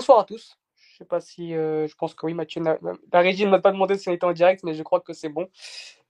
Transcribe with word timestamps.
Bonsoir 0.00 0.20
à 0.20 0.24
tous. 0.24 0.56
Je 0.76 0.96
sais 0.96 1.04
pas 1.04 1.20
si, 1.20 1.54
euh, 1.54 1.86
je 1.86 1.94
pense 1.94 2.14
que 2.14 2.24
oui, 2.24 2.32
Mathieu, 2.32 2.62
la 2.62 3.20
régie 3.20 3.44
ne 3.44 3.50
m'a 3.50 3.58
pas 3.58 3.70
demandé 3.70 3.98
si 3.98 4.08
on 4.08 4.12
était 4.12 4.24
en 4.24 4.32
direct, 4.32 4.62
mais 4.64 4.72
je 4.72 4.82
crois 4.82 5.00
que 5.00 5.12
c'est 5.12 5.28
bon. 5.28 5.46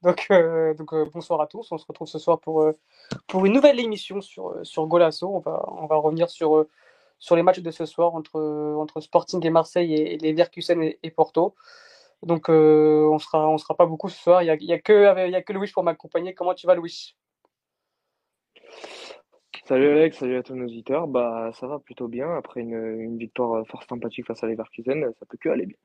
Donc, 0.01 0.27
euh, 0.31 0.73
donc 0.75 0.93
euh, 0.93 1.09
bonsoir 1.13 1.41
à 1.41 1.47
tous. 1.47 1.69
On 1.73 1.77
se 1.77 1.85
retrouve 1.85 2.07
ce 2.07 2.17
soir 2.17 2.39
pour, 2.39 2.71
pour 3.27 3.45
une 3.45 3.51
nouvelle 3.51 3.81
émission 3.81 4.21
sur, 4.21 4.55
sur 4.63 4.87
Golasso. 4.87 5.27
On 5.27 5.39
va, 5.39 5.65
on 5.67 5.87
va 5.87 5.97
revenir 5.97 6.29
sur, 6.29 6.65
sur 7.19 7.35
les 7.35 7.43
matchs 7.43 7.59
de 7.59 7.69
ce 7.69 7.85
soir 7.85 8.15
entre, 8.15 8.39
entre 8.79 9.01
Sporting 9.01 9.45
et 9.45 9.49
Marseille 9.49 9.93
et, 9.93 10.17
les 10.17 10.31
Verkusen 10.31 10.81
et, 10.81 11.11
Porto. 11.11 11.53
Donc, 12.23 12.47
on 12.47 13.19
sera, 13.19 13.49
on 13.49 13.57
sera 13.57 13.75
pas 13.75 13.87
beaucoup 13.87 14.07
ce 14.07 14.17
soir. 14.17 14.41
Il 14.41 14.45
n'y 14.45 14.51
a, 14.51 14.55
y 14.55 14.71
a, 14.71 15.27
y 15.27 15.35
a 15.35 15.41
que 15.41 15.51
Louis 15.51 15.69
pour 15.69 15.83
m'accompagner. 15.83 16.33
Comment 16.33 16.53
tu 16.53 16.65
vas, 16.65 16.75
Louis? 16.75 17.13
Salut 19.71 19.89
Alex, 19.89 20.17
salut 20.17 20.35
à 20.35 20.43
tous 20.43 20.53
nos 20.53 20.65
auditeurs. 20.65 21.07
Bah, 21.07 21.49
ça 21.53 21.65
va 21.65 21.79
plutôt 21.79 22.09
bien. 22.09 22.29
Après 22.35 22.59
une, 22.59 22.73
une 22.73 23.17
victoire 23.17 23.65
fort 23.67 23.85
sympathique 23.87 24.27
face 24.27 24.43
à 24.43 24.47
Leverkusen, 24.47 25.13
ça 25.17 25.25
peut 25.25 25.37
que 25.39 25.47
aller 25.47 25.65
bien. 25.65 25.77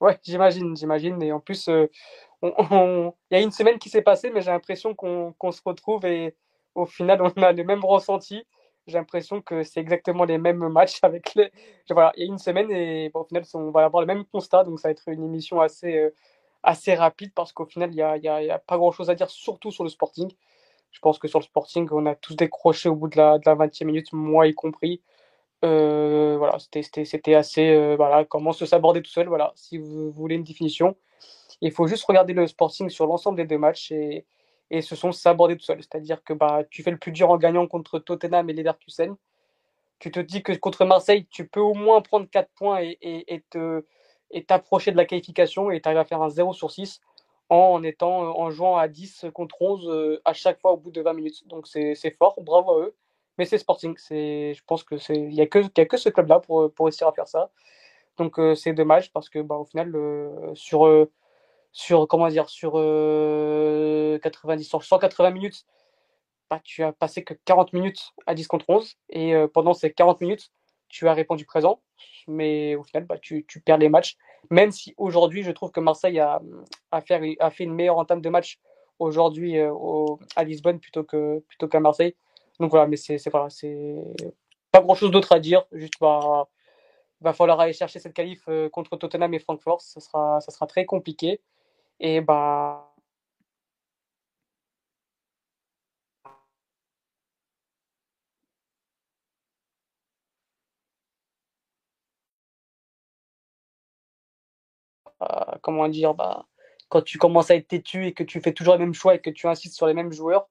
Ouais, 0.00 0.18
j'imagine, 0.22 0.74
j'imagine. 0.74 1.22
Et 1.22 1.30
en 1.30 1.38
plus, 1.38 1.68
euh, 1.68 1.88
il 2.42 3.12
y 3.30 3.34
a 3.34 3.40
une 3.42 3.50
semaine 3.50 3.78
qui 3.78 3.90
s'est 3.90 4.00
passée, 4.00 4.30
mais 4.30 4.40
j'ai 4.40 4.50
l'impression 4.50 4.94
qu'on 4.94 5.52
se 5.52 5.60
retrouve 5.62 6.06
et 6.06 6.34
au 6.74 6.86
final, 6.86 7.20
on 7.20 7.42
a 7.42 7.52
le 7.52 7.64
même 7.64 7.84
ressenti. 7.84 8.46
J'ai 8.86 8.96
l'impression 8.96 9.42
que 9.42 9.62
c'est 9.62 9.80
exactement 9.80 10.24
les 10.24 10.38
mêmes 10.38 10.66
matchs 10.68 11.00
avec 11.02 11.34
les. 11.34 11.52
Voilà, 11.90 12.12
il 12.16 12.22
y 12.24 12.26
a 12.26 12.32
une 12.32 12.38
semaine 12.38 12.70
et 12.70 13.10
au 13.12 13.24
final, 13.24 13.44
on 13.52 13.70
va 13.72 13.84
avoir 13.84 14.00
le 14.00 14.06
même 14.06 14.24
constat. 14.24 14.64
Donc, 14.64 14.80
ça 14.80 14.88
va 14.88 14.92
être 14.92 15.06
une 15.08 15.24
émission 15.24 15.60
assez, 15.60 15.98
euh, 15.98 16.14
assez 16.62 16.94
rapide 16.94 17.32
parce 17.34 17.52
qu'au 17.52 17.66
final, 17.66 17.90
il 17.90 17.96
n'y 17.96 18.00
a, 18.00 18.16
y 18.16 18.50
a 18.50 18.58
pas 18.58 18.78
grand 18.78 18.90
chose 18.90 19.10
à 19.10 19.14
dire, 19.14 19.28
surtout 19.28 19.70
sur 19.70 19.84
le 19.84 19.90
sporting. 19.90 20.32
Je 20.92 21.00
pense 21.00 21.18
que 21.18 21.26
sur 21.28 21.40
le 21.40 21.44
Sporting, 21.44 21.88
on 21.90 22.06
a 22.06 22.14
tous 22.14 22.36
décroché 22.36 22.88
au 22.88 22.94
bout 22.94 23.08
de 23.08 23.16
la, 23.16 23.38
de 23.38 23.44
la 23.46 23.56
20e 23.56 23.84
minute, 23.84 24.12
moi 24.12 24.46
y 24.46 24.54
compris. 24.54 25.02
Euh, 25.64 26.36
voilà, 26.38 26.58
c'était 26.58 27.34
assez. 27.34 27.70
Euh, 27.70 27.96
voilà, 27.96 28.24
comment 28.24 28.52
se 28.52 28.66
s'aborder 28.66 29.02
tout 29.02 29.10
seul. 29.10 29.28
Voilà, 29.28 29.52
si 29.56 29.78
vous 29.78 30.10
voulez 30.12 30.36
une 30.36 30.44
définition, 30.44 30.96
il 31.60 31.72
faut 31.72 31.86
juste 31.86 32.04
regarder 32.04 32.34
le 32.34 32.46
Sporting 32.46 32.90
sur 32.90 33.06
l'ensemble 33.06 33.36
des 33.38 33.46
deux 33.46 33.58
matchs 33.58 33.92
et, 33.92 34.26
et 34.70 34.82
ce 34.82 34.96
sont 34.96 35.12
s'aborder 35.12 35.56
tout 35.56 35.64
seul. 35.64 35.78
C'est-à-dire 35.78 36.22
que 36.24 36.34
bah, 36.34 36.62
tu 36.70 36.82
fais 36.82 36.90
le 36.90 36.98
plus 36.98 37.12
dur 37.12 37.30
en 37.30 37.38
gagnant 37.38 37.66
contre 37.66 37.98
Tottenham 37.98 38.50
et 38.50 38.52
Leverkusen. 38.52 39.16
Tu 39.98 40.10
te 40.10 40.20
dis 40.20 40.42
que 40.42 40.52
contre 40.52 40.84
Marseille, 40.84 41.26
tu 41.30 41.46
peux 41.48 41.60
au 41.60 41.74
moins 41.74 42.02
prendre 42.02 42.28
4 42.28 42.50
points 42.56 42.82
et, 42.82 42.98
et, 43.00 43.34
et 43.34 43.44
te 43.50 43.84
et 44.32 44.44
t'approcher 44.44 44.90
de 44.92 44.96
la 44.96 45.04
qualification 45.04 45.70
et 45.70 45.80
tu 45.80 45.88
arrives 45.88 46.00
à 46.00 46.04
faire 46.04 46.22
un 46.22 46.30
0 46.30 46.52
sur 46.54 46.70
6 46.70 47.00
en 47.52 47.82
étant 47.82 48.38
en 48.38 48.50
jouant 48.50 48.78
à 48.78 48.88
10 48.88 49.26
contre 49.34 49.60
11 49.60 49.88
euh, 49.88 50.22
à 50.24 50.32
chaque 50.32 50.60
fois 50.60 50.72
au 50.72 50.76
bout 50.78 50.90
de 50.90 51.02
20 51.02 51.12
minutes. 51.12 51.46
Donc 51.48 51.66
c'est 51.66 52.16
fort, 52.16 52.40
bravo 52.40 52.72
à 52.72 52.78
eux. 52.80 52.96
Mais 53.38 53.44
c'est 53.46 53.58
Sporting, 53.58 53.94
je 53.98 54.60
pense 54.66 54.84
que 54.84 54.98
c'est 54.98 55.28
a 55.40 55.46
que 55.46 55.96
ce 55.96 56.08
club 56.08 56.28
là 56.28 56.40
pour 56.40 56.72
pour 56.72 56.86
réussir 56.86 57.08
à 57.08 57.12
faire 57.12 57.28
ça. 57.28 57.50
Donc 58.18 58.38
euh, 58.38 58.54
c'est 58.54 58.72
dommage 58.72 59.12
parce 59.12 59.28
que 59.28 59.40
bah, 59.40 59.56
final 59.64 59.94
euh, 59.94 60.54
sur 60.54 60.88
sur 61.72 62.08
comment 62.08 62.28
dire 62.28 62.48
sur 62.48 62.72
90 62.72 64.64
sur 64.64 64.84
180 64.84 65.30
minutes 65.30 65.66
bah, 66.50 66.60
tu 66.64 66.82
as 66.82 66.92
passé 66.92 67.24
que 67.24 67.34
40 67.44 67.72
minutes 67.72 68.12
à 68.26 68.34
10 68.34 68.46
contre 68.48 68.66
11 68.68 68.96
et 69.10 69.34
pendant 69.54 69.74
ces 69.74 69.92
40 69.92 70.20
minutes 70.20 70.50
tu 70.92 71.08
as 71.08 71.14
répondu 71.14 71.44
présent 71.44 71.80
mais 72.28 72.76
au 72.76 72.84
final 72.84 73.04
bah, 73.06 73.18
tu, 73.20 73.44
tu 73.48 73.60
perds 73.60 73.78
les 73.78 73.88
matchs 73.88 74.16
même 74.50 74.72
si 74.72 74.94
aujourd'hui, 74.96 75.42
je 75.42 75.50
trouve 75.50 75.70
que 75.70 75.80
Marseille 75.80 76.18
a, 76.18 76.40
a, 76.90 77.00
fait, 77.00 77.36
a 77.38 77.50
fait 77.50 77.64
une 77.64 77.74
meilleure 77.74 77.98
entame 77.98 78.20
de 78.20 78.28
match 78.28 78.58
aujourd'hui 78.98 79.58
euh, 79.58 79.72
à 80.36 80.44
Lisbonne 80.44 80.80
plutôt 80.80 81.04
que 81.04 81.40
plutôt 81.48 81.68
qu'à 81.68 81.80
Marseille. 81.80 82.14
Donc 82.60 82.70
voilà, 82.70 82.86
mais 82.86 82.96
c'est 82.96 83.18
voilà, 83.30 83.48
pas 84.70 84.80
grand 84.80 84.94
chose 84.94 85.10
d'autre 85.10 85.32
à 85.32 85.40
dire. 85.40 85.64
Juste 85.72 85.94
bah, 86.00 86.48
va 87.20 87.32
falloir 87.32 87.60
aller 87.60 87.72
chercher 87.72 87.98
cette 87.98 88.14
qualif 88.14 88.42
euh, 88.48 88.68
contre 88.68 88.96
Tottenham 88.96 89.32
et 89.34 89.38
Francfort. 89.38 89.80
Ça 89.80 90.00
sera 90.00 90.40
ça 90.40 90.50
sera 90.50 90.66
très 90.66 90.84
compliqué. 90.84 91.40
Et 92.00 92.20
bah 92.20 92.91
comment 105.62 105.88
dire, 105.88 106.14
bah, 106.14 106.46
quand 106.90 107.02
tu 107.02 107.18
commences 107.18 107.50
à 107.50 107.56
être 107.56 107.68
têtu 107.68 108.06
et 108.06 108.12
que 108.12 108.22
tu 108.22 108.40
fais 108.40 108.52
toujours 108.52 108.74
les 108.74 108.80
mêmes 108.80 108.94
choix 108.94 109.14
et 109.14 109.20
que 109.20 109.30
tu 109.30 109.46
insistes 109.48 109.74
sur 109.74 109.86
les 109.86 109.94
mêmes 109.94 110.12
joueurs, 110.12 110.48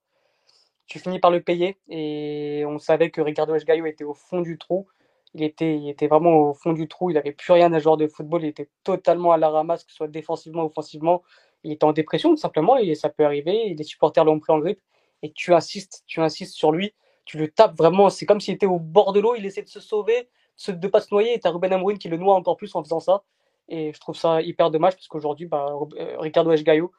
tu 0.88 1.00
finis 1.00 1.20
par 1.20 1.32
le 1.32 1.42
payer. 1.42 1.78
Et 1.88 2.64
on 2.68 2.80
savait 2.80 3.12
que 3.12 3.22
Ricardo 3.22 3.56
Esgaio 3.56 3.86
était 3.86 4.04
au 4.04 4.14
fond 4.14 4.42
du 4.42 4.58
trou. 4.58 4.88
Il 5.34 5.44
était, 5.44 5.78
il 5.78 5.90
était 5.90 6.08
vraiment 6.08 6.50
au 6.50 6.54
fond 6.54 6.74
du 6.74 6.88
trou. 6.88 7.10
Il 7.10 7.14
n'avait 7.14 7.32
plus 7.32 7.54
rien 7.54 7.70
d'un 7.70 7.80
joueur 7.80 7.96
de 7.96 8.08
football. 8.08 8.44
Il 8.44 8.50
était 8.50 8.70
totalement 8.84 9.32
à 9.32 9.38
la 9.38 9.50
ramasse, 9.50 9.84
que 9.84 9.92
ce 9.92 9.98
soit 9.98 10.08
défensivement 10.08 10.64
ou 10.64 10.66
offensivement. 10.66 11.22
Il 11.64 11.72
était 11.72 11.86
en 11.86 11.94
dépression, 11.94 12.32
tout 12.32 12.38
simplement, 12.38 12.78
et 12.78 12.96
ça 12.96 13.10
peut 13.10 13.24
arriver. 13.24 13.74
Les 13.78 13.84
supporters 13.84 14.26
l'ont 14.26 14.40
pris 14.40 14.52
en 14.52 14.60
grippe. 14.60 14.82
Et 15.22 15.32
tu 15.32 15.54
insistes, 15.54 16.04
tu 16.08 16.22
insistes 16.22 16.56
sur 16.56 16.72
lui. 16.72 16.94
Tu 17.26 17.38
le 17.38 17.50
tapes 17.50 17.78
vraiment. 17.78 18.10
C'est 18.10 18.26
comme 18.26 18.42
s'il 18.42 18.56
était 18.56 18.66
au 18.66 18.80
bord 18.80 19.14
de 19.14 19.20
l'eau. 19.20 19.36
Il 19.36 19.46
essaie 19.46 19.62
de 19.62 19.70
se 19.70 19.80
sauver, 19.80 20.28
de 20.68 20.74
ne 20.74 20.88
pas 20.88 21.02
se 21.02 21.14
noyer. 21.14 21.36
Et 21.36 21.40
tu 21.40 21.48
as 21.48 21.52
Ruben 21.52 21.72
Amorim 21.72 21.98
qui 21.98 22.10
le 22.10 22.18
noie 22.18 22.36
encore 22.36 22.58
plus 22.58 22.76
en 22.76 22.84
faisant 22.84 23.00
ça. 23.00 23.24
Et 23.68 23.94
je 23.94 24.00
trouve 24.00 24.16
ça 24.16 24.42
hyper 24.42 24.72
dommage 24.72 24.96
parce 24.96 25.08
qu'aujourd'hui, 25.08 25.46
bah, 25.46 25.68
euh, 25.98 26.18
Ricardo 26.20 26.52
H. 26.54 26.90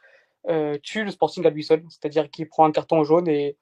euh, 0.49 0.79
tue 0.83 1.05
le 1.05 1.11
Sporting 1.11 1.47
à 1.47 1.51
lui 1.51 1.65
seul. 1.65 1.85
C'est-à-dire 1.89 2.31
qu'il 2.31 2.49
prend 2.49 2.65
un 2.65 2.73
carton 2.73 3.05
jaune 3.05 3.29
et, 3.29 3.57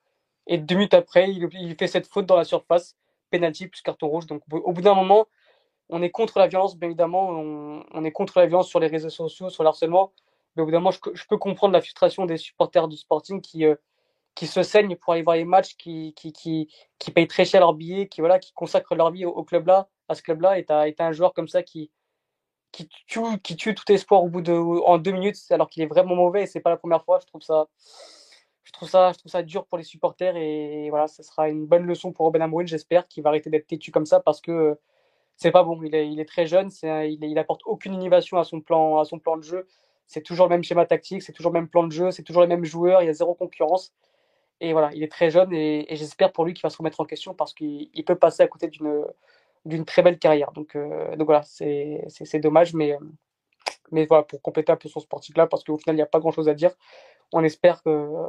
et 0.47 0.59
deux 0.59 0.77
minutes 0.77 0.95
après, 0.95 1.31
il, 1.31 1.77
fait 1.77 1.87
cette 1.87 2.07
faute 2.07 2.27
dans 2.27 2.37
la 2.37 2.45
surface, 2.45 2.97
penalty 3.31 3.69
plus 3.69 3.83
carton 3.83 4.09
rouge. 4.09 4.27
Donc 4.27 4.43
au 4.51 4.73
bout 4.73 4.83
d'un 4.83 4.95
moment, 4.95 5.27
on 5.91 6.03
est 6.03 6.11
contre 6.11 6.39
la 6.39 6.47
violence, 6.47 6.77
bien 6.77 6.89
évidemment. 6.89 7.31
On, 7.31 8.05
est 8.05 8.13
contre 8.13 8.39
la 8.39 8.47
violence 8.47 8.69
sur 8.69 8.81
les 8.81 8.87
réseaux 8.87 9.11
sociaux, 9.11 9.51
sur 9.51 9.65
l'harcèlement. 9.65 10.13
Mais 10.55 10.63
au 10.63 10.67
bout 10.67 10.73
d'un 10.73 10.79
moment, 10.79 10.91
je, 10.91 11.27
peux 11.29 11.37
comprendre 11.37 11.73
la 11.73 11.81
frustration 11.81 12.27
des 12.27 12.37
supporters 12.37 12.89
du 12.89 12.97
Sporting 12.97 13.41
qui, 13.41 13.65
euh, 13.65 13.75
qui 14.35 14.47
se 14.47 14.63
saignent 14.63 14.97
pour 14.97 15.13
aller 15.13 15.23
voir 15.23 15.37
les 15.37 15.45
matchs, 15.45 15.77
qui, 15.77 16.15
qui, 16.15 16.33
qui, 16.33 16.69
qui 16.99 17.11
payent 17.11 17.29
très 17.29 17.45
cher 17.45 17.61
leurs 17.61 17.75
billets, 17.75 18.09
qui, 18.09 18.21
voilà, 18.21 18.39
qui 18.39 18.53
consacrent 18.53 18.95
leur 18.95 19.11
vie 19.11 19.25
au, 19.25 19.31
au 19.31 19.45
club-là, 19.45 19.89
à 20.09 20.15
ce 20.15 20.23
club-là. 20.23 20.59
Et 20.59 20.65
tu 20.65 20.73
as, 20.73 20.87
as, 20.97 21.05
un 21.05 21.13
joueur 21.13 21.33
comme 21.33 21.49
ça 21.49 21.63
qui, 21.63 21.91
qui 22.73 22.89
tue, 23.07 23.21
qui 23.43 23.57
tue 23.57 23.75
tout 23.75 23.91
espoir 23.91 24.23
au 24.23 24.29
bout 24.29 24.43
de 24.43 24.53
en 24.53 24.99
deux 24.99 25.13
minutes 25.13 25.39
alors 25.51 25.69
qu'il 25.69 25.83
est 25.83 25.87
vraiment 25.87 26.15
mauvais 26.15 26.43
et 26.45 26.47
c'est 26.47 26.61
pas 26.61 26.71
la 26.71 26.77
première 26.77 27.05
fois 27.05 27.19
je 27.21 27.27
trouve 27.27 27.43
ça 27.43 27.69
je 28.65 28.73
trouve 28.73 28.89
ça 28.89 29.13
je 29.13 29.19
trouve 29.19 29.33
ça 29.33 29.43
dur 29.43 29.67
pour 29.67 29.79
les 29.79 29.85
supporters 29.85 30.37
et 30.37 30.89
voilà 30.91 31.09
ça 31.09 31.23
sera 31.23 31.49
une 31.49 31.67
bonne 31.67 31.85
leçon 31.85 32.13
pour 32.13 32.27
Robin 32.27 32.41
Amorim 32.41 32.67
j'espère 32.67 33.09
qu'il 33.09 33.23
va 33.23 33.31
arrêter 33.31 33.51
d'être 33.51 33.67
têtu 33.67 33.91
comme 33.91 34.07
ça 34.07 34.21
parce 34.21 34.41
que 34.41 34.79
c'est 35.37 35.51
pas 35.51 35.63
bon. 35.65 35.81
Il 35.83 35.95
est, 35.95 36.11
il 36.11 36.21
est 36.21 36.29
très 36.29 36.47
jeune 36.47 36.71
c'est 36.71 37.13
il, 37.13 37.25
il, 37.25 37.39
apporte 37.39 37.63
aucune 37.65 37.95
innovation 37.95 38.39
à 38.39 38.45
son 38.45 38.61
plan 38.61 38.99
à 38.99 39.05
son 39.05 39.19
plan 39.19 39.37
de 39.37 39.43
jeu. 39.43 39.67
C'est 40.07 40.23
toujours 40.23 40.47
le 40.47 40.51
même 40.51 40.65
schéma 40.65 40.87
tactique 40.87 41.23
c'est 41.23 41.33
toujours 41.33 41.53
le 41.53 41.61
même 41.61 41.69
plan 41.69 41.85
de 41.85 41.93
jeu 41.93 42.11
c'est 42.11 42.23
toujours 42.23 42.43
les 42.43 42.49
mêmes 42.49 42.65
joueurs 42.65 43.03
il 43.03 43.07
y 43.07 43.09
a 43.09 43.15
zéro 43.15 43.35
concurrence. 43.35 43.93
Et 44.61 44.73
voilà 44.73 44.91
il 44.95 45.03
est 45.03 45.11
très 45.11 45.31
jeune 45.31 45.53
et 45.53 45.87
j'espère 45.97 46.33
pour 46.33 46.45
lui 46.45 46.55
qu'il 46.55 46.63
va 46.63 46.71
se 46.71 46.79
remettre 46.79 47.01
en 47.01 47.07
question 47.07 47.35
parce 47.35 47.55
qu'il 47.55 48.05
peut 48.07 48.17
passer 48.17 48.43
à 48.43 48.49
côté 48.49 48.69
d'une 48.69 49.05
d'une 49.65 49.85
très 49.85 50.03
belle 50.03 50.19
carrière. 50.19 50.53
Donc, 50.53 50.77
euh, 50.77 51.17
donc 51.17 51.27
voilà, 51.27 51.43
c'est 51.43 52.41
dommage, 52.41 52.75
mais, 52.75 52.97
mais 53.91 54.07
voilà, 54.07 54.23
pour 54.23 54.43
compléter 54.43 54.73
un 54.73 54.77
peu 54.77 54.89
son 54.89 55.01
sportif 55.01 55.37
là, 55.37 55.47
parce 55.47 55.65
qu'au 55.65 55.77
final, 55.79 55.97
il 55.97 55.99
n'y 55.99 56.03
a 56.03 56.07
pas 56.07 56.21
grand 56.21 56.33
chose 56.33 56.49
à 56.49 56.55
dire. 56.55 56.73
On 57.33 57.45
espère 57.45 57.81
euh, 57.87 58.29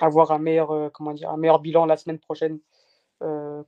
avoir 0.00 0.32
un 0.32 0.38
meilleur, 0.38 0.70
euh, 0.72 0.90
comment 0.90 1.12
dire, 1.12 1.30
un 1.30 1.36
meilleur 1.36 1.60
bilan 1.60 1.86
la 1.86 1.96
semaine 1.96 2.18
prochaine 2.18 2.58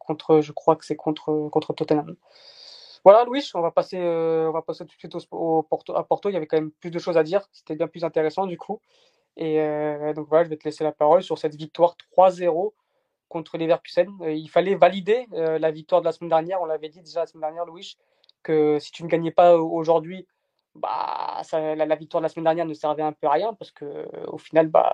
contre, 0.00 0.40
je 0.40 0.50
crois 0.50 0.74
que 0.74 0.84
c'est 0.84 0.96
contre, 0.96 1.48
contre 1.48 1.72
Tottenham. 1.74 2.16
Voilà, 3.04 3.24
Louis, 3.24 3.48
on 3.54 3.60
va 3.60 3.70
passer, 3.70 4.00
on 4.00 4.50
va 4.50 4.62
passer 4.62 4.84
tout 4.84 4.96
de 4.96 4.98
suite 4.98 5.14
au, 5.30 5.62
Porto, 5.62 5.94
à 5.94 6.02
Porto. 6.02 6.28
Il 6.28 6.32
y 6.32 6.36
avait 6.36 6.48
quand 6.48 6.56
même 6.56 6.72
plus 6.72 6.90
de 6.90 6.98
choses 6.98 7.16
à 7.16 7.22
dire. 7.22 7.48
C'était 7.52 7.76
bien 7.76 7.86
plus 7.86 8.02
intéressant 8.02 8.46
du 8.48 8.58
coup. 8.58 8.80
Et 9.36 9.60
donc 10.16 10.26
voilà, 10.28 10.42
je 10.42 10.48
vais 10.50 10.56
te 10.56 10.64
laisser 10.64 10.82
la 10.82 10.90
parole 10.90 11.22
sur 11.22 11.38
cette 11.38 11.54
victoire 11.54 11.94
3-0 12.16 12.72
contre 13.34 13.58
les 13.58 13.66
Verkusen. 13.66 14.08
Euh, 14.22 14.32
il 14.32 14.48
fallait 14.48 14.76
valider 14.76 15.26
euh, 15.32 15.58
la 15.58 15.72
victoire 15.72 16.00
de 16.00 16.06
la 16.06 16.12
semaine 16.12 16.30
dernière. 16.30 16.62
On 16.62 16.66
l'avait 16.66 16.88
dit 16.88 17.00
déjà 17.02 17.20
la 17.20 17.26
semaine 17.26 17.40
dernière, 17.40 17.66
Louis, 17.66 17.98
que 18.44 18.78
si 18.78 18.92
tu 18.92 19.02
ne 19.02 19.08
gagnais 19.08 19.32
pas 19.32 19.58
aujourd'hui, 19.58 20.24
bah, 20.76 21.40
ça, 21.42 21.74
la, 21.74 21.96
victoire 21.96 22.20
de 22.20 22.26
la 22.26 22.28
semaine 22.28 22.44
dernière 22.44 22.64
ne 22.64 22.74
servait 22.74 23.02
un 23.02 23.12
peu 23.12 23.26
à 23.26 23.32
rien 23.32 23.52
parce 23.54 23.72
que 23.72 24.06
au 24.28 24.38
final, 24.38 24.68
bah, 24.68 24.92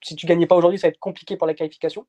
si 0.00 0.14
tu 0.14 0.26
gagnais 0.26 0.46
pas 0.46 0.54
aujourd'hui, 0.54 0.78
ça 0.78 0.86
va 0.86 0.90
être 0.90 1.00
compliqué 1.00 1.36
pour 1.36 1.48
la 1.48 1.54
qualification. 1.54 2.06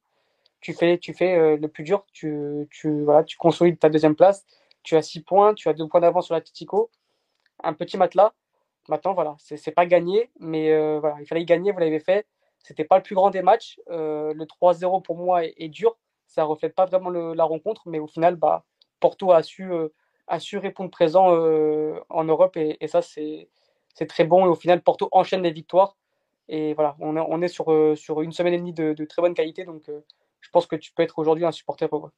Tu 0.62 0.74
fais, 0.74 1.00
tu 1.00 1.14
fais 1.14 1.36
euh, 1.36 1.58
le 1.58 1.68
plus 1.68 1.84
dur, 1.84 2.06
tu, 2.14 2.68
tu, 2.70 3.04
voilà, 3.04 3.24
tu 3.24 3.36
consolides 3.38 3.80
ta 3.80 3.90
deuxième 3.90 4.16
place, 4.16 4.46
tu 4.84 4.96
as 4.96 5.02
six 5.02 5.22
points, 5.22 5.56
tu 5.56 5.70
as 5.70 5.74
deux 5.74 5.88
points 5.88 6.02
d'avance 6.02 6.28
sur 6.28 6.36
l'Atletico, 6.36 6.92
un 7.64 7.74
petit 7.74 7.98
matelas. 7.98 8.32
Maintenant, 8.90 9.14
voilà, 9.14 9.36
c'est 9.40 9.72
pas 9.72 9.88
gagné, 9.88 10.30
mais 10.40 10.70
voilà, 11.00 11.16
il 11.20 11.26
fallait 11.26 11.46
gagner, 11.46 11.72
vous 11.72 11.80
l'avez 11.80 12.00
fait. 12.00 12.28
C'était 12.64 12.86
pas 12.86 12.98
le 12.98 13.04
plus 13.04 13.16
grand 13.16 13.30
des 13.30 13.42
matchs. 13.42 13.80
Euh, 13.90 14.34
le 14.34 14.46
3-0 14.46 15.02
pour 15.04 15.18
moi 15.18 15.44
est, 15.46 15.70
dur. 15.70 15.98
Ça 16.28 16.46
reflète 16.46 16.74
pas 16.74 16.86
vraiment 16.86 17.10
la 17.10 17.44
rencontre, 17.44 17.84
mais 17.86 18.00
au 18.00 18.08
final, 18.08 18.36
bah, 18.36 18.66
Porto 19.00 19.32
a 19.32 19.44
su, 19.44 19.72
euh, 19.72 19.90
a 20.28 20.40
su 20.40 20.58
répondre 20.58 20.90
présent 20.90 21.36
euh, 21.36 22.00
en 22.10 22.24
Europe 22.24 22.58
et, 22.58 22.88
ça, 22.88 23.02
c'est 23.02 23.50
très 24.08 24.24
bon. 24.24 24.46
Et 24.46 24.50
au 24.50 24.56
final, 24.56 24.82
Porto 24.82 25.10
enchaîne 25.12 25.44
les 25.44 25.52
victoires. 25.52 25.98
Et 26.50 26.74
voilà, 26.74 26.96
on 27.00 27.42
est, 27.42 27.48
sur, 27.48 27.98
sur 27.98 28.22
une 28.22 28.32
semaine 28.32 28.54
et 28.54 28.58
demie 28.58 28.74
de, 28.74 28.94
de 28.94 29.06
très 29.06 29.22
bonne 29.22 29.34
qualité. 29.34 29.66
Donc, 29.66 29.84
je 30.40 30.50
pense 30.50 30.66
que 30.66 30.76
tu 30.76 30.92
peux 30.94 31.04
être 31.04 31.20
aujourd'hui 31.20 31.46
un 31.46 31.52
supporter 31.52 31.88
heureux. 31.92 32.12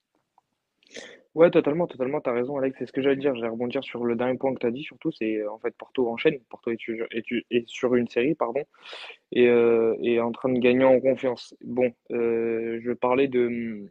Ouais, 1.35 1.51
totalement, 1.51 1.85
totalement, 1.85 2.21
t'as 2.21 2.31
raison, 2.31 2.57
Alex. 2.57 2.77
C'est 2.79 2.85
ce 2.85 2.93
que 2.93 3.01
j'allais 3.01 3.17
dire. 3.17 3.35
J'allais 3.35 3.49
rebondir 3.49 3.83
sur 3.83 4.05
le 4.05 4.15
dernier 4.15 4.37
point 4.37 4.53
que 4.53 4.59
t'as 4.59 4.71
dit, 4.71 4.83
surtout, 4.83 5.11
c'est 5.11 5.37
euh, 5.37 5.51
en 5.51 5.59
fait 5.59 5.75
Porto 5.77 6.07
enchaîne. 6.09 6.39
Porto 6.49 6.71
est, 6.71 6.77
sur- 6.79 7.95
une 7.95 8.07
série, 8.07 8.35
pardon, 8.35 8.63
et 9.31 9.47
euh, 9.49 9.95
est 10.03 10.19
en 10.19 10.31
train 10.31 10.49
de 10.49 10.59
gagner 10.59 10.85
en 10.85 10.99
confiance. 10.99 11.55
Bon, 11.63 11.91
euh, 12.11 12.79
je 12.83 12.91
parlais 12.93 13.27
de, 13.27 13.89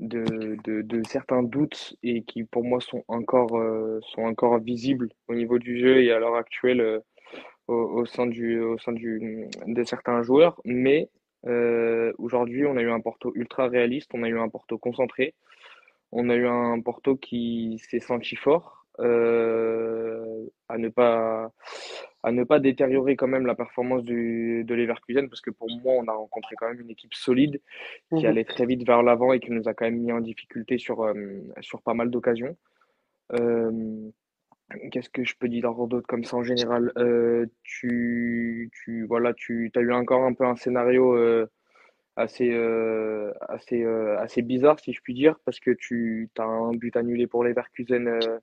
de, 0.00 0.56
de, 0.82 1.02
certains 1.04 1.42
doutes 1.42 1.96
et 2.02 2.22
qui 2.22 2.44
pour 2.44 2.64
moi 2.64 2.80
sont 2.80 3.04
encore, 3.08 3.58
euh, 3.58 4.00
sont 4.14 4.22
encore 4.22 4.58
visibles 4.58 5.08
au 5.28 5.34
niveau 5.34 5.58
du 5.58 5.78
jeu 5.80 6.02
et 6.02 6.12
à 6.12 6.18
l'heure 6.18 6.36
actuelle 6.36 7.00
au, 7.68 7.74
au 7.74 8.06
sein 8.06 8.26
du, 8.26 8.60
au 8.60 8.78
sein 8.78 8.92
du, 8.92 9.48
de 9.66 9.84
certains 9.84 10.22
joueurs. 10.22 10.60
Mais 10.64 11.10
aujourd'hui, 12.18 12.66
on 12.66 12.76
a 12.76 12.82
eu 12.82 12.90
un 12.90 13.00
Porto 13.00 13.32
ultra 13.34 13.68
réaliste, 13.68 14.10
on 14.14 14.22
a 14.22 14.28
eu 14.28 14.38
un 14.38 14.48
Porto 14.48 14.78
concentré. 14.78 15.34
On 16.14 16.30
a 16.30 16.36
eu 16.36 16.46
un 16.46 16.80
Porto 16.80 17.16
qui 17.16 17.80
s'est 17.90 18.00
senti 18.00 18.36
fort, 18.36 18.86
euh, 19.00 20.46
à 20.68 20.78
ne 20.78 20.88
pas 20.88 21.52
à 22.22 22.32
ne 22.32 22.44
pas 22.44 22.60
détériorer 22.60 23.16
quand 23.16 23.26
même 23.28 23.46
la 23.46 23.54
performance 23.56 24.02
du, 24.04 24.64
de 24.64 24.74
Leverkusen 24.74 25.28
parce 25.28 25.42
que 25.42 25.50
pour 25.50 25.68
moi 25.70 25.94
on 25.94 26.08
a 26.08 26.12
rencontré 26.14 26.56
quand 26.56 26.68
même 26.68 26.80
une 26.80 26.90
équipe 26.90 27.14
solide 27.14 27.60
qui 28.16 28.26
Mhm. 28.26 28.26
allait 28.26 28.44
très 28.44 28.66
vite 28.66 28.86
vers 28.86 29.02
l'avant 29.02 29.32
et 29.34 29.40
qui 29.40 29.50
nous 29.52 29.68
a 29.68 29.74
quand 29.74 29.86
même 29.86 29.98
mis 30.00 30.12
en 30.12 30.20
difficulté 30.20 30.78
sur 30.78 31.02
euh, 31.04 31.14
sur 31.60 31.82
pas 31.82 31.94
mal 31.94 32.10
d'occasions. 32.10 32.56
Euh, 33.32 34.10
qu'est-ce 34.92 35.10
que 35.10 35.24
je 35.24 35.34
peux 35.38 35.48
dire 35.48 35.72
d'autre 35.74 36.06
comme 36.06 36.24
ça 36.24 36.36
en 36.36 36.44
général? 36.44 36.92
Tu 37.62 38.70
tu 38.72 39.06
voilà 39.06 39.34
tu 39.34 39.70
as 39.76 39.80
eu 39.80 39.92
encore 39.92 40.24
un 40.24 40.34
peu 40.34 40.44
un 40.44 40.56
scénario 40.56 41.16
assez, 42.16 42.50
euh, 42.52 43.32
assez, 43.48 43.82
euh, 43.82 44.18
assez 44.18 44.42
bizarre, 44.42 44.78
si 44.78 44.92
je 44.92 45.00
puis 45.02 45.14
dire, 45.14 45.36
parce 45.44 45.60
que 45.60 45.70
tu 45.72 46.30
as 46.38 46.44
un 46.44 46.72
but 46.72 46.96
annulé 46.96 47.26
pour 47.26 47.44
Leverkusen 47.44 48.06
euh, 48.08 48.38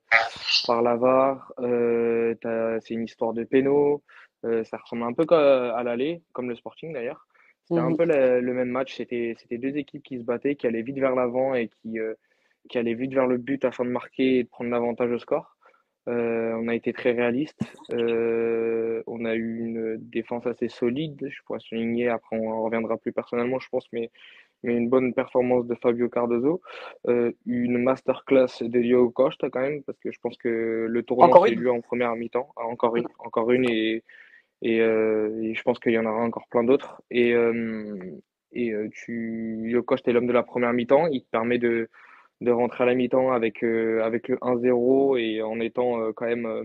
par 0.68 0.82
la 0.82 0.96
VAR, 0.96 1.54
euh, 1.60 2.36
c'est 2.82 2.94
une 2.94 3.04
histoire 3.06 3.34
de 3.34 3.44
péno, 3.44 4.04
ça 4.44 4.78
ressemble 4.78 5.04
un 5.04 5.14
peu 5.14 5.26
à 5.34 5.82
l'aller, 5.84 6.22
comme 6.34 6.50
le 6.50 6.56
Sporting 6.56 6.94
d'ailleurs. 6.94 7.28
C'était 7.66 7.80
un 7.80 7.90
Mhm. 7.92 7.98
peu 7.98 8.06
le, 8.06 8.42
le 8.42 8.54
même 8.54 8.70
match, 8.70 8.96
c'était, 8.96 9.36
c'était 9.40 9.58
deux 9.58 9.78
équipes 9.78 10.04
qui 10.04 10.18
se 10.20 10.24
battaient, 10.24 10.56
qui 10.56 10.68
allaient 10.68 10.82
vite 10.82 10.98
vers 11.00 11.16
l'avant 11.16 11.54
et 11.54 11.68
qui, 11.70 12.00
qui 12.70 12.78
allaient 12.78 12.96
vite 12.96 13.14
vers 13.14 13.28
le 13.28 13.38
but 13.38 13.64
afin 13.66 13.86
de 13.86 13.92
marquer 13.92 14.40
et 14.40 14.44
de 14.44 14.50
prendre 14.50 14.72
l'avantage 14.72 15.12
au 15.12 15.20
score. 15.20 15.56
Euh, 16.08 16.54
on 16.56 16.68
a 16.68 16.76
été 16.76 16.94
très 16.94 17.12
réaliste. 17.12 17.60
Euh, 17.92 19.04
on 19.06 19.24
a 19.26 19.36
eu 19.36 19.60
une 19.60 19.98
défense 19.98 20.48
assez 20.48 20.68
solide. 20.68 21.28
Je 21.30 21.42
pourrais 21.46 21.60
souligner, 21.60 22.10
après 22.10 22.38
on 22.38 22.52
en 22.52 22.64
reviendra 22.64 22.98
plus 22.98 23.12
personnellement, 23.12 23.60
je 23.60 23.70
pense, 23.70 23.86
mais, 23.94 24.10
mais 24.64 24.76
une 24.76 24.90
bonne 24.90 25.14
performance 25.14 25.68
de 25.68 25.76
Fabio 25.76 26.10
Cardozo. 26.10 26.62
Euh, 27.08 27.32
une 27.46 27.78
masterclass 27.78 28.62
de 28.62 28.80
Diogo 28.80 29.12
Costa 29.12 29.50
quand 29.50 29.62
même, 29.62 29.84
parce 29.84 30.00
que 30.00 30.12
je 30.12 30.20
pense 30.20 30.38
que 30.38 30.88
le 30.90 31.06
c'est 31.08 31.54
une? 31.54 31.60
lui 31.60 31.70
en 31.70 31.82
première 31.82 32.16
mi-temps. 32.16 32.52
Ah, 32.56 32.66
encore 32.66 32.96
une, 32.96 33.08
encore 33.20 33.52
une, 33.52 33.70
et, 33.70 34.04
et, 34.64 34.78
et 34.78 35.54
je 35.54 35.62
pense 35.62 35.80
qu'il 35.80 35.94
y 35.94 36.00
en 36.00 36.06
aura 36.06 36.24
encore 36.24 36.48
plein 36.48 36.64
d'autres. 36.64 37.02
Et, 37.12 37.36
et 38.54 38.74
tu, 38.92 39.64
Diogo 39.68 39.84
Costa 39.84 40.10
est 40.10 40.14
l'homme 40.14 40.28
de 40.28 40.34
la 40.34 40.44
première 40.44 40.74
mi-temps. 40.74 41.08
Il 41.08 41.22
te 41.22 41.30
permet 41.30 41.60
de 41.60 41.90
de 42.42 42.52
rentrer 42.52 42.84
à 42.84 42.88
la 42.88 42.96
mi-temps 42.96 43.32
avec, 43.32 43.64
euh, 43.64 44.04
avec 44.04 44.28
le 44.28 44.38
1-0 44.38 45.18
et 45.18 45.42
en 45.44 45.60
étant 45.60 46.02
euh, 46.02 46.12
quand 46.12 46.26
même 46.26 46.46
euh, 46.48 46.64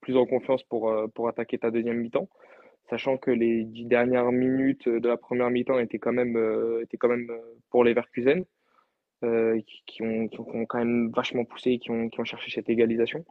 plus 0.00 0.16
en 0.16 0.26
confiance 0.26 0.62
pour, 0.64 0.90
attaquer 1.28 1.58
ta 1.58 1.70
deuxième 1.70 1.98
mi-temps. 1.98 2.28
Sachant 2.90 3.16
que 3.16 3.30
les 3.30 3.64
dix 3.64 3.86
dernières 3.86 4.30
minutes 4.30 4.88
de 4.88 5.08
la 5.08 5.16
première 5.16 5.48
mi-temps 5.48 5.78
étaient 5.78 5.98
quand 5.98 6.12
même, 6.12 6.36
étaient 6.82 6.98
quand 6.98 7.08
même 7.08 7.32
pour 7.70 7.82
les 7.82 7.94
Verkusen, 7.94 8.44
qui, 9.86 10.02
ont, 10.02 10.28
quand 10.68 10.78
même 10.78 11.10
vachement 11.10 11.46
poussé 11.46 11.70
et 11.70 11.78
qui 11.78 11.90
ont, 11.90 12.10
qui 12.10 12.20
ont 12.20 12.24
cherché 12.24 12.50
cette 12.50 12.68
égalisation. 12.68 13.24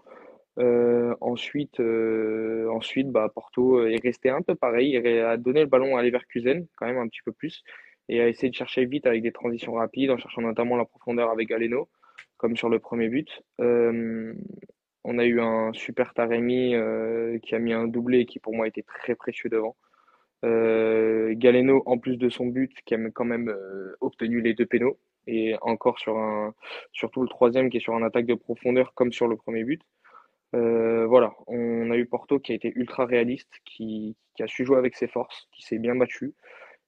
Ensuite, 0.57 1.79
ensuite 1.79 3.11
bah, 3.11 3.29
Porto 3.29 3.85
est 3.85 4.01
resté 4.01 4.31
un 4.31 4.41
peu 4.41 4.55
pareil, 4.55 4.99
il 4.99 5.19
a 5.19 5.37
donné 5.37 5.59
le 5.59 5.67
ballon 5.67 5.97
à 5.97 6.01
Leverkusen, 6.01 6.65
quand 6.75 6.87
même 6.87 6.97
un 6.97 7.07
petit 7.07 7.21
peu 7.23 7.31
plus, 7.31 7.63
et 8.09 8.21
a 8.21 8.27
essayé 8.27 8.49
de 8.49 8.55
chercher 8.55 8.85
vite 8.85 9.05
avec 9.05 9.21
des 9.21 9.31
transitions 9.31 9.73
rapides, 9.73 10.11
en 10.11 10.17
cherchant 10.17 10.41
notamment 10.41 10.77
la 10.77 10.85
profondeur 10.85 11.29
avec 11.29 11.49
Galeno, 11.49 11.89
comme 12.37 12.57
sur 12.57 12.69
le 12.69 12.79
premier 12.79 13.09
but. 13.09 13.43
Euh, 13.61 14.33
on 15.03 15.17
a 15.17 15.25
eu 15.25 15.39
un 15.39 15.71
super 15.73 16.13
Taremi 16.13 16.75
euh, 16.75 17.37
qui 17.39 17.55
a 17.55 17.59
mis 17.59 17.73
un 17.73 17.87
doublé 17.87 18.25
qui 18.25 18.39
pour 18.39 18.53
moi 18.53 18.67
était 18.67 18.83
très 18.83 19.15
précieux 19.15 19.49
devant. 19.49 19.75
Euh, 20.45 21.33
Galeno, 21.35 21.83
en 21.85 21.97
plus 21.97 22.17
de 22.17 22.29
son 22.29 22.47
but, 22.47 22.73
qui 22.85 22.95
a 22.95 23.09
quand 23.11 23.25
même 23.25 23.53
obtenu 24.01 24.41
les 24.41 24.53
deux 24.53 24.65
pénaux, 24.65 24.97
et 25.25 25.55
encore 25.61 25.99
sur 25.99 26.17
un, 26.17 26.53
surtout 26.91 27.21
le 27.21 27.29
troisième 27.29 27.69
qui 27.69 27.77
est 27.77 27.79
sur 27.79 27.95
un 27.95 28.03
attaque 28.03 28.25
de 28.25 28.35
profondeur 28.35 28.93
comme 28.93 29.13
sur 29.13 29.27
le 29.27 29.37
premier 29.37 29.63
but. 29.63 29.81
Voilà, 30.51 31.33
on 31.47 31.89
a 31.91 31.97
eu 31.97 32.05
Porto 32.05 32.39
qui 32.39 32.51
a 32.51 32.55
été 32.55 32.71
ultra 32.75 33.05
réaliste, 33.05 33.51
qui 33.65 34.15
a 34.39 34.47
su 34.47 34.65
jouer 34.65 34.77
avec 34.77 34.95
ses 34.95 35.07
forces, 35.07 35.47
qui 35.53 35.63
s'est 35.63 35.79
bien 35.79 35.95
battu 35.95 36.33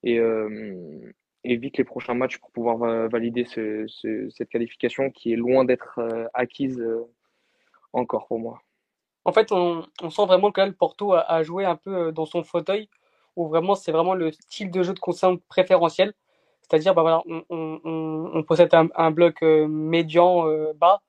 et 0.05 0.19
euh, 0.19 1.11
évite 1.43 1.77
les 1.77 1.83
prochains 1.83 2.13
matchs 2.13 2.37
pour 2.37 2.51
pouvoir 2.51 2.77
va- 2.77 3.07
valider 3.07 3.43
ce- 3.43 3.85
ce- 3.87 4.29
cette 4.29 4.49
qualification 4.49 5.09
qui 5.09 5.33
est 5.33 5.35
loin 5.35 5.65
d'être 5.65 5.99
euh, 5.99 6.27
acquise 6.33 6.79
euh, 6.79 7.03
encore 7.91 8.27
pour 8.27 8.39
moi. 8.39 8.61
En 9.25 9.31
fait, 9.31 9.51
on, 9.51 9.83
sent 10.09 10.25
vraiment 10.27 10.51
que 10.51 10.61
là, 10.61 10.67
le 10.67 10.73
Porto 10.73 11.13
a, 11.13 11.43
joué 11.43 11.65
un 11.65 11.75
peu 11.75 11.95
euh, 11.95 12.11
dans 12.11 12.27
son 12.27 12.43
fauteuil, 12.43 12.89
où 13.35 13.47
vraiment 13.47 13.73
c'est 13.73 13.91
vraiment 13.91 14.13
le 14.13 14.31
style 14.31 14.69
de 14.69 14.83
jeu 14.83 14.93
de 14.93 14.99
concerne 14.99 15.39
préférentiel. 15.39 16.13
C'est-à-dire, 16.61 16.93
bah 16.93 17.01
voilà, 17.01 17.23
on, 17.49 18.43
possède 18.47 18.73
un, 18.73 19.11
bloc 19.11 19.41
euh, 19.43 19.67
médian 19.67 20.47
euh, 20.47 20.73
bas, 20.73 21.01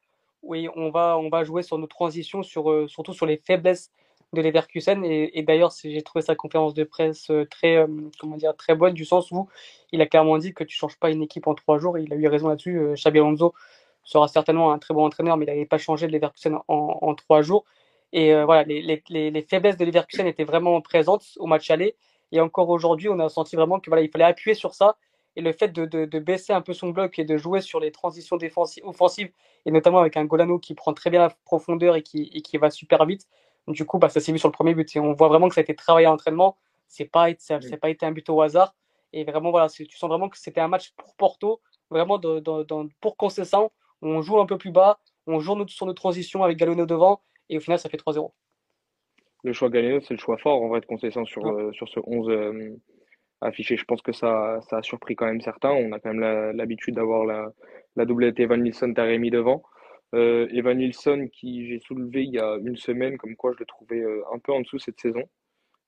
oui, 0.43 0.69
on 0.77 0.91
va, 0.91 1.19
on 1.19 1.29
va 1.29 1.45
jouer 1.45 1.63
sur 1.63 1.79
nos 1.79 1.87
transitions, 1.87 2.43
sur, 2.43 2.71
euh, 2.71 2.89
surtout 2.89 3.13
sur 3.13 3.27
les 3.27 3.37
faiblesses 3.39 3.91
de 4.33 4.43
Leverkusen. 4.43 5.05
Et, 5.05 5.43
d'ailleurs, 5.43 5.73
j'ai 5.83 6.03
trouvé 6.03 6.23
sa 6.23 6.35
conférence 6.35 6.75
de 6.75 6.85
presse 6.85 7.31
euh, 7.31 7.47
très, 7.47 7.77
euh, 7.77 7.87
comment 8.19 8.37
dire, 8.37 8.55
très 8.57 8.75
bonne, 8.75 8.95
du 8.95 9.05
sens 9.05 9.31
où 9.31 9.49
il 9.93 10.01
a 10.01 10.07
clairement 10.07 10.39
dit 10.39 10.55
que 10.55 10.65
tu 10.65 10.77
changes 10.77 10.99
pas 10.99 11.11
une 11.11 11.23
équipe 11.23 11.47
en 11.47 11.55
trois 11.55 11.79
jours. 11.79 11.99
Et 11.99 12.03
il 12.03 12.13
a 12.13 12.17
eu 12.17 12.27
raison 12.29 12.49
là-dessus. 12.49 12.79
Euh, 12.79 12.95
Xabi 12.95 13.19
Alonso 13.19 13.55
sera 14.05 14.29
certainement 14.29 14.73
un 14.73 14.79
très 14.79 14.95
bon 14.95 15.05
entraîneur, 15.05 15.37
mais 15.37 15.45
il 15.45 15.49
n'avait 15.49 15.67
pas 15.67 15.79
changé 15.79 16.07
de 16.07 16.13
Leverkusen 16.13 16.59
en, 16.69 17.15
trois 17.15 17.43
jours. 17.43 17.65
Et 18.13 18.33
euh, 18.35 18.45
voilà, 18.45 18.63
les, 18.65 18.83
les, 18.83 19.03
les, 19.09 19.31
les 19.31 19.43
faiblesses 19.43 19.77
de 19.77 19.85
Leverkusen 19.85 20.27
étaient 20.27 20.45
vraiment 20.45 20.81
présentes 20.81 21.25
au 21.39 21.47
match 21.47 21.71
aller. 21.71 21.97
Et 22.33 22.41
encore 22.41 22.69
aujourd'hui, 22.69 23.09
on 23.09 23.19
a 23.21 23.29
senti 23.29 23.57
vraiment 23.57 23.81
que 23.81 23.91
voilà, 23.91 24.03
il 24.03 24.11
fallait 24.11 24.25
appuyer 24.25 24.55
sur 24.55 24.75
ça. 24.75 24.97
Et 25.37 25.43
le 25.43 25.53
fait 25.53 25.69
de 25.69 26.19
baisser 26.19 26.55
un 26.55 26.63
peu 26.63 26.73
son 26.73 26.91
bloc 26.91 27.19
et 27.19 27.25
de 27.25 27.37
jouer 27.37 27.61
sur 27.61 27.79
les 27.79 27.93
transitions 27.93 28.39
défensives, 28.39 28.87
offensives, 28.87 29.31
et 29.67 29.71
notamment 29.71 29.99
avec 29.99 30.17
un 30.17 30.25
Golano 30.25 30.59
qui 30.59 30.75
prend 30.75 30.95
très 30.95 31.11
bien 31.11 31.21
la 31.21 31.31
profondeur 31.45 31.97
et 31.97 32.03
qui, 32.03 32.31
et 32.33 32.41
qui 32.41 32.57
va 32.57 32.71
super 32.71 33.05
vite. 33.05 33.27
Du 33.69 33.85
coup, 33.85 33.99
bah, 33.99 34.09
ça 34.09 34.21
s'est 34.21 34.33
vu 34.33 34.39
sur 34.39 34.49
le 34.49 34.53
premier 34.53 34.75
but. 34.75 34.95
Et 34.97 35.01
on 35.01 35.13
voit 35.13 35.29
vraiment 35.29 35.49
que 35.49 35.55
ça 35.55 35.61
a 35.61 35.63
été 35.63 35.75
travaillé 35.75 36.07
à 36.07 36.11
l'entraînement. 36.11 36.57
C'est 36.87 37.05
pas, 37.07 37.29
ça 37.39 37.59
n'a 37.59 37.77
pas 37.79 37.91
été 37.91 38.07
un 38.07 38.13
but 38.13 38.29
au 38.31 38.41
hasard. 38.41 38.75
Et 39.13 39.25
vraiment, 39.25 39.51
voilà, 39.51 39.69
tu 39.69 39.87
sens 39.97 40.09
vraiment 40.09 40.29
que 40.29 40.39
c'était 40.39 40.61
un 40.61 40.69
match 40.69 40.93
pour 40.97 41.15
Porto, 41.17 41.61
vraiment 41.91 42.19
de, 42.19 42.41
de, 42.41 42.65
de, 42.65 42.89
pour 43.01 43.17
Concessant. 43.17 43.73
On 44.03 44.21
joue 44.21 44.39
un 44.41 44.47
peu 44.47 44.59
plus 44.59 44.71
bas, 44.71 44.99
on 45.27 45.41
joue 45.41 45.67
sur 45.69 45.87
nos 45.87 45.95
transitions 45.95 46.43
avec 46.45 46.59
Galeno 46.59 46.85
devant, 46.87 47.23
et 47.49 47.57
au 47.57 47.61
final, 47.61 47.79
ça 47.79 47.89
fait 47.89 47.97
3-0. 47.97 48.33
Le 49.43 49.53
choix 49.53 49.71
Galeno, 49.71 50.01
c'est 50.01 50.15
le 50.15 50.21
choix 50.21 50.37
fort 50.39 50.61
en 50.63 50.69
vrai 50.69 50.81
de 50.81 50.87
Concession 50.87 51.25
sur, 51.25 51.45
Ouais. 51.45 51.63
euh, 51.63 51.73
sur 51.73 51.89
ce 51.89 52.01
11 52.05 52.29
euh, 52.29 52.77
affiché. 53.41 53.77
Je 53.77 53.85
pense 53.85 54.03
que 54.03 54.13
ça, 54.13 54.59
ça 54.69 54.79
a 54.79 54.83
surpris 54.83 55.17
quand 55.17 55.27
même 55.27 55.41
certains. 55.41 55.71
On 55.71 55.93
a 55.93 56.01
quand 56.01 56.13
même 56.13 56.53
l'habitude 56.57 56.97
d'avoir 56.97 57.25
la, 57.25 57.47
la 57.95 58.05
doublette 58.05 58.39
Evan 58.41 58.63
Nilsson, 58.63 58.93
Taremi 58.93 59.31
devant. 59.31 59.63
Euh, 60.15 60.47
Evan 60.51 60.79
Nilsson, 60.79 61.29
qui 61.33 61.67
j'ai 61.67 61.81
soulevé 61.81 62.25
il 62.25 62.35
y 62.35 62.39
a 62.39 62.57
une 62.65 62.77
semaine, 62.77 63.19
comme 63.19 63.37
quoi 63.37 63.53
je 63.53 63.59
le 63.61 63.67
trouvais 63.67 64.01
euh, 64.01 64.23
un 64.33 64.39
peu 64.39 64.53
en 64.53 64.61
dessous 64.61 64.79
cette 64.79 65.01
saison. 65.01 65.23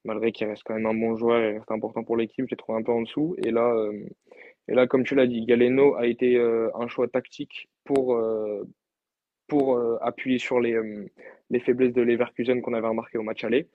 Malgré 0.05 0.33
qu'il 0.33 0.47
reste 0.47 0.63
quand 0.65 0.75
même 0.75 0.87
un 0.87 0.95
bon 0.95 1.17
joueur 1.17 1.41
et 1.41 1.59
reste 1.59 1.71
important 1.71 2.05
pour 2.05 2.17
l'équipe, 2.17 2.45
je 2.47 2.51
l'ai 2.51 2.57
trouvé 2.57 2.79
un 2.79 2.83
peu 2.83 2.93
en 2.93 3.03
dessous. 3.03 3.37
Et 3.39 3.51
là, 3.51 3.75
euh, 3.75 4.87
comme 4.87 5.05
tu 5.05 5.15
l'as 5.15 5.27
dit, 5.27 5.45
Galeno 5.45 5.97
a 5.97 6.07
été 6.07 6.37
euh, 6.37 6.71
un 6.75 6.89
choix 6.89 7.09
tactique 7.09 7.69
pour, 7.85 8.19
appuyer 10.01 10.39
sur 10.39 10.61
les, 10.61 10.79
les 11.51 11.61
faiblesses 11.61 11.95
de 11.95 12.03
Leverkusen 12.03 12.61
qu'on 12.61 12.75
avait 12.75 12.87
remarqué 12.87 13.19
au 13.19 13.23
match 13.23 13.45
aller. 13.45 13.67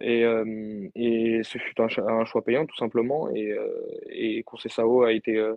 Et, 0.00 0.24
euh, 0.24 0.88
et 0.94 1.40
ce 1.42 1.58
fut 1.58 1.80
un, 1.80 1.88
choix 1.88 2.44
payant 2.44 2.66
tout 2.66 2.76
simplement. 2.76 3.30
Et, 3.34 3.52
euh, 3.52 4.42
Conceição 4.44 5.02
a 5.02 5.12
été 5.12 5.36
euh, 5.38 5.54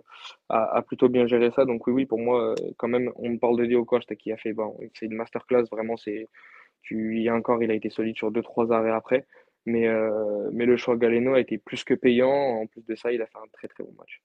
plutôt 0.86 1.08
bien 1.08 1.26
géré 1.26 1.50
ça. 1.50 1.64
Donc 1.64 1.86
oui, 1.86 1.92
oui, 1.92 2.06
pour 2.06 2.18
moi, 2.18 2.54
quand 2.76 2.88
même, 2.88 3.12
on 3.16 3.36
parle 3.38 3.58
de 3.58 3.66
Dio 3.66 3.84
Costa 3.84 4.14
qui 4.16 4.32
a 4.32 4.36
fait, 4.36 4.52
bon, 4.52 4.78
c'est 4.94 5.06
une 5.06 5.14
masterclass. 5.14 5.64
Vraiment, 5.70 5.96
c'est, 5.96 6.28
tu, 6.82 7.16
il 7.16 7.22
y 7.22 7.28
a 7.28 7.34
encore, 7.34 7.62
il 7.62 7.70
a 7.70 7.74
été 7.74 7.90
solide 7.90 8.16
sur 8.16 8.30
deux 8.30 8.42
trois 8.42 8.72
arrêts 8.72 8.90
après. 8.90 9.26
Mais, 9.66 9.86
euh, 9.88 10.50
mais 10.52 10.64
le 10.66 10.76
choix 10.76 10.96
Galeno 10.96 11.34
a 11.34 11.40
été 11.40 11.58
plus 11.58 11.84
que 11.84 11.94
payant. 11.94 12.30
En 12.30 12.66
plus 12.66 12.84
de 12.86 12.94
ça, 12.94 13.12
il 13.12 13.22
a 13.22 13.26
fait 13.26 13.38
un 13.38 13.48
très 13.52 13.68
très 13.68 13.84
bon 13.84 13.92
match. 13.98 14.22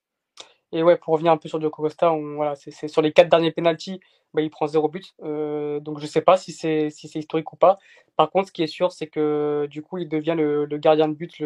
Et 0.72 0.82
ouais, 0.82 0.96
pour 0.96 1.14
revenir 1.14 1.32
un 1.32 1.36
peu 1.36 1.48
sur 1.48 1.58
Diogo 1.58 1.82
Costa, 1.82 2.10
voilà, 2.10 2.56
c'est 2.56 2.88
sur 2.88 3.02
les 3.02 3.12
quatre 3.12 3.28
derniers 3.28 3.52
pénalties, 3.52 4.00
bah, 4.34 4.42
il 4.42 4.50
prend 4.50 4.66
zéro 4.66 4.88
but. 4.88 5.14
Euh, 5.22 5.80
donc 5.80 6.00
je 6.00 6.06
sais 6.06 6.20
pas 6.20 6.36
si 6.36 6.52
c'est 6.52 6.90
si 6.90 7.08
c'est 7.08 7.20
historique 7.20 7.52
ou 7.52 7.56
pas. 7.56 7.78
Par 8.16 8.30
contre, 8.30 8.48
ce 8.48 8.52
qui 8.52 8.62
est 8.62 8.66
sûr, 8.66 8.92
c'est 8.92 9.06
que 9.06 9.66
du 9.70 9.82
coup, 9.82 9.98
il 9.98 10.08
devient 10.08 10.34
le, 10.36 10.66
gardien 10.78 11.08
de 11.08 11.14
but 11.14 11.42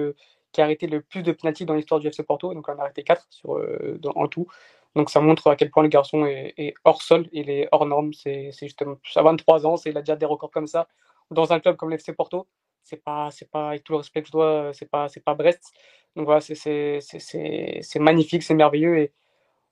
qui 0.52 0.60
a 0.60 0.64
arrêté 0.64 0.86
le 0.86 1.02
plus 1.02 1.22
de 1.22 1.32
penalty 1.32 1.64
dans 1.66 1.74
l'histoire 1.74 2.00
du 2.00 2.08
FC 2.08 2.22
Porto. 2.22 2.54
Donc, 2.54 2.68
on 2.68 2.72
a 2.78 2.82
arrêté 2.82 3.02
4 3.04 3.26
sur, 3.30 3.60
dans, 3.98 4.12
en 4.16 4.26
tout. 4.28 4.46
Donc, 4.96 5.10
ça 5.10 5.20
montre 5.20 5.48
à 5.48 5.56
quel 5.56 5.70
point 5.70 5.82
le 5.82 5.88
garçon 5.88 6.26
est, 6.26 6.74
hors 6.84 7.02
sol, 7.02 7.28
il 7.32 7.50
est 7.50 7.68
hors 7.72 7.86
norme. 7.86 8.12
C'est 8.12 8.50
justement 8.60 8.96
à 9.16 9.22
23 9.22 9.66
ans, 9.66 9.76
il 9.86 9.96
a 9.96 10.00
déjà 10.00 10.16
des 10.16 10.26
records 10.26 10.50
comme 10.50 10.66
ça. 10.66 10.88
Dans 11.30 11.52
un 11.52 11.60
club 11.60 11.76
comme 11.76 11.90
l'FC 11.90 12.12
Porto, 12.12 12.48
c'est 12.82 13.02
pas, 13.02 13.30
c'est 13.30 13.50
pas, 13.50 13.70
avec 13.70 13.84
tout 13.84 13.92
le 13.92 13.98
respect 13.98 14.22
que 14.22 14.28
je 14.28 14.32
dois, 14.32 14.72
c'est 14.72 14.90
pas, 14.90 15.08
c'est 15.08 15.24
pas 15.24 15.34
Brest. 15.34 15.72
Donc 16.16 16.26
voilà, 16.26 16.40
c'est 16.40 17.00
magnifique, 17.96 18.42
c'est 18.42 18.54
merveilleux. 18.54 18.98
Et 18.98 19.12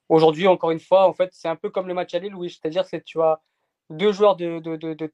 aujourd'hui, 0.07 0.47
encore 0.47 0.71
une 0.71 0.79
fois, 0.79 1.07
en 1.07 1.13
fait, 1.13 1.29
c'est 1.33 1.47
un 1.47 1.55
peu 1.55 1.69
comme 1.69 1.87
le 1.87 1.93
match 1.93 2.13
à 2.13 2.19
Lille, 2.19 2.35
oui, 2.35 2.49
c'est-à-dire 2.49 2.89
que 2.89 2.97
tu 2.97 3.21
as 3.21 3.41
deux 3.89 4.11
joueurs 4.11 4.35
de, 4.35 4.59
de, 4.59 4.75
de, 4.75 5.11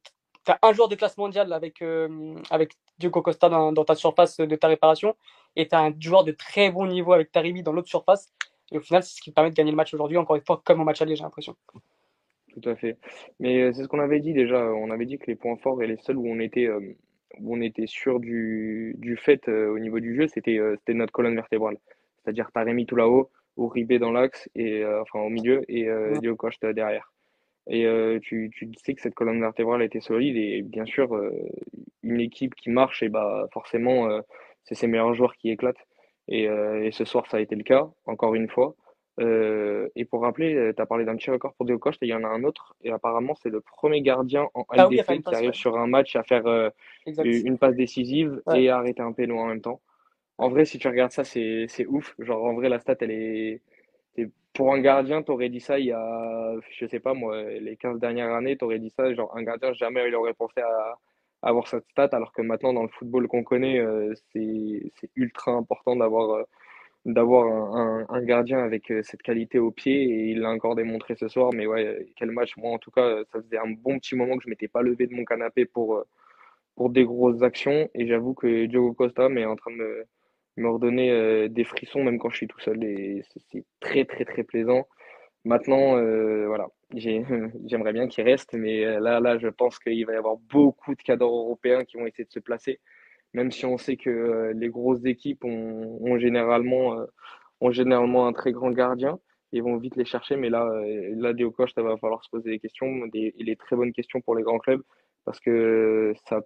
as 0.47 0.59
un 0.61 0.73
joueur 0.73 0.87
de 0.87 0.95
classe 0.95 1.17
mondiale 1.17 1.51
avec, 1.53 1.81
euh, 1.81 2.35
avec 2.49 2.73
Diogo 2.99 3.21
Costa 3.21 3.49
dans, 3.49 3.73
ta 3.85 3.95
surface 3.95 4.37
de 4.37 4.55
ta 4.55 4.67
réparation, 4.67 5.15
et 5.55 5.67
tu 5.67 5.75
as 5.75 5.81
un 5.81 5.93
joueur 5.99 6.23
de 6.23 6.31
très 6.31 6.71
bon 6.71 6.85
niveau 6.85 7.13
avec 7.13 7.31
Tarimi 7.31 7.63
dans 7.63 7.73
l'autre 7.73 7.89
surface. 7.89 8.31
Et 8.71 8.77
au 8.77 8.81
final, 8.81 9.03
c'est 9.03 9.15
ce 9.15 9.21
qui 9.21 9.31
permet 9.31 9.51
de 9.51 9.55
gagner 9.55 9.71
le 9.71 9.77
match 9.77 9.93
aujourd'hui, 9.93 10.17
encore 10.17 10.35
une 10.35 10.45
fois, 10.45 10.61
comme 10.63 10.81
au 10.81 10.83
match 10.83 11.01
aller, 11.01 11.15
j'ai 11.15 11.23
l'impression. 11.23 11.55
Tout 12.53 12.69
à 12.69 12.75
fait. 12.75 12.97
Mais 13.39 13.61
euh, 13.61 13.73
c'est 13.73 13.83
ce 13.83 13.87
qu'on 13.87 13.99
avait 13.99 14.19
dit 14.19 14.33
déjà. 14.33 14.57
On 14.57 14.89
avait 14.91 15.05
dit 15.05 15.17
que 15.17 15.27
les 15.27 15.35
points 15.35 15.57
forts 15.57 15.83
et 15.83 15.87
les 15.87 15.97
seuls 15.97 16.17
où 16.17 16.27
on 16.27 16.39
était, 16.39 16.65
euh, 16.65 16.95
où 17.39 17.55
on 17.55 17.61
était 17.61 17.87
sûr 17.87 18.19
du, 18.19 18.95
du 18.97 19.17
fait 19.17 19.47
au 19.47 19.79
niveau 19.79 19.99
du 19.99 20.15
jeu, 20.15 20.27
c'était 20.27 20.59
c'était 20.79 20.93
notre 20.93 21.13
colonne 21.13 21.35
vertébrale. 21.35 21.77
C'est-à-dire 22.23 22.51
Taremi 22.51 22.85
tout 22.85 22.95
là-haut, 22.95 23.29
Uribe 23.57 23.93
dans 23.93 24.11
l'axe, 24.11 24.49
et 24.55 24.85
enfin 24.85 25.19
au 25.19 25.29
milieu, 25.29 25.63
et 25.67 25.87
Diogo 26.19 26.37
Costa 26.37 26.73
derrière. 26.73 27.11
Et 27.67 27.85
euh, 27.85 28.19
tu, 28.21 28.51
tu, 28.53 28.69
sais 28.83 28.93
que 28.93 29.01
cette 29.01 29.15
colonne 29.15 29.39
vertébrale 29.39 29.81
était 29.81 29.99
solide 29.99 30.37
et 30.37 30.61
bien 30.61 30.85
sûr, 30.85 31.15
euh, 31.15 31.31
une 32.03 32.19
équipe 32.19 32.53
qui 32.55 32.69
marche, 32.69 33.01
et 33.01 33.09
bah 33.09 33.47
forcément, 33.53 34.07
euh, 34.09 34.21
c'est 34.63 34.75
ses 34.75 34.87
meilleurs 34.87 35.15
joueurs 35.15 35.35
qui 35.35 35.49
éclatent. 35.49 35.83
Et, 36.27 36.45
et, 36.45 36.91
ce 36.91 37.05
soir, 37.05 37.27
ça 37.27 37.37
a 37.37 37.39
été 37.39 37.55
le 37.55 37.61
cas, 37.63 37.87
encore 38.07 38.33
une 38.33 38.49
fois. 38.49 38.75
Et 39.17 40.05
pour 40.05 40.21
rappeler, 40.21 40.73
tu 40.75 40.81
as 40.81 40.85
parlé 40.85 41.05
d'un 41.05 41.15
petit 41.15 41.31
record 41.31 41.53
pour 41.53 41.65
Diogo 41.65 41.79
Costa, 41.79 42.05
il 42.05 42.09
y 42.09 42.13
en 42.13 42.23
a 42.23 42.27
un 42.27 42.43
autre, 42.43 42.75
et 42.83 42.91
apparemment, 42.91 43.35
c'est 43.35 43.49
le 43.49 43.61
premier 43.61 44.01
gardien 44.01 44.49
en 44.53 44.65
ah 44.69 44.87
LDC 44.87 45.23
qui 45.23 45.35
arrive 45.35 45.53
sur 45.53 45.77
un 45.77 45.87
match 45.87 46.15
à 46.15 46.23
faire 46.23 46.71
une 47.05 47.57
passe 47.57 47.75
décisive 47.75 48.41
et 48.53 48.69
à 48.69 48.77
arrêter 48.77 49.01
un 49.01 49.13
péno 49.13 49.37
en 49.37 49.47
même 49.47 49.61
temps. 49.61 49.81
En 50.37 50.49
vrai, 50.49 50.65
si 50.65 50.79
tu 50.79 50.87
regardes 50.87 51.11
ça, 51.11 51.23
c'est 51.23 51.85
ouf. 51.87 52.13
Genre, 52.19 52.43
en 52.43 52.53
vrai, 52.53 52.67
la 52.67 52.79
stat, 52.79 52.97
elle 52.99 53.11
est 53.11 53.61
pour 54.55 54.73
un 54.73 54.79
gardien, 54.79 55.21
tu 55.21 55.31
aurais 55.31 55.49
dit 55.49 55.59
ça 55.59 55.77
il 55.77 55.87
y 55.87 55.91
a, 55.91 56.55
je 56.71 56.87
sais 56.87 57.01
pas 57.01 57.13
moi, 57.13 57.43
les 57.43 57.75
15 57.75 57.99
dernières 57.99 58.33
années, 58.33 58.57
tu 58.57 58.63
aurais 58.63 58.79
dit 58.79 58.89
ça, 58.89 59.13
genre 59.13 59.35
un 59.35 59.43
gardien, 59.43 59.73
jamais 59.73 60.07
il 60.07 60.15
aurait 60.15 60.33
pensé 60.33 60.61
à, 60.61 60.97
avoir 61.41 61.67
cette 61.67 61.85
stat, 61.91 62.09
alors 62.13 62.31
que 62.31 62.41
maintenant, 62.41 62.73
dans 62.73 62.81
le 62.81 62.89
football 62.89 63.27
qu'on 63.27 63.43
connaît, 63.43 63.79
euh, 63.79 64.13
c'est 64.31 64.91
ultra 65.15 65.51
important 65.51 65.95
d'avoir 65.95 66.31
euh, 66.31 66.43
d'avoir 67.05 67.45
un, 68.09 68.21
gardien 68.23 68.59
avec 68.59 68.91
euh, 68.91 69.01
cette 69.03 69.21
qualité 69.21 69.59
au 69.59 69.71
pied, 69.71 70.03
et 70.03 70.31
il 70.31 70.39
l'a 70.41 70.49
encore 70.49 70.75
démontré 70.75 71.15
ce 71.15 71.27
soir, 71.27 71.51
mais 71.53 71.67
ouais, 71.67 72.07
quel 72.15 72.31
match, 72.31 72.57
moi 72.57 72.71
en 72.71 72.79
tout 72.79 72.91
cas, 72.91 73.23
ça 73.31 73.41
faisait 73.41 73.59
un 73.59 73.69
bon 73.69 73.99
petit 73.99 74.15
moment 74.15 74.37
que 74.37 74.43
je 74.43 74.49
m'étais 74.49 74.67
pas 74.67 74.81
levé 74.81 75.07
de 75.07 75.13
mon 75.13 75.23
canapé 75.25 75.65
pour, 75.65 76.03
pour 76.75 76.89
des 76.89 77.05
grosses 77.05 77.41
actions, 77.43 77.89
et 77.93 78.07
j'avoue 78.07 78.33
que 78.33 78.65
Diogo 78.65 78.93
Costa 78.93 79.27
est 79.29 79.45
en 79.45 79.55
train 79.55 79.75
de 79.75 80.05
me 80.57 80.69
redonner 80.69 81.11
euh, 81.11 81.47
des 81.49 81.63
frissons 81.63 82.03
même 82.03 82.19
quand 82.19 82.29
je 82.29 82.37
suis 82.37 82.47
tout 82.47 82.59
seul. 82.59 82.83
Et 82.83 83.23
c'est 83.51 83.65
très 83.79 84.05
très 84.05 84.25
très 84.25 84.43
plaisant. 84.43 84.87
Maintenant, 85.45 85.97
euh, 85.97 86.47
voilà, 86.47 86.67
j'aimerais 86.95 87.93
bien 87.93 88.07
qu'il 88.07 88.23
reste, 88.23 88.53
mais 88.53 88.85
euh, 88.85 88.99
là, 88.99 89.19
là, 89.19 89.37
je 89.37 89.47
pense 89.47 89.79
qu'il 89.79 90.05
va 90.05 90.13
y 90.13 90.15
avoir 90.17 90.37
beaucoup 90.37 90.95
de 90.95 91.01
cadres 91.01 91.27
européens 91.27 91.83
qui 91.85 91.97
vont 91.97 92.07
essayer 92.07 92.25
de 92.25 92.31
se 92.31 92.39
placer, 92.39 92.79
même 93.35 93.51
si 93.51 93.65
on 93.65 93.77
sait 93.77 93.97
que 93.97 94.53
les 94.55 94.69
grosses 94.69 95.03
équipes 95.03 95.43
ont, 95.43 95.99
ont 96.01 96.17
généralement, 96.17 97.05
un 98.27 98.33
très 98.33 98.53
grand 98.53 98.71
gardien 98.71 99.19
et 99.51 99.59
vont 99.59 99.75
vite 99.75 99.97
les 99.97 100.05
chercher. 100.05 100.37
Mais 100.37 100.49
là, 100.49 100.71
là, 101.15 101.33
Diokoch, 101.33 101.71
ça 101.75 101.83
va 101.83 101.97
falloir 101.97 102.23
se 102.23 102.29
poser 102.29 102.49
des 102.49 102.59
questions, 102.59 103.07
des, 103.07 103.35
les 103.37 103.55
très 103.57 103.75
bonnes 103.75 103.91
questions 103.91 104.21
pour 104.21 104.35
les 104.35 104.43
grands 104.43 104.59
clubs, 104.59 104.81
parce 105.25 105.41
que 105.41 106.13
ça 106.29 106.41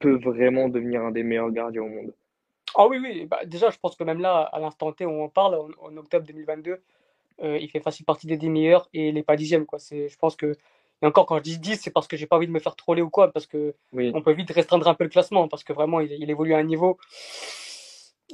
peut 0.00 0.18
vraiment 0.18 0.68
devenir 0.68 1.02
un 1.02 1.12
des 1.12 1.22
meilleurs 1.22 1.52
gardiens 1.52 1.82
au 1.82 1.88
monde. 1.88 2.12
Ah 2.74 2.88
oui, 2.88 2.98
oui, 3.00 3.26
bah, 3.26 3.44
déjà, 3.46 3.70
je 3.70 3.78
pense 3.78 3.94
que 3.94 4.02
même 4.02 4.20
là, 4.20 4.40
à 4.40 4.58
l'instant 4.58 4.90
T 4.92 5.06
où 5.06 5.10
on 5.10 5.28
parle, 5.28 5.54
en, 5.78 5.96
octobre 5.96 6.26
2022, 6.26 6.82
euh, 7.42 7.58
il 7.58 7.70
fait 7.70 7.80
facile 7.80 8.04
partie 8.04 8.26
des 8.26 8.36
10 8.36 8.50
meilleurs 8.50 8.88
et 8.92 9.08
il 9.10 9.14
n'est 9.14 9.22
pas 9.22 9.36
dixième. 9.36 9.64
Je 9.72 10.16
pense 10.16 10.34
que, 10.34 10.56
et 11.04 11.06
encore 11.06 11.26
quand 11.26 11.36
je 11.36 11.42
dis 11.42 11.58
10, 11.58 11.76
c'est 11.82 11.90
parce 11.90 12.08
que 12.08 12.16
j'ai 12.16 12.26
pas 12.26 12.36
envie 12.36 12.46
de 12.46 12.52
me 12.52 12.58
faire 12.58 12.76
troller 12.76 13.02
ou 13.02 13.10
quoi, 13.10 13.30
parce 13.30 13.46
que 13.46 13.74
on 13.92 14.22
peut 14.22 14.32
vite 14.32 14.50
restreindre 14.50 14.88
un 14.88 14.94
peu 14.94 15.04
le 15.04 15.10
classement, 15.10 15.48
parce 15.48 15.62
que 15.62 15.74
vraiment, 15.74 16.00
il, 16.00 16.30
évolue 16.30 16.54
à 16.54 16.56
un 16.56 16.62
niveau. 16.62 16.96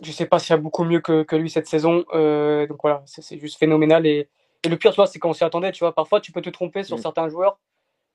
Je 0.01 0.13
sais 0.13 0.25
pas 0.25 0.39
s'il 0.39 0.51
y 0.51 0.53
a 0.53 0.57
beaucoup 0.57 0.85
mieux 0.85 1.01
que, 1.01 1.25
que 1.25 1.35
lui 1.35 1.51
cette 1.51 1.67
saison. 1.67 2.05
Euh, 2.15 2.69
donc 2.69 2.79
voilà, 2.81 3.03
c'est 3.07 3.39
juste 3.39 3.59
phénoménal. 3.59 4.07
Et, 4.07 4.29
et 4.63 4.69
le 4.69 4.77
pire, 4.77 4.93
tu 4.93 4.97
vois, 4.97 5.09
c'est 5.09 5.19
qu'on 5.19 5.33
s'y 5.33 5.43
attendait. 5.43 5.73
Tu 5.73 5.81
vois, 5.81 5.93
parfois, 5.93 6.21
tu 6.21 6.31
peux 6.31 6.43
te 6.43 6.51
tromper 6.51 6.85
sur 6.85 6.97
certains 7.01 7.29
joueurs, 7.29 7.59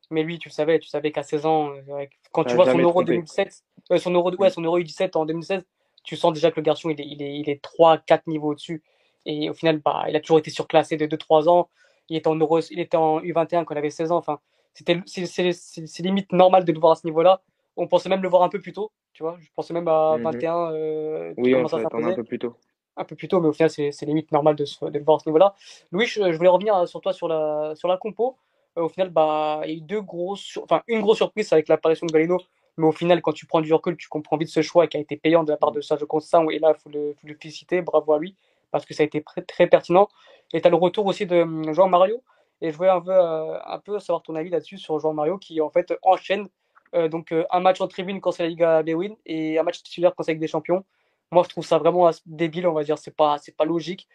mais 0.10 0.24
lui, 0.24 0.40
tu 0.40 0.50
savais, 0.50 0.80
tu 0.80 0.88
savais 0.88 1.12
qu'à 1.12 1.24
16 1.24 1.46
ans, 1.46 1.72
euh, 1.90 2.06
quand 2.32 2.46
tu 2.46 2.56
vois 2.56 2.72
son 2.72 2.80
Euro 2.80 3.04
2007, 3.04 3.62
son 3.98 4.12
Euro, 4.12 4.34
ouais, 4.38 4.52
son 4.52 4.62
Euro 4.62 4.80
U17 4.80 5.18
en 5.18 5.26
2016, 5.26 5.66
tu 6.06 6.16
sens 6.16 6.32
déjà 6.32 6.50
que 6.50 6.62
le 6.62 6.64
garçon, 6.64 6.90
il 6.90 7.02
est, 7.02 7.06
il 7.06 7.22
est, 7.22 7.40
il 7.40 7.50
est 7.50 7.62
3-4 7.62 8.22
niveaux 8.28 8.52
au-dessus. 8.52 8.84
Et 9.26 9.50
au 9.50 9.54
final, 9.54 9.80
bah, 9.80 10.06
il 10.08 10.16
a 10.16 10.22
toujours 10.22 10.40
été 10.40 10.50
surclassé 10.50 10.96
de 10.96 11.08
2-3 11.08 11.50
ans. 11.50 11.68
Il 12.10 12.18
était 12.18 12.28
en, 12.28 12.36
Euro, 12.36 12.60
il 12.60 12.80
était 12.80 12.98
en 12.98 13.20
U21 13.20 13.66
quand 13.66 13.74
il 13.74 13.78
avait 13.78 13.90
16 13.90 14.12
ans. 14.12 14.18
Enfin, 14.18 14.40
c'était, 14.74 15.02
c'est, 15.06 16.04
limite 16.04 16.32
normal 16.32 16.66
de 16.66 16.72
le 16.72 16.80
voir 16.80 16.94
à 16.94 16.96
ce 16.96 17.06
niveau-là. 17.06 17.42
On 17.78 17.88
pensait 17.88 18.10
même 18.10 18.22
le 18.22 18.30
voir 18.30 18.44
un 18.44 18.50
peu 18.50 18.60
plus 18.60 18.74
tôt, 18.74 18.92
tu 19.14 19.24
vois. 19.24 19.38
Je 19.40 19.48
pensais 19.56 19.74
même 19.74 19.88
à 19.88 20.18
21. 20.18 20.70
Mhm. 20.70 20.76
Euh, 20.76 21.34
oui, 21.38 21.56
on 21.56 21.66
un 21.66 22.16
peu 22.16 22.24
plus 22.24 22.40
tôt. 22.40 22.56
Un 22.98 23.04
peu 23.04 23.16
plus 23.16 23.28
tôt, 23.28 23.42
mais 23.42 23.50
au 23.50 23.54
final, 23.54 23.70
c'est, 23.70 23.92
limite 24.04 24.32
normal 24.32 24.56
de, 24.56 24.64
de, 24.64 24.98
le 24.98 25.04
voir 25.04 25.18
à 25.18 25.20
ce 25.20 25.28
niveau-là. 25.28 25.54
Louis, 25.92 26.06
je, 26.06 26.22
voulais 26.22 26.50
revenir 26.50 26.88
sur 26.88 27.02
toi 27.02 27.12
sur 27.12 27.28
la, 27.28 27.74
sur 27.76 27.90
la 27.90 27.98
compo. 27.98 28.38
Euh, 28.78 28.84
au 28.84 28.90
final, 28.90 29.10
bah, 29.10 29.62
il 29.66 29.70
y 29.70 29.74
a 29.74 29.78
eu 29.78 29.82
deux 29.82 30.02
grosses, 30.02 30.58
enfin, 30.64 30.82
une 30.88 31.02
grosse 31.02 31.18
surprise 31.18 31.52
avec 31.52 31.68
l'apparition 31.68 32.06
de 32.08 32.12
Galeno 32.12 32.40
mais 32.78 32.88
au 32.88 32.92
final, 32.92 33.22
quand 33.22 33.32
tu 33.32 33.46
prends 33.46 33.62
du 33.62 33.74
recul, 33.74 33.96
tu 33.96 34.10
comprends 34.10 34.38
vite 34.38 34.50
ce 34.50 34.62
choix 34.62 34.88
qui 34.88 34.98
a 34.98 35.00
été 35.00 35.16
payant 35.16 35.44
de 35.44 35.52
la 35.52 35.58
part 35.58 35.72
de 35.72 35.82
Sergio 35.82 36.06
Constant. 36.06 36.50
Et 36.50 36.60
là, 36.60 36.74
il 36.76 36.82
faut 36.82 36.90
le, 36.90 37.14
faut 37.14 37.28
le, 37.28 37.36
féliciter, 37.36 37.82
bravo 37.82 38.14
à 38.14 38.20
lui, 38.20 38.36
parce 38.76 38.86
que 38.86 38.94
ça 38.94 39.04
a 39.04 39.06
été 39.06 39.24
très, 39.48 39.68
pertinent. 39.68 40.10
Et 40.52 40.60
tu 40.60 40.68
as 40.68 40.70
le 40.70 40.76
retour 40.76 41.06
aussi 41.06 41.26
de 41.26 41.44
hum, 41.44 41.74
João 41.74 41.88
Mario. 41.88 42.22
Et 42.60 42.74
je 42.74 42.76
voulais 42.76 42.90
un 42.90 43.00
peu, 43.00 43.14
euh, 43.14 43.58
un 43.66 43.80
peu 43.80 44.00
savoir 44.00 44.22
ton 44.22 44.36
avis 44.36 44.50
là-dessus 44.50 44.78
sur 44.78 45.00
João 45.00 45.14
Mario 45.14 45.38
qui 45.38 45.62
en 45.62 45.70
fait 45.70 45.94
enchaîne 46.02 46.50
euh, 46.94 47.08
donc 47.08 47.32
euh, 47.32 47.46
un 47.52 47.62
match 47.62 47.80
en 47.80 47.88
tribune 47.88 48.20
quand 48.20 48.32
c'est 48.32 48.44
la 48.44 48.50
Liga 48.50 48.84
Bewin 48.84 49.16
et 49.26 49.58
un 49.58 49.64
match 49.64 49.82
titulaire 49.82 50.14
quand 50.14 50.24
c'est 50.24 50.32
avec 50.32 50.42
des 50.42 50.50
champions. 50.50 50.84
Moi, 51.32 51.44
je 51.44 51.50
trouve 51.50 51.66
ça 51.66 51.78
vraiment 51.78 52.10
débile, 52.26 52.68
on 52.68 52.74
va 52.74 52.84
dire. 52.84 52.98
C'est 52.98 53.16
pas, 53.16 53.38
pas 53.58 53.64
logique. 53.64 54.10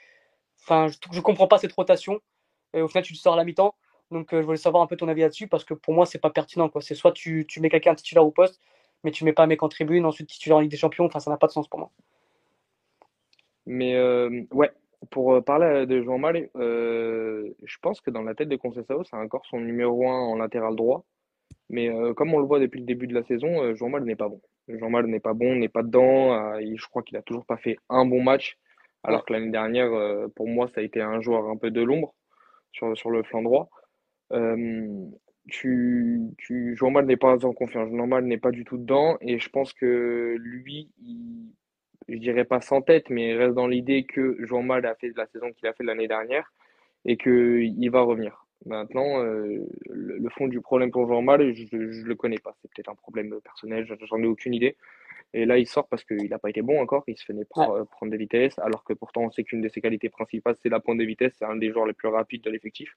Enfin, 0.62 0.88
je, 0.88 0.98
je 1.10 1.20
comprends 1.22 1.48
pas 1.48 1.56
cette 1.56 1.72
rotation. 1.72 2.20
Et 2.74 2.82
au 2.82 2.88
final, 2.88 3.02
tu 3.02 3.14
te 3.14 3.18
sors 3.18 3.32
à 3.32 3.36
la 3.38 3.44
mi-temps. 3.44 3.74
Donc, 4.10 4.28
je 4.32 4.42
voulais 4.42 4.58
savoir 4.58 4.82
un 4.82 4.86
peu 4.86 4.96
ton 4.96 5.08
avis 5.08 5.22
là-dessus 5.22 5.48
parce 5.48 5.64
que 5.64 5.72
pour 5.72 5.94
moi, 5.94 6.04
c'est 6.04 6.18
pas 6.18 6.30
pertinent. 6.30 6.70
C'est 6.80 6.94
soit 6.94 7.12
tu, 7.12 7.46
tu 7.48 7.60
mets 7.60 7.70
quelqu'un 7.70 7.94
titulaire 7.94 8.26
au 8.26 8.30
poste, 8.30 8.60
mais 9.04 9.10
tu 9.10 9.24
mets 9.24 9.32
pas 9.32 9.44
un 9.44 9.46
mec 9.46 9.62
en 9.62 9.70
tribune, 9.70 10.04
ensuite 10.04 10.28
titulaire 10.28 10.58
en 10.58 10.60
Ligue 10.60 10.70
des 10.70 10.76
Champions. 10.76 11.06
Enfin, 11.06 11.20
ça 11.20 11.30
n'a 11.30 11.38
pas 11.38 11.46
de 11.46 11.52
sens 11.52 11.66
pour 11.66 11.78
moi. 11.78 11.90
Mais 13.70 13.94
euh, 13.94 14.42
ouais, 14.52 14.70
pour 15.10 15.32
euh, 15.32 15.40
parler 15.40 15.86
de 15.86 16.02
Jean 16.02 16.18
Mal, 16.18 16.50
je 16.56 17.76
pense 17.80 18.00
que 18.00 18.10
dans 18.10 18.22
la 18.22 18.34
tête 18.34 18.48
de 18.48 18.56
Conceição, 18.56 19.04
c'est 19.04 19.16
encore 19.16 19.46
son 19.46 19.60
numéro 19.60 20.08
1 20.08 20.12
en 20.12 20.36
latéral 20.36 20.74
droit. 20.74 21.04
Mais 21.68 21.88
comme 22.16 22.34
on 22.34 22.40
le 22.40 22.46
voit 22.46 22.58
depuis 22.58 22.80
le 22.80 22.86
début 22.86 23.06
de 23.06 23.14
la 23.14 23.22
saison, 23.22 23.74
Jean 23.76 23.88
Mal 23.88 24.02
n'est 24.02 24.16
pas 24.16 24.28
bon. 24.28 24.40
Jean 24.66 24.90
Mal 24.90 25.06
n'est 25.06 25.20
pas 25.20 25.34
bon, 25.34 25.54
n'est 25.54 25.68
pas 25.68 25.84
dedans. 25.84 26.58
je 26.60 26.86
crois 26.88 27.02
qu'il 27.02 27.16
a 27.16 27.22
toujours 27.22 27.46
pas 27.46 27.58
fait 27.58 27.76
un 27.88 28.04
bon 28.04 28.20
match. 28.22 28.58
Alors 29.04 29.24
que 29.24 29.32
l'année 29.32 29.50
dernière, 29.52 29.90
pour 30.34 30.48
moi, 30.48 30.66
ça 30.68 30.80
a 30.80 30.82
été 30.82 31.00
un 31.00 31.20
joueur 31.20 31.48
un 31.48 31.56
peu 31.56 31.70
de 31.70 31.80
l'ombre 31.80 32.12
sur, 32.72 32.96
sur 32.96 33.10
le 33.10 33.22
flanc 33.22 33.42
droit. 33.42 33.70
Euh, 34.32 35.06
tu, 35.48 36.20
tu, 36.38 36.76
Jean 36.76 36.90
Mal 36.90 37.06
n'est 37.06 37.16
pas 37.16 37.44
en 37.44 37.52
confiance. 37.52 37.88
Jean 37.90 38.06
Mal 38.06 38.24
n'est 38.24 38.38
pas 38.38 38.50
du 38.50 38.64
tout 38.64 38.78
dedans. 38.78 39.16
Et 39.20 39.38
je 39.38 39.48
pense 39.48 39.72
que 39.72 40.36
lui, 40.38 40.90
il, 40.98 41.52
je 42.10 42.18
dirais 42.18 42.44
pas 42.44 42.60
sans 42.60 42.82
tête, 42.82 43.08
mais 43.08 43.30
il 43.30 43.36
reste 43.36 43.54
dans 43.54 43.66
l'idée 43.66 44.04
que 44.04 44.36
Jean 44.40 44.62
Mal 44.62 44.84
a 44.86 44.94
fait 44.96 45.12
la 45.16 45.26
saison 45.26 45.52
qu'il 45.52 45.68
a 45.68 45.72
fait 45.72 45.84
l'année 45.84 46.08
dernière 46.08 46.52
et 47.04 47.16
qu'il 47.16 47.90
va 47.90 48.00
revenir. 48.02 48.46
Maintenant, 48.66 49.22
euh, 49.24 49.66
le, 49.88 50.28
fond 50.30 50.46
du 50.46 50.60
problème 50.60 50.90
pour 50.90 51.08
Jean 51.08 51.22
Mal, 51.22 51.54
je 51.54 51.76
ne 51.76 52.04
le 52.04 52.14
connais 52.14 52.38
pas. 52.38 52.54
C'est 52.60 52.70
peut-être 52.74 52.90
un 52.90 52.94
problème 52.94 53.34
personnel, 53.42 53.86
j'en 53.86 54.18
ai 54.18 54.26
aucune 54.26 54.52
idée. 54.52 54.76
Et 55.32 55.46
là, 55.46 55.56
il 55.58 55.66
sort 55.66 55.88
parce 55.88 56.04
qu'il 56.04 56.28
n'a 56.28 56.38
pas 56.38 56.50
été 56.50 56.60
bon 56.60 56.80
encore. 56.80 57.04
Il 57.06 57.16
se 57.16 57.24
fait 57.24 57.34
prendre 57.48 58.10
des 58.10 58.16
vitesses, 58.16 58.58
alors 58.58 58.84
que 58.84 58.92
pourtant, 58.92 59.22
on 59.22 59.30
sait 59.30 59.44
qu'une 59.44 59.62
de 59.62 59.68
ses 59.68 59.80
qualités 59.80 60.08
principales, 60.10 60.56
c'est 60.62 60.68
la 60.68 60.80
pointe 60.80 60.98
de 60.98 61.04
vitesse. 61.04 61.34
C'est 61.38 61.44
un 61.44 61.56
des 61.56 61.70
joueurs 61.70 61.86
les 61.86 61.94
plus 61.94 62.08
rapides 62.08 62.42
de 62.42 62.50
l'effectif. 62.50 62.96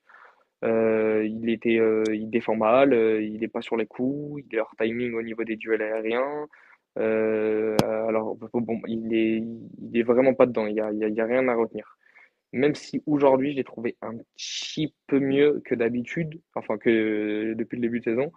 Euh, 0.65 1.25
il 1.25 1.49
était, 1.49 1.77
euh, 1.79 2.03
il 2.09 2.29
défend 2.29 2.55
mal, 2.55 2.93
il 3.21 3.39
n'est 3.39 3.47
pas 3.47 3.61
sur 3.61 3.77
les 3.77 3.85
coups, 3.85 4.43
il 4.45 4.55
est 4.55 4.59
hors 4.59 4.73
timing 4.77 5.13
au 5.13 5.21
niveau 5.21 5.43
des 5.43 5.55
duels 5.55 5.81
aériens. 5.81 6.47
Bon, 8.53 8.81
il 8.87 9.13
est, 9.13 9.43
il 9.81 9.97
est 9.97 10.03
vraiment 10.03 10.33
pas 10.33 10.45
dedans. 10.45 10.67
Il 10.67 10.75
y 10.75 10.81
a, 10.81 10.91
y 10.91 11.21
a, 11.21 11.25
rien 11.25 11.47
à 11.47 11.55
retenir. 11.55 11.97
Même 12.51 12.75
si 12.75 13.01
aujourd'hui 13.07 13.51
je 13.51 13.57
l'ai 13.57 13.63
trouvé 13.63 13.97
un 14.01 14.13
petit 14.35 14.93
peu 15.07 15.19
mieux 15.19 15.61
que 15.65 15.75
d'habitude, 15.75 16.39
enfin 16.55 16.77
que 16.77 17.53
depuis 17.55 17.77
le 17.77 17.81
début 17.81 17.99
de 17.99 18.05
saison. 18.05 18.31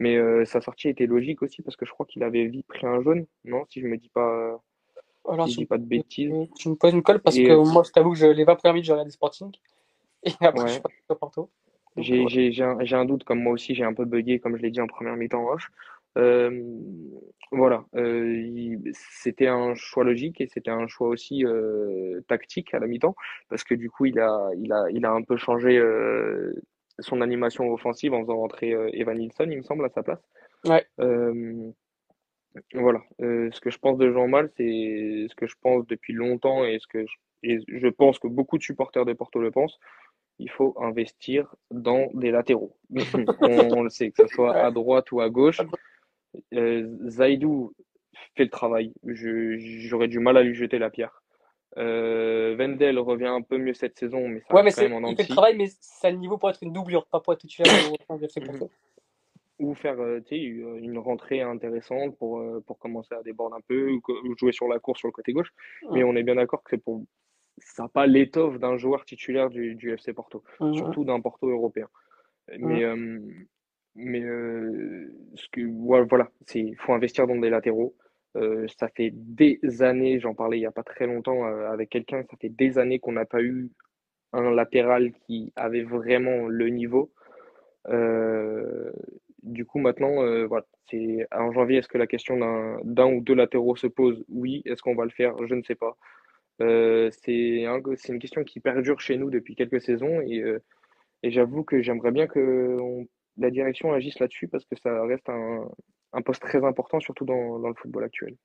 Mais 0.00 0.18
sa 0.44 0.60
sortie 0.60 0.88
était 0.88 1.06
logique 1.06 1.42
aussi 1.42 1.62
parce 1.62 1.76
que 1.76 1.86
je 1.86 1.92
crois 1.92 2.04
qu'il 2.04 2.22
avait 2.24 2.46
vite 2.46 2.66
pris 2.66 2.86
un 2.86 3.00
jaune, 3.00 3.26
non? 3.44 3.64
Si 3.68 3.80
je 3.80 3.86
me 3.86 3.96
dis 3.96 4.08
pas, 4.08 4.60
Alors, 5.28 5.46
si 5.46 5.54
je 5.54 5.58
dis 5.60 5.66
pas 5.66 5.78
de 5.78 5.84
bêtises. 5.84 6.32
Tu 6.56 6.68
me 6.68 6.74
poses 6.74 6.92
une 6.92 7.02
colle 7.02 7.20
parce 7.20 7.36
que 7.36 7.72
moi, 7.72 7.84
je 7.86 7.92
t'avoue 7.92 8.10
que 8.10 8.18
je, 8.18 8.26
les 8.26 8.44
20 8.44 8.56
premières 8.56 8.74
minutes, 8.74 8.86
j'ai 8.86 8.92
regardé 8.92 9.12
Sporting. 9.12 9.52
Et 10.24 10.32
après, 10.40 10.66
je 10.66 10.72
suis 10.72 10.82
pas 11.08 11.14
Porto. 11.14 11.50
J'ai 11.96 12.62
un, 12.62 12.78
un, 12.78 13.04
doute, 13.04 13.24
comme 13.24 13.40
moi 13.40 13.52
aussi, 13.52 13.74
j'ai 13.74 13.84
un 13.84 13.94
peu 13.94 14.04
bugué, 14.04 14.40
comme 14.40 14.56
je 14.56 14.62
l'ai 14.62 14.70
dit 14.70 14.80
en 14.80 14.86
première 14.86 15.16
mi-temps 15.16 15.48
off. 15.48 15.70
Euh, 16.16 16.62
voilà, 17.50 17.84
euh, 17.94 18.78
c'était 18.92 19.46
un 19.46 19.74
choix 19.74 20.04
logique 20.04 20.40
et 20.40 20.48
c'était 20.48 20.70
un 20.70 20.86
choix 20.86 21.08
aussi 21.08 21.44
euh, 21.44 22.20
tactique 22.28 22.74
à 22.74 22.78
la 22.78 22.86
mi-temps 22.86 23.14
parce 23.48 23.64
que 23.64 23.74
du 23.74 23.90
coup 23.90 24.06
il 24.06 24.18
a, 24.18 24.50
il 24.56 24.72
a, 24.72 24.86
il 24.90 25.04
a 25.04 25.12
un 25.12 25.22
peu 25.22 25.36
changé 25.36 25.80
son 27.00 27.20
animation 27.20 27.72
offensive 27.72 28.14
en 28.14 28.22
faisant 28.22 28.36
rentrer 28.36 28.70
Evan 28.92 29.18
Nilsson, 29.18 29.46
il 29.50 29.58
me 29.58 29.62
semble, 29.62 29.84
à 29.84 29.88
sa 29.88 30.02
place. 30.02 30.22
Ouais. 30.66 30.84
voilà, 32.74 33.02
ce 33.18 33.60
que 33.60 33.70
je 33.70 33.78
pense 33.78 33.98
de 33.98 34.10
Jean 34.12 34.28
Mal, 34.28 34.50
c'est 34.56 35.26
ce 35.28 35.34
que 35.34 35.46
je 35.46 35.56
pense 35.60 35.86
depuis 35.86 36.12
longtemps 36.12 36.64
et 36.64 36.78
ce 36.78 36.86
que 36.86 37.04
je, 37.06 37.14
et 37.42 37.58
je 37.68 37.88
pense 37.88 38.18
que 38.18 38.28
beaucoup 38.28 38.58
de 38.58 38.62
supporters 38.62 39.04
de 39.04 39.12
Porto 39.12 39.40
le 39.40 39.50
pensent 39.50 39.78
il 40.38 40.50
faut 40.50 40.74
investir 40.80 41.54
dans 41.70 42.08
des 42.14 42.30
latéraux. 42.30 42.76
on, 43.40 43.82
le 43.82 43.90
sait, 43.90 44.10
que 44.10 44.26
ce 44.26 44.34
soit 44.34 44.56
à 44.56 44.70
droite 44.70 45.12
ou 45.12 45.20
à 45.20 45.28
gauche. 45.28 45.60
Euh, 46.54 46.88
Zaidou 47.08 47.72
fait 48.36 48.44
le 48.44 48.50
travail. 48.50 48.92
J'aurais 49.04 50.08
du 50.08 50.18
mal 50.18 50.36
à 50.36 50.42
lui 50.42 50.54
jeter 50.54 50.78
la 50.78 50.90
pierre. 50.90 51.22
Euh, 51.76 52.54
Vendel 52.56 52.98
revient 53.00 53.26
un 53.26 53.42
peu 53.42 53.58
mieux 53.58 53.74
cette 53.74 53.98
saison, 53.98 54.28
mais 54.28 54.40
ça 54.40 54.54
ouais, 54.54 54.62
mais 54.62 54.70
quand 54.70 54.82
même 54.82 55.04
en 55.04 55.08
Il 55.08 55.16
fait 55.16 55.24
le 55.24 55.28
travail, 55.28 55.56
mais 55.56 55.66
c'est 55.80 56.10
le 56.10 56.18
niveau 56.18 56.38
pour 56.38 56.48
être 56.48 56.62
une 56.62 56.72
doublure, 56.72 57.06
pas 57.06 57.20
pour 57.20 57.32
être 57.32 57.40
titulaire. 57.40 57.72
Mhm. 58.10 58.68
ou 59.60 59.74
faire 59.74 60.00
euh, 60.00 60.20
une 60.30 60.98
rentrée 60.98 61.40
intéressante 61.40 62.16
pour, 62.16 62.42
pour 62.66 62.78
commencer 62.78 63.14
à 63.14 63.22
déborder 63.22 63.56
un 63.56 63.60
peu, 63.66 63.90
ou, 63.90 64.02
jouer 64.38 64.52
sur 64.52 64.68
la 64.68 64.78
course 64.78 65.00
sur 65.00 65.08
le 65.08 65.12
côté 65.12 65.32
gauche. 65.32 65.52
Mais 65.90 66.04
on 66.04 66.14
est 66.14 66.22
bien 66.22 66.36
d'accord 66.36 66.62
que 66.62 66.70
c'est 66.70 66.82
pour 66.82 67.02
ça 67.58 67.84
n'a 67.84 67.88
pas 67.88 68.06
l'étoffe 68.06 68.58
d'un 68.58 68.76
joueur 68.76 69.04
titulaire 69.04 69.48
du, 69.48 69.74
du 69.76 69.92
FC 69.92 70.12
Porto, 70.12 70.42
surtout 70.74 71.04
d'un 71.04 71.20
Porto 71.20 71.48
européen. 71.48 71.88
Mais, 72.58 72.84
mais 73.94 74.22
euh, 74.22 75.12
ce 75.34 75.48
que, 75.50 75.60
voilà, 76.06 76.30
il 76.54 76.76
faut 76.76 76.92
investir 76.92 77.26
dans 77.26 77.36
des 77.36 77.50
latéraux. 77.50 77.94
Euh, 78.36 78.66
ça 78.78 78.88
fait 78.88 79.10
des 79.14 79.60
années, 79.80 80.18
j'en 80.18 80.34
parlais 80.34 80.56
il 80.58 80.60
n'y 80.60 80.66
a 80.66 80.72
pas 80.72 80.82
très 80.82 81.06
longtemps 81.06 81.46
euh, 81.46 81.70
avec 81.70 81.90
quelqu'un, 81.90 82.24
ça 82.28 82.36
fait 82.40 82.48
des 82.48 82.78
années 82.78 82.98
qu'on 82.98 83.12
n'a 83.12 83.24
pas 83.24 83.40
eu 83.42 83.70
un 84.32 84.50
latéral 84.50 85.12
qui 85.12 85.52
avait 85.54 85.84
vraiment 85.84 86.48
le 86.48 86.68
niveau. 86.68 87.12
du 89.42 89.64
coup, 89.66 89.78
maintenant, 89.78 90.46
voilà, 90.46 90.66
c'est 90.90 91.26
en 91.30 91.52
janvier, 91.52 91.78
est-ce 91.78 91.88
que 91.88 91.98
la 91.98 92.06
question 92.08 92.38
d'un 92.82 93.06
ou 93.12 93.20
deux 93.20 93.34
latéraux 93.34 93.76
se 93.76 93.86
pose? 93.86 94.24
Oui. 94.28 94.62
Est-ce 94.64 94.82
qu'on 94.82 94.96
va 94.96 95.04
le 95.04 95.10
faire? 95.10 95.34
Je 95.46 95.54
ne 95.54 95.62
sais 95.62 95.76
pas. 95.76 95.96
c'est 96.58 97.66
un, 97.66 97.80
une 98.08 98.18
question 98.18 98.42
qui 98.44 98.58
perdure 98.60 99.00
chez 99.00 99.16
nous 99.16 99.30
depuis 99.30 99.54
quelques 99.54 99.80
saisons 99.80 100.20
et, 100.22 100.42
et 101.22 101.30
j'avoue 101.30 101.62
que 101.62 101.80
j'aimerais 101.82 102.10
bien 102.10 102.26
qu'on 102.26 103.06
la 103.36 103.50
direction 103.50 103.92
agisse 103.92 104.18
là-dessus 104.18 104.48
parce 104.48 104.64
que 104.64 104.76
ça 104.76 105.04
reste 105.04 105.28
un, 105.28 105.68
un 106.12 106.22
poste 106.22 106.42
très 106.42 106.64
important, 106.64 107.00
surtout 107.00 107.24
dans, 107.24 107.58
dans, 107.58 107.68
le 107.68 107.74
football 107.74 108.04
actuel. 108.04 108.36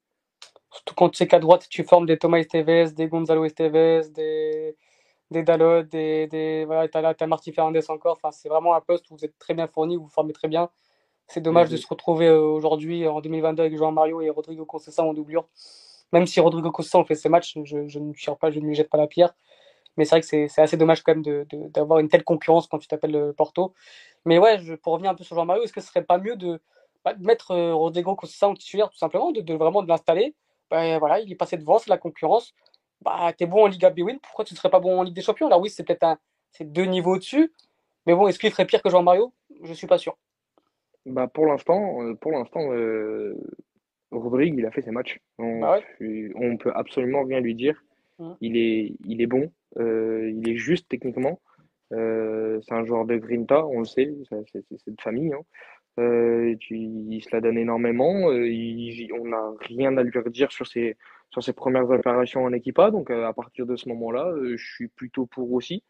Surtout 0.71 0.95
quand 0.95 1.09
tu 1.09 1.17
sais 1.17 1.27
qu'à 1.27 1.39
droite, 1.39 1.67
tu 1.69 1.83
formes 1.83 2.05
des 2.05 2.17
Thomas 2.17 2.39
Esteves, 2.39 2.93
des 2.93 3.07
Gonzalo 3.07 3.45
Esteves, 3.45 4.11
des, 4.11 4.75
des 5.31 5.43
Dalot, 5.43 5.83
des, 5.83 6.27
des 6.27 6.65
voilà, 6.65 6.87
tu 6.87 6.97
as, 6.97 7.15
as, 7.19 7.27
Marty 7.27 7.51
Fernandez 7.51 7.89
encore. 7.89 8.17
Enfin, 8.21 8.31
c'est 8.31 8.49
vraiment 8.49 8.75
un 8.75 8.81
poste 8.81 9.09
où 9.09 9.15
vous 9.15 9.25
êtes 9.25 9.37
très 9.37 9.53
bien 9.53 9.67
fourni, 9.67 9.95
vous 9.95 10.03
vous 10.03 10.09
formez 10.09 10.33
très 10.33 10.47
bien. 10.47 10.69
C'est 11.27 11.41
dommage 11.41 11.69
de 11.69 11.77
se 11.77 11.87
retrouver 11.87 12.27
euh, 12.27 12.41
aujourd'hui, 12.41 13.07
en 13.07 13.21
2022, 13.21 13.61
avec 13.61 13.77
Jean 13.77 13.91
Mario 13.91 14.21
et 14.21 14.31
Rodrigo 14.31 14.65
Concessa 14.65 15.03
en 15.03 15.13
doublure. 15.13 15.47
Même 16.11 16.25
si 16.25 16.39
Rodrigo 16.39 16.71
Concessa 16.71 16.97
on 16.97 17.05
fait 17.05 17.13
ses 17.13 17.29
matchs, 17.29 17.55
je, 17.63 17.87
je 17.87 17.99
ne 17.99 18.13
tire 18.13 18.35
pas, 18.35 18.49
je 18.49 18.59
ne 18.59 18.65
lui 18.65 18.73
jette 18.73 18.89
pas 18.89 18.97
la 18.97 19.05
pierre. 19.05 19.35
Mais 19.99 20.05
c'est 20.05 20.15
vrai 20.15 20.21
que 20.21 20.47
c'est 20.47 20.61
assez 20.61 20.77
dommage 20.77 21.03
quand 21.03 21.13
même 21.13 21.45
d'avoir 21.71 21.99
une 21.99 22.07
telle 22.07 22.23
concurrence 22.23 22.67
quand 22.67 22.77
tu 22.77 22.87
t'appelles 22.87 23.17
euh, 23.17 23.33
Porto. 23.33 23.73
Mais 24.23 24.39
ouais, 24.39 24.57
je, 24.59 24.73
pour 24.75 24.93
revenir 24.93 25.11
un 25.11 25.13
peu 25.13 25.25
sur 25.25 25.35
Jean-Mario, 25.35 25.63
est-ce 25.63 25.73
que 25.73 25.81
ce 25.81 25.87
serait 25.87 26.05
pas 26.05 26.17
mieux 26.17 26.37
de, 26.37 26.61
bah, 27.03 27.15
mettre 27.19 27.51
euh, 27.51 27.75
Rodrigo 27.75 28.17
ça 28.23 28.47
en 28.47 28.53
titulaire 28.53 28.89
tout 28.89 28.97
simplement, 28.97 29.33
de, 29.33 29.53
vraiment 29.55 29.83
de 29.83 29.89
l'installer? 29.89 30.35
Bah, 30.71 30.97
voilà, 30.99 31.19
Il 31.19 31.29
est 31.33 31.35
passé 31.35 31.57
devant, 31.57 31.79
c'est 31.79 31.89
la 31.89 31.97
concurrence. 31.97 32.53
Bah, 33.01 33.33
es 33.37 33.45
bon 33.45 33.63
en 33.63 33.67
Liga 33.67 33.89
B-Win, 33.89 34.19
pourquoi 34.21 34.45
tu 34.45 34.53
ne 34.53 34.57
serais 34.57 34.69
pas 34.69 34.79
bon 34.79 34.99
en 34.99 35.03
Ligue 35.03 35.15
des 35.15 35.21
Champions? 35.21 35.47
Alors 35.47 35.59
oui, 35.59 35.69
c'est 35.69 35.83
peut-être 35.83 36.03
un, 36.03 36.17
deux 36.61 36.85
niveaux 36.85 37.15
au-dessus. 37.15 37.51
Mais 38.05 38.15
bon, 38.15 38.29
est-ce 38.29 38.39
qu'il 38.39 38.51
ferait 38.51 38.65
pire 38.65 38.81
que 38.81 38.89
Jean-Mario 38.89 39.33
Je 39.63 39.73
suis 39.73 39.87
pas 39.87 39.97
sûr. 39.97 40.17
Bah 41.05 41.27
pour 41.27 41.45
l'instant, 41.45 42.01
euh, 42.03 42.15
pour 42.15 42.31
l'instant, 42.31 42.61
Rodrigue, 44.11 44.55
il 44.57 44.65
a 44.65 44.71
fait 44.71 44.81
ses 44.81 44.91
matchs. 44.91 45.19
On, 45.39 45.59
bah 45.59 45.81
on 46.35 46.55
peut 46.55 46.71
absolument 46.73 47.23
rien 47.23 47.41
lui 47.41 47.53
dire. 47.53 47.83
Mmh. 48.17 48.31
Il 48.39 48.57
est, 48.57 48.93
il 49.05 49.21
est 49.21 49.27
bon. 49.27 49.51
Euh, 49.77 50.31
il 50.31 50.49
est 50.49 50.57
juste 50.57 50.87
techniquement. 50.89 51.41
Euh, 51.91 52.59
c'est 52.61 52.73
un 52.73 52.85
joueur 52.85 53.05
de 53.05 53.17
Grinta, 53.17 53.65
on 53.65 53.79
le 53.79 53.85
sait, 53.85 54.13
c'est 54.51 54.63
de 54.69 55.01
famille. 55.01 55.33
Hein. 55.33 55.41
Euh, 55.99 56.55
il 56.69 57.21
se 57.21 57.29
la 57.31 57.41
donne 57.41 57.57
énormément. 57.57 58.11
on 58.11 59.25
n'a 59.25 59.51
rien 59.61 59.97
à 59.97 60.03
lui 60.03 60.19
redire 60.19 60.51
sur 60.51 60.67
ses, 60.67 60.95
premières 61.55 61.89
opérations 61.89 62.43
en 62.43 62.53
équipa. 62.53 62.91
Donc 62.91 63.11
à 63.11 63.33
partir 63.33 63.65
de 63.65 63.75
ce 63.75 63.89
moment-là, 63.89 64.33
je 64.55 64.73
suis 64.73 64.87
plutôt 64.87 65.25
pour 65.25 65.51
aussi. 65.53 65.83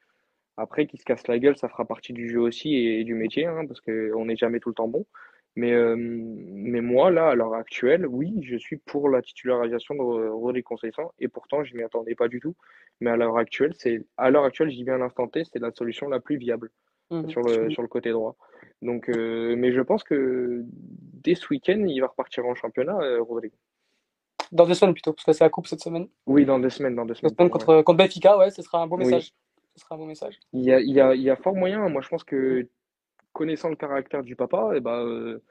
Après, 0.57 0.87
qu'il 0.87 0.99
se 0.99 1.05
casse 1.05 1.25
la 1.27 1.39
gueule, 1.39 1.57
ça 1.57 1.69
fera 1.69 1.85
partie 1.85 2.11
du 2.11 2.29
jeu 2.29 2.41
aussi 2.41 2.75
et, 2.75 3.05
du 3.05 3.13
métier, 3.13 3.45
hein, 3.45 3.65
parce 3.65 3.79
qu'on 3.79 4.25
n'est 4.25 4.35
jamais 4.35 4.59
tout 4.59 4.69
le 4.69 4.75
temps 4.75 4.89
bon. 4.89 5.05
Mais, 5.59 5.73
euh, 5.73 5.95
mais 5.97 6.79
moi, 6.79 7.11
là, 7.11 7.31
à 7.31 7.35
l'heure 7.35 7.53
actuelle, 7.53 8.07
oui, 8.07 8.33
je 8.43 8.55
suis 8.55 8.77
pour 8.77 9.09
la 9.09 9.21
titularisation 9.21 9.93
de 9.93 10.29
Rodrigue 10.29 10.63
Conceição 10.63 11.11
et 11.19 11.27
pourtant, 11.27 11.65
je 11.65 11.75
m'y 11.75 11.83
attendais 11.83 12.15
pas 12.15 12.29
du 12.29 12.39
tout. 12.39 12.55
Mais 13.01 13.09
à 13.09 13.17
l'heure 13.17 13.37
actuelle, 13.37 13.73
c'est 13.77 14.05
à 14.15 14.29
l'heure 14.31 14.45
actuelle, 14.45 14.69
j'y 14.69 14.85
viens 14.85 14.95
à 14.95 14.99
l'instant 14.99 15.27
T, 15.27 15.43
c'est 15.43 15.59
la 15.59 15.71
solution 15.71 16.07
la 16.07 16.21
plus 16.21 16.37
viable 16.37 16.71
mmh. 17.09 17.27
sur, 17.27 17.41
le, 17.41 17.69
sur 17.71 17.81
le 17.81 17.89
côté 17.89 18.11
droit. 18.11 18.37
Donc, 18.81 19.09
euh, 19.09 19.57
mais 19.57 19.73
je 19.73 19.81
pense 19.81 20.05
que 20.05 20.63
dès 20.63 21.35
ce 21.35 21.45
week-end, 21.49 21.83
il 21.85 21.99
va 21.99 22.07
repartir 22.07 22.45
en 22.45 22.55
championnat, 22.55 22.97
euh, 23.01 23.21
Rodrigue. 23.21 23.51
Dans 24.53 24.65
deux 24.65 24.75
semaines 24.75 24.93
plutôt, 24.93 25.11
parce 25.11 25.25
que 25.25 25.33
c'est 25.33 25.43
la 25.43 25.49
coupe 25.49 25.67
cette 25.67 25.81
semaine. 25.81 26.07
Oui, 26.25 26.45
dans 26.45 26.59
deux 26.59 26.69
semaines. 26.69 26.95
Dans 26.95 27.05
deux 27.05 27.15
semaines, 27.15 27.35
contre, 27.35 27.81
contre 27.81 27.97
Benfica, 27.97 28.37
ouais, 28.37 28.49
ce 28.49 28.61
sera 28.61 28.81
un 28.81 28.87
beau 28.87 28.95
message. 28.95 29.33
Ce 29.75 29.83
sera 29.83 29.95
un 29.95 29.97
beau 29.97 30.05
message. 30.05 30.39
Il 30.53 30.63
y 30.63 30.71
a, 30.71 30.79
il 30.79 30.93
y 30.93 31.01
a, 31.01 31.13
il 31.15 31.21
y 31.21 31.29
a 31.29 31.35
fort 31.35 31.55
moyen. 31.55 31.89
Moi, 31.89 32.01
je 32.01 32.07
pense 32.07 32.23
que 32.23 32.65
connaissant 33.33 33.69
le 33.69 33.75
caractère 33.75 34.23
du 34.23 34.35
papa, 34.35 34.71
et 34.73 34.77
eh 34.77 34.79
ben, 34.79 35.05
euh, 35.05 35.41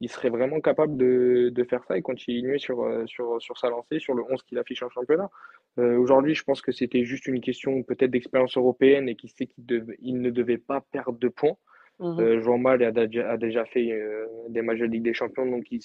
il 0.00 0.10
serait 0.10 0.30
vraiment 0.30 0.60
capable 0.60 0.96
de, 0.96 1.50
de, 1.54 1.64
faire 1.64 1.82
ça 1.84 1.96
et 1.96 2.02
continuer 2.02 2.58
sur, 2.58 2.82
euh, 2.82 3.06
sur, 3.06 3.40
sur 3.40 3.56
sa 3.58 3.70
lancée, 3.70 3.98
sur 3.98 4.14
le 4.14 4.22
11 4.28 4.42
qu'il 4.42 4.58
affiche 4.58 4.82
en 4.82 4.90
championnat. 4.90 5.30
Euh, 5.78 5.96
Aujourd'hui, 5.96 6.34
je 6.34 6.44
pense 6.44 6.62
que 6.62 6.72
c'était 6.72 7.04
juste 7.04 7.26
une 7.26 7.40
question 7.40 7.82
peut-être 7.82 8.10
d'expérience 8.10 8.56
européenne 8.56 9.08
et 9.08 9.16
qu'il 9.16 9.30
sait 9.30 9.46
qu'il 9.46 9.64
il 10.00 10.20
ne 10.20 10.30
devait 10.30 10.58
pas 10.58 10.80
perdre 10.80 11.18
de 11.18 11.28
points. 11.28 11.56
Mmh. 11.98 12.20
Euh, 12.20 12.40
Jean 12.42 12.58
Mal 12.58 12.82
a, 12.82 12.88
a, 12.88 13.36
déjà 13.36 13.64
fait 13.64 13.90
euh, 13.92 14.26
des 14.48 14.62
matchs 14.62 14.80
de 14.80 14.84
Ligue 14.84 15.02
des 15.02 15.14
Champions, 15.14 15.46
donc 15.46 15.64
il 15.70 15.80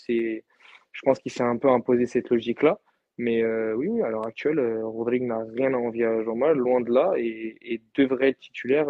je 0.93 1.01
pense 1.03 1.19
qu'il 1.19 1.31
s'est 1.31 1.43
un 1.43 1.57
peu 1.57 1.69
imposé 1.69 2.05
cette 2.05 2.29
logique-là. 2.29 2.79
Mais 3.17 3.45
oui, 3.75 3.87
oui, 3.87 4.01
à 4.01 4.09
l'heure 4.09 4.25
actuelle, 4.25 4.59
Rodrigue 4.83 5.23
n'a 5.23 5.43
rien 5.55 5.73
à 5.73 5.77
envier 5.77 6.05
à 6.05 6.23
Jean 6.23 6.35
Mal, 6.35 6.57
loin 6.57 6.81
de 6.81 6.91
là, 6.91 7.13
et, 7.17 7.55
et 7.61 7.81
devrait 7.95 8.29
être 8.29 8.39
titulaire 8.39 8.89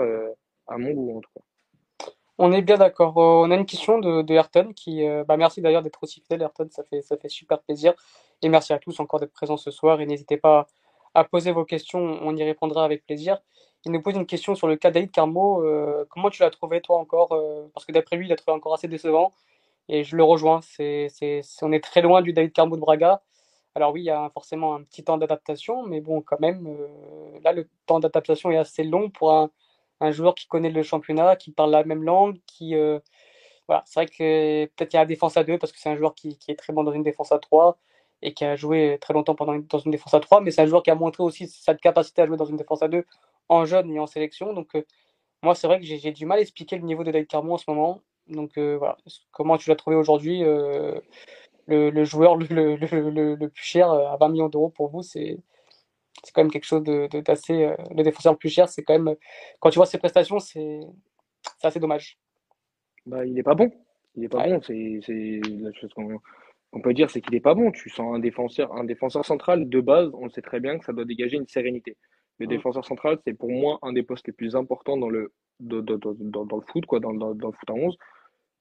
à 0.67 0.77
mon 0.77 0.91
goût 0.91 1.17
en 1.17 1.21
tout 1.21 1.29
cas. 1.35 1.41
On 2.43 2.51
est 2.51 2.63
bien 2.63 2.77
d'accord. 2.77 3.19
Euh, 3.19 3.45
on 3.45 3.51
a 3.51 3.55
une 3.55 3.67
question 3.67 3.99
de, 3.99 4.23
de 4.23 4.33
Ayrton 4.33 4.73
qui. 4.75 5.07
Euh, 5.07 5.23
bah, 5.23 5.37
merci 5.37 5.61
d'ailleurs 5.61 5.83
d'être 5.83 6.01
aussi 6.01 6.21
fidèle, 6.21 6.41
Ayrton, 6.41 6.67
ça 6.71 6.83
fait, 6.83 7.03
ça 7.03 7.15
fait 7.15 7.29
super 7.29 7.61
plaisir. 7.61 7.93
Et 8.41 8.49
merci 8.49 8.73
à 8.73 8.79
tous 8.79 8.99
encore 8.99 9.19
d'être 9.19 9.31
présents 9.31 9.57
ce 9.57 9.69
soir. 9.69 10.01
Et 10.01 10.07
n'hésitez 10.07 10.37
pas 10.37 10.65
à 11.13 11.23
poser 11.23 11.51
vos 11.51 11.65
questions, 11.65 11.99
on 11.99 12.35
y 12.35 12.43
répondra 12.43 12.83
avec 12.83 13.05
plaisir. 13.05 13.37
Il 13.85 13.91
nous 13.91 14.01
pose 14.01 14.15
une 14.15 14.25
question 14.25 14.55
sur 14.55 14.67
le 14.67 14.75
cas 14.75 14.89
d'Aïd 14.89 15.11
Carmo. 15.11 15.63
Euh, 15.63 16.05
comment 16.09 16.31
tu 16.31 16.41
l'as 16.41 16.49
trouvé, 16.49 16.81
toi, 16.81 16.97
encore 16.97 17.29
Parce 17.75 17.85
que 17.85 17.91
d'après 17.91 18.15
lui, 18.15 18.25
il 18.25 18.29
l'a 18.29 18.35
trouvé 18.35 18.55
encore 18.57 18.73
assez 18.73 18.87
décevant. 18.87 19.31
Et 19.87 20.03
je 20.03 20.15
le 20.15 20.23
rejoins. 20.23 20.61
C'est, 20.63 21.09
on 21.61 21.71
est 21.71 21.83
très 21.83 22.01
loin 22.01 22.23
du 22.23 22.33
David 22.33 22.53
Carmo 22.53 22.75
de 22.75 22.81
Braga. 22.81 23.21
Alors 23.75 23.93
oui, 23.93 24.01
il 24.01 24.05
y 24.05 24.09
a 24.09 24.31
forcément 24.33 24.73
un 24.73 24.83
petit 24.83 25.03
temps 25.03 25.17
d'adaptation, 25.19 25.83
mais 25.83 26.01
bon, 26.01 26.21
quand 26.21 26.39
même, 26.39 26.75
là, 27.43 27.53
le 27.53 27.69
temps 27.85 27.99
d'adaptation 27.99 28.49
est 28.51 28.57
assez 28.57 28.83
long 28.83 29.11
pour 29.11 29.31
un, 29.31 29.51
un 30.01 30.11
joueur 30.11 30.35
qui 30.35 30.47
connaît 30.47 30.71
le 30.71 30.83
championnat, 30.83 31.35
qui 31.37 31.51
parle 31.51 31.71
la 31.71 31.83
même 31.83 32.03
langue, 32.03 32.39
qui 32.47 32.75
euh, 32.75 32.99
voilà, 33.67 33.83
c'est 33.85 34.01
vrai 34.01 34.07
que 34.07 34.65
peut-être 34.75 34.93
il 34.93 34.95
y 34.95 34.97
a 34.97 35.01
la 35.01 35.05
défense 35.05 35.37
à 35.37 35.43
deux 35.43 35.57
parce 35.57 35.71
que 35.71 35.79
c'est 35.79 35.89
un 35.89 35.95
joueur 35.95 36.15
qui, 36.15 36.37
est 36.47 36.55
très 36.55 36.73
bon 36.73 36.83
dans 36.83 36.91
une 36.91 37.03
défense 37.03 37.31
à 37.31 37.39
3 37.39 37.77
et 38.23 38.33
qui 38.33 38.43
a 38.45 38.55
joué 38.55 38.97
très 39.01 39.13
longtemps 39.13 39.35
pendant 39.35 39.57
dans 39.57 39.79
une 39.79 39.91
défense 39.91 40.13
à 40.13 40.19
3, 40.19 40.41
mais 40.41 40.51
c'est 40.51 40.61
un 40.61 40.65
joueur 40.65 40.83
qui 40.83 40.91
a 40.91 40.95
montré 40.95 41.23
aussi 41.23 41.47
sa 41.47 41.75
capacité 41.75 42.21
à 42.23 42.27
jouer 42.27 42.37
dans 42.37 42.45
une 42.45 42.57
défense 42.57 42.81
à 42.83 42.87
2 42.87 43.05
en 43.49 43.65
jeune 43.65 43.91
et 43.91 43.99
en 43.99 44.07
sélection. 44.07 44.53
Donc 44.53 44.75
euh, 44.75 44.83
moi 45.43 45.55
c'est 45.55 45.67
vrai 45.67 45.79
que 45.79 45.85
j'ai 45.85 46.11
du 46.11 46.25
mal 46.25 46.39
à 46.39 46.41
expliquer 46.41 46.77
le 46.77 46.83
niveau 46.83 47.03
de 47.03 47.11
David 47.11 47.27
Carmon 47.27 47.53
en 47.53 47.57
ce 47.57 47.69
moment. 47.69 48.01
Donc 48.27 48.57
euh, 48.57 48.77
voilà, 48.77 48.97
comment 49.31 49.57
tu 49.57 49.69
l'as 49.69 49.75
trouvé 49.75 49.95
aujourd'hui 49.95 50.43
le, 51.67 52.03
joueur 52.05 52.35
le, 52.37 53.47
plus 53.47 53.63
cher 53.63 53.91
à 53.91 54.17
20 54.17 54.29
millions 54.29 54.49
d'euros 54.49 54.69
pour 54.69 54.89
vous, 54.89 55.03
c'est 55.03 55.37
c'est 56.23 56.33
quand 56.33 56.43
même 56.43 56.51
quelque 56.51 56.65
chose 56.65 56.83
d'assez. 56.83 57.53
De, 57.53 57.59
euh, 57.63 57.75
le 57.95 58.03
défenseur 58.03 58.33
le 58.33 58.37
plus 58.37 58.49
cher, 58.49 58.69
c'est 58.69 58.83
quand 58.83 58.97
même. 58.97 59.15
Quand 59.59 59.69
tu 59.69 59.77
vois 59.77 59.85
ses 59.85 59.97
prestations, 59.97 60.39
c'est 60.39 60.79
assez 61.63 61.79
dommage. 61.79 62.17
Bah, 63.05 63.25
il 63.25 63.33
n'est 63.33 63.43
pas 63.43 63.55
bon. 63.55 63.71
Il 64.15 64.21
n'est 64.21 64.29
pas 64.29 64.45
bon. 64.45 64.61
C'est 64.61 65.41
la 65.45 65.71
chose 65.73 65.93
qu'on. 65.93 66.19
on 66.73 66.81
peut 66.81 66.93
dire, 66.93 67.09
c'est 67.09 67.21
qu'il 67.21 67.33
n'est 67.33 67.41
pas 67.41 67.55
bon. 67.55 67.71
Tu 67.71 67.89
sens 67.89 68.15
un 68.15 68.19
défenseur, 68.19 68.73
un 68.73 68.83
défenseur 68.83 69.25
central 69.25 69.69
de 69.69 69.81
base, 69.81 70.11
on 70.13 70.29
sait 70.29 70.41
très 70.41 70.59
bien 70.59 70.77
que 70.77 70.85
ça 70.85 70.93
doit 70.93 71.05
dégager 71.05 71.37
une 71.37 71.47
sérénité. 71.47 71.97
Le 72.39 72.47
défenseur 72.47 72.83
central, 72.85 73.19
c'est 73.23 73.35
pour 73.35 73.51
moi 73.51 73.77
un 73.83 73.93
des 73.93 74.01
postes 74.01 74.25
les 74.25 74.33
plus 74.33 74.55
importants 74.55 74.97
dans 74.97 75.09
le, 75.09 75.31
dans, 75.59 75.79
le 75.79 76.65
foot, 76.71 76.87
quoi, 76.87 76.99
dans, 76.99 77.13
dans, 77.13 77.29
le 77.33 77.53
foot 77.53 77.69
à 77.69 77.73
11, 77.73 77.95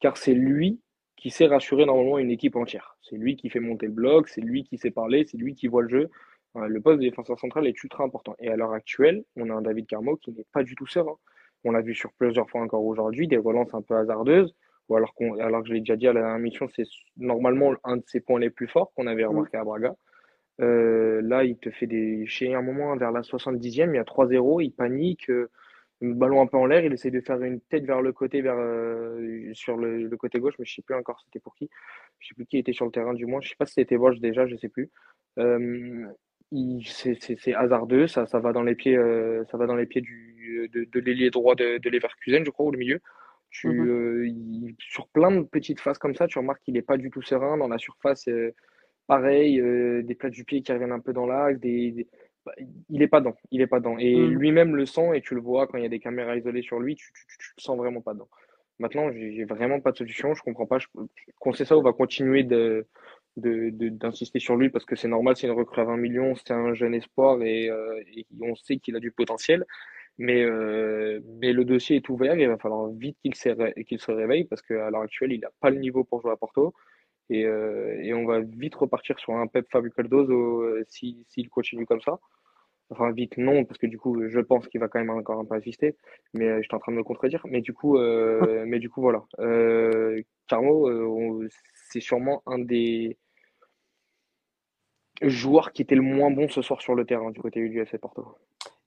car 0.01 0.19
c'est 0.19 0.35
lui 0.35 0.81
qui 1.17 1.31
sait 1.31 1.47
rassurer 1.47 1.87
normalement 1.87 2.19
une 2.19 2.31
équipe 2.31 2.57
entière. 2.57 2.99
C'est 3.01 3.17
lui 3.17 3.37
qui 3.37 3.49
fait 3.49 3.61
monter 3.61 3.87
le 3.87 3.93
bloc, 3.93 4.29
c'est 4.29 4.43
lui 4.43 4.65
qui 4.65 4.77
sait 4.77 4.91
parler, 4.91 5.25
c'est 5.27 5.39
lui 5.39 5.55
qui 5.55 5.67
voit 5.67 5.83
le 5.83 5.89
jeu. 5.89 6.11
Le 6.55 6.81
poste 6.81 6.99
de 6.99 7.05
défenseur 7.05 7.39
central 7.39 7.67
est 7.67 7.83
ultra 7.83 8.05
important. 8.05 8.35
Et 8.41 8.49
à 8.49 8.57
l'heure 8.57 8.73
actuelle, 8.73 9.25
on 9.37 9.51
a 9.51 9.55
un 9.55 9.63
David 9.63 9.87
Carmo 9.87 10.17
qui 10.17 10.33
n'est 10.33 10.47
pas 10.53 10.63
du 10.63 10.75
tout 10.75 10.87
serein. 10.87 11.17
On 11.65 11.73
l'a 11.73 11.81
vu 11.81 11.95
sur 11.95 12.13
plusieurs 12.13 12.49
fois 12.51 12.63
encore 12.63 12.85
aujourd'hui, 12.85 13.29
des 13.29 13.37
relances 13.37 13.75
un 13.75 13.83
peu 13.83 13.95
hasardeuses, 13.95 14.55
ou 14.89 14.97
alors, 14.97 15.15
qu'on, 15.15 15.39
alors 15.39 15.63
que 15.63 15.69
je 15.69 15.75
l'ai 15.75 15.81
déjà 15.81 15.97
dit 15.97 16.09
à 16.09 16.13
la 16.13 16.21
dernière 16.21 16.39
mission, 16.39 16.69
c'est 16.75 16.85
normalement 17.17 17.75
un 17.85 17.99
de 17.99 18.03
ses 18.07 18.21
points 18.21 18.41
les 18.41 18.51
plus 18.51 18.67
forts 18.67 18.93
qu'on 18.95 19.07
avait 19.07 19.25
remarqué 19.25 19.57
à 19.57 19.65
Braga. 19.65 19.95
Euh, 20.61 21.23
là, 21.23 21.45
il 21.45 21.57
te 21.59 21.71
fait 21.71 21.87
des. 21.87 22.27
Chez 22.27 22.55
un 22.55 22.63
moment, 22.63 22.97
vers 22.97 23.13
la 23.13 23.23
70e, 23.23 23.91
il 23.91 23.95
y 23.95 23.99
a 23.99 24.05
3-0, 24.05 24.63
il 24.63 24.73
panique, 24.73 25.31
euh, 25.31 25.49
le 26.01 26.15
ballon 26.15 26.43
un 26.43 26.47
peu 26.47 26.57
en 26.57 26.67
l'air, 26.67 26.85
il 26.85 26.93
essaie 26.93 27.11
de 27.11 27.21
faire 27.21 27.41
une 27.43 27.61
tête 27.61 27.85
vers 27.85 28.03
le 28.03 28.13
côté, 28.13 28.43
vers, 28.43 28.57
euh, 28.59 29.51
sur 29.55 29.77
le, 29.77 30.09
côté 30.17 30.39
gauche, 30.41 30.55
mais 30.59 30.65
je 30.65 30.73
ne 30.73 30.75
sais 30.77 30.83
plus 30.83 30.95
encore 30.95 31.21
c'était 31.25 31.41
pour 31.41 31.55
qui. 31.55 31.71
Je 32.19 32.27
ne 32.27 32.29
sais 32.29 32.35
plus 32.35 32.47
qui 32.47 32.59
était 32.59 32.73
sur 32.73 32.85
le 32.85 32.91
terrain, 32.91 33.15
du 33.15 33.27
moins. 33.27 33.41
Je 33.41 33.47
ne 33.47 33.51
sais 33.51 33.57
pas 33.57 33.67
si 33.67 33.75
c'était 33.75 33.97
Bosch 33.97 34.19
déjà, 34.19 34.47
je 34.47 34.55
ne 34.55 34.59
sais 34.59 34.69
plus. 34.69 34.91
C'est, 36.85 37.55
hasardeux, 37.55 38.07
ça, 38.07 38.27
ça 38.27 38.39
va 38.41 38.53
dans 38.53 38.63
les 38.63 38.75
pieds, 38.75 38.99
ça 39.51 39.57
va 39.57 39.67
dans 39.67 39.77
les 39.77 39.87
pieds 39.87 40.01
du, 40.01 40.69
de, 40.73 40.85
de 40.85 41.01
l'ailier 41.01 41.31
droit 41.31 41.55
de, 41.55 41.79
de 41.79 41.91
Leverkusen, 41.91 42.45
je 42.45 42.51
crois, 42.51 42.67
ou 42.67 42.71
le 42.71 42.79
milieu. 42.79 43.01
Tu, 43.51 43.69
mmh 43.69 43.89
euh, 43.89 44.73
sur 44.79 45.09
plein 45.09 45.33
de 45.33 45.43
petites 45.43 45.81
phases 45.81 45.99
comme 45.99 46.15
ça, 46.15 46.29
tu 46.29 46.39
remarques 46.39 46.63
qu'il 46.63 46.75
n'est 46.75 46.83
pas 46.83 46.97
du 46.97 47.11
tout 47.11 47.23
serein. 47.23 47.57
Dans 47.57 47.69
la 47.69 47.79
surface, 47.79 48.29
euh, 48.29 48.55
pareil, 49.07 49.61
euh, 49.61 50.03
des 50.03 50.15
plats 50.15 50.31
du 50.31 50.45
pied 50.45 50.63
qui 50.63 50.73
reviennent 50.73 50.93
un 50.93 51.01
peu 51.01 51.13
dans 51.13 51.27
l'axe. 51.27 51.59
Des, 51.59 52.07
bah, 52.47 52.53
il 52.59 53.01
n'est 53.01 53.09
pas 53.09 53.21
dedans. 53.21 53.35
Il 53.51 53.61
est 53.61 53.67
pas 53.67 53.81
dedans. 53.81 53.99
Et 53.99 54.17
mmh. 54.17 54.31
lui-même 54.35 54.77
le 54.77 54.87
sent 54.87 55.17
et 55.17 55.21
tu 55.21 55.35
le 55.35 55.41
vois 55.41 55.67
quand 55.67 55.79
il 55.79 55.83
y 55.83 55.87
a 55.87 55.91
des 55.91 55.99
caméras 55.99 56.37
isolées 56.37 56.63
sur 56.63 56.79
lui, 56.79 56.95
tu, 56.95 57.13
tu, 57.13 57.53
le 57.57 57.61
sens 57.61 57.77
vraiment 57.77 58.01
pas 58.01 58.15
dedans. 58.15 58.29
Maintenant, 58.79 59.11
j'ai 59.13 59.45
vraiment 59.45 59.81
pas 59.81 59.91
de 59.91 59.97
solution. 59.99 60.33
Je 60.35 60.43
comprends 60.43 60.67
pas. 60.67 60.79
Je, 60.79 60.87
qu'on 61.41 61.53
sait 61.53 61.65
ça, 61.65 61.77
on 61.77 61.83
va 61.83 61.93
continuer 61.93 62.45
de, 62.45 62.87
d'insister 63.37 64.41
sur 64.41 64.57
lui 64.57 64.71
parce 64.71 64.85
que 64.85 64.97
c'est 64.97 65.09
normal, 65.09 65.37
c'est 65.37 65.47
une 65.47 65.53
recrue 65.53 65.81
à 65.81 65.85
20 65.85 65.97
millions, 65.97 66.35
c'est 66.35 66.53
un 66.53 66.75
jeune 66.75 66.95
espoir 66.95 67.43
et, 67.43 67.67
et 67.67 68.27
on 68.41 68.55
sait 68.55 68.79
qu'il 68.79 68.97
a 68.97 69.01
du 69.01 69.13
potentiel. 69.13 69.65
Mais, 70.21 70.43
euh, 70.45 71.21
mais 71.41 71.55
le 71.55 71.65
dossier 71.65 71.97
est 71.97 72.09
ouvert, 72.11 72.37
il 72.37 72.47
va 72.47 72.59
falloir 72.59 72.89
vite 72.91 73.17
qu'il 73.23 73.35
se, 73.35 73.81
qu'il 73.85 73.99
se 73.99 74.13
réveille 74.13 74.45
parce 74.45 74.61
qu'à 74.61 74.91
l'heure 74.91 75.01
actuelle, 75.01 75.33
il 75.33 75.41
n'a 75.41 75.49
pas 75.61 75.71
le 75.71 75.79
niveau 75.79 76.05
pour 76.05 76.21
jouer 76.21 76.31
à 76.31 76.37
Porto. 76.37 76.75
Et, 77.31 77.47
euh, 77.47 77.99
et, 78.03 78.13
on 78.13 78.27
va 78.27 78.41
vite 78.41 78.75
repartir 78.75 79.19
sur 79.19 79.33
un 79.35 79.47
Pep 79.47 79.67
Fabio 79.71 79.91
Cardozo 79.91 80.61
euh, 80.61 80.85
s'il 80.89 81.25
si, 81.29 81.45
continue 81.45 81.87
comme 81.87 82.03
ça. 82.03 82.19
Enfin, 82.91 83.13
vite, 83.13 83.39
non, 83.39 83.65
parce 83.65 83.79
que 83.79 83.87
du 83.87 83.99
coup, 83.99 84.29
je 84.29 84.41
pense 84.41 84.69
qu'il 84.69 84.81
va 84.81 84.89
quand 84.89 84.99
même 84.99 85.11
encore 85.11 85.41
un 85.41 85.47
peu 85.47 85.55
assister. 85.55 85.97
Mais 86.35 86.59
je 86.59 86.65
suis 86.65 86.75
en 86.75 86.81
train 86.81 86.93
de 86.93 86.99
me 86.99 87.05
contredire. 87.05 87.43
Mais 87.47 87.63
du 87.63 87.73
coup, 87.73 87.97
mais 88.67 88.79
du 88.79 88.91
coup 88.91 89.01
voilà. 89.01 89.25
Carmo, 90.49 91.43
c'est 91.91 92.01
sûrement 92.01 92.43
un 92.47 92.59
des 92.59 93.19
joueurs 95.23 95.73
qui 95.73 95.83
était 95.83 95.95
le 95.95 96.03
moins 96.03 96.31
bon 96.31 96.49
ce 96.49 96.63
soir 96.63 96.81
sur 96.81 96.95
le 96.95 97.05
terrain 97.05 97.31
du 97.31 97.41
côté 97.41 97.69
du 97.69 97.81
FC 97.81 97.99
Porto. 97.99 98.37